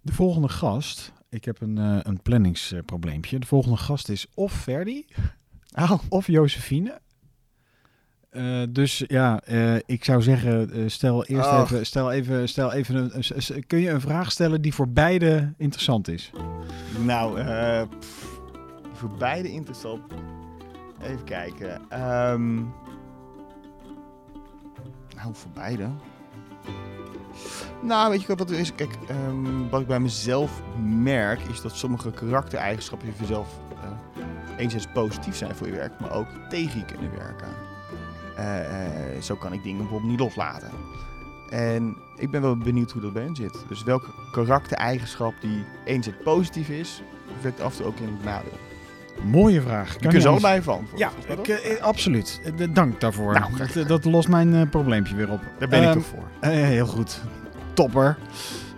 de 0.00 0.12
volgende 0.12 0.48
gast, 0.48 1.12
ik 1.28 1.44
heb 1.44 1.60
een, 1.60 1.78
eh, 1.78 1.98
een 2.02 2.22
planningsprobleempje. 2.22 3.38
De 3.38 3.46
volgende 3.46 3.76
gast 3.76 4.08
is 4.08 4.26
of 4.34 4.52
Ferdi 4.52 5.06
Oh. 5.80 5.92
of 6.08 6.26
Josephine. 6.26 7.00
Eh, 8.30 8.62
dus 8.70 9.04
ja, 9.06 9.40
eh, 9.40 9.76
ik 9.86 10.04
zou 10.04 10.22
zeggen, 10.22 10.90
stel 10.90 11.24
eerst 11.24 11.48
Oh. 11.48 11.60
even, 11.62 11.86
stel 11.86 12.10
even, 12.12 12.48
stel 12.48 12.72
even 12.72 12.94
een, 13.16 13.66
kun 13.66 13.78
je 13.78 13.90
een 13.90 14.00
vraag 14.00 14.30
stellen 14.32 14.62
die 14.62 14.74
voor 14.74 14.88
beide 14.88 15.52
interessant 15.56 16.08
is? 16.08 16.30
Nou, 17.04 17.40
pff, 17.86 18.40
voor 18.92 19.10
beide 19.18 19.50
interessant. 19.50 20.02
Even 21.02 21.24
kijken. 21.24 21.80
Ehm, 21.88 22.54
nou, 25.16 25.32
voor 25.32 25.50
beide. 25.54 25.88
Nou, 27.82 28.10
weet 28.10 28.22
je 28.22 28.36
wat 28.36 28.50
er 28.50 28.58
is? 28.58 28.74
Kijk, 28.74 28.98
ehm, 29.08 29.68
wat 29.68 29.80
ik 29.80 29.86
bij 29.86 30.00
mezelf 30.00 30.62
merk, 30.84 31.40
is 31.40 31.60
dat 31.60 31.76
sommige 31.76 32.10
karaktereigenschappen 32.10 33.08
voor 33.08 33.20
jezelf 33.20 33.60
eh, 33.82 34.22
enerzijds 34.56 34.86
positief 34.92 35.36
zijn 35.36 35.54
voor 35.54 35.66
je 35.66 35.72
werk, 35.72 36.00
maar 36.00 36.12
ook 36.12 36.28
tegen 36.48 36.78
je 36.78 36.84
kunnen 36.84 37.10
werken. 37.10 37.48
Eh, 38.36 39.14
eh, 39.16 39.22
zo 39.22 39.36
kan 39.36 39.52
ik 39.52 39.62
dingen 39.62 39.78
bijvoorbeeld 39.78 40.10
niet 40.10 40.20
loslaten. 40.20 40.70
En 41.50 41.96
ik 42.16 42.30
ben 42.30 42.42
wel 42.42 42.56
benieuwd 42.56 42.90
hoe 42.90 43.02
dat 43.02 43.12
bij 43.12 43.22
hen 43.22 43.36
zit. 43.36 43.64
Dus 43.68 43.82
welke 43.82 44.10
karaktereigenschap 44.32 45.34
die 45.40 45.64
enerzijds 45.84 46.22
positief 46.22 46.68
is, 46.68 47.02
werkt 47.42 47.60
af 47.60 47.72
en 47.72 47.76
toe 47.76 47.86
ook 47.86 47.98
in 47.98 48.12
het 48.12 48.24
nadeel. 48.24 48.69
Mooie 49.24 49.60
vraag. 49.60 49.86
Je 49.86 49.92
Kan 49.92 50.00
kunt 50.00 50.12
je 50.12 50.20
ze 50.20 50.28
anders- 50.28 50.44
allebei 50.44 50.62
van. 50.62 50.86
Ja, 50.96 51.10
ik, 51.28 51.48
eh, 51.48 51.82
absoluut. 51.82 52.40
Eh, 52.58 52.68
dank 52.72 53.00
daarvoor. 53.00 53.32
Nou, 53.32 53.52
graag 53.52 53.72
dat, 53.72 53.88
dat 53.88 54.04
lost 54.04 54.28
mijn 54.28 54.54
eh, 54.54 54.62
probleempje 54.70 55.14
weer 55.16 55.30
op. 55.30 55.40
Daar 55.58 55.68
ben 55.68 55.78
ik 55.80 55.84
Ehm, 55.88 55.94
toch 55.94 56.06
voor. 56.06 56.24
Eh, 56.40 56.50
heel 56.50 56.86
goed. 56.86 57.20
Topper. 57.74 58.16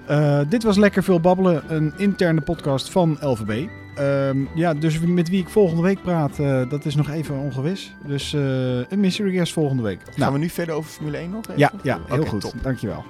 Eh, 0.06 0.40
dit 0.48 0.62
was 0.62 0.76
Lekker 0.76 1.02
Veel 1.02 1.20
Babbelen, 1.20 1.62
een 1.74 1.92
interne 1.96 2.40
podcast 2.40 2.90
van 2.90 3.16
LVB. 3.20 3.68
Ehm, 3.94 4.38
ja, 4.54 4.74
dus 4.74 5.00
met 5.00 5.28
wie 5.28 5.40
ik 5.40 5.48
volgende 5.48 5.82
week 5.82 6.02
praat, 6.02 6.38
eh, 6.38 6.68
dat 6.68 6.84
is 6.84 6.94
nog 6.94 7.10
even 7.10 7.34
ongewis. 7.38 7.94
Dus 8.06 8.34
eh, 8.34 8.40
een 8.90 9.00
mystery 9.00 9.32
guest 9.36 9.52
volgende 9.52 9.82
week. 9.82 10.00
Gaan 10.16 10.32
we 10.32 10.38
nu 10.38 10.48
verder 10.48 10.74
over 10.74 10.90
Formule 10.90 11.16
1 11.18 11.30
nog 11.30 11.42
even? 11.44 11.58
ja, 11.58 11.72
ja, 11.82 11.98
heel 12.06 12.18
Oké, 12.18 12.28
goed. 12.28 12.40
top. 12.40 12.54
Dankjewel. 12.62 13.04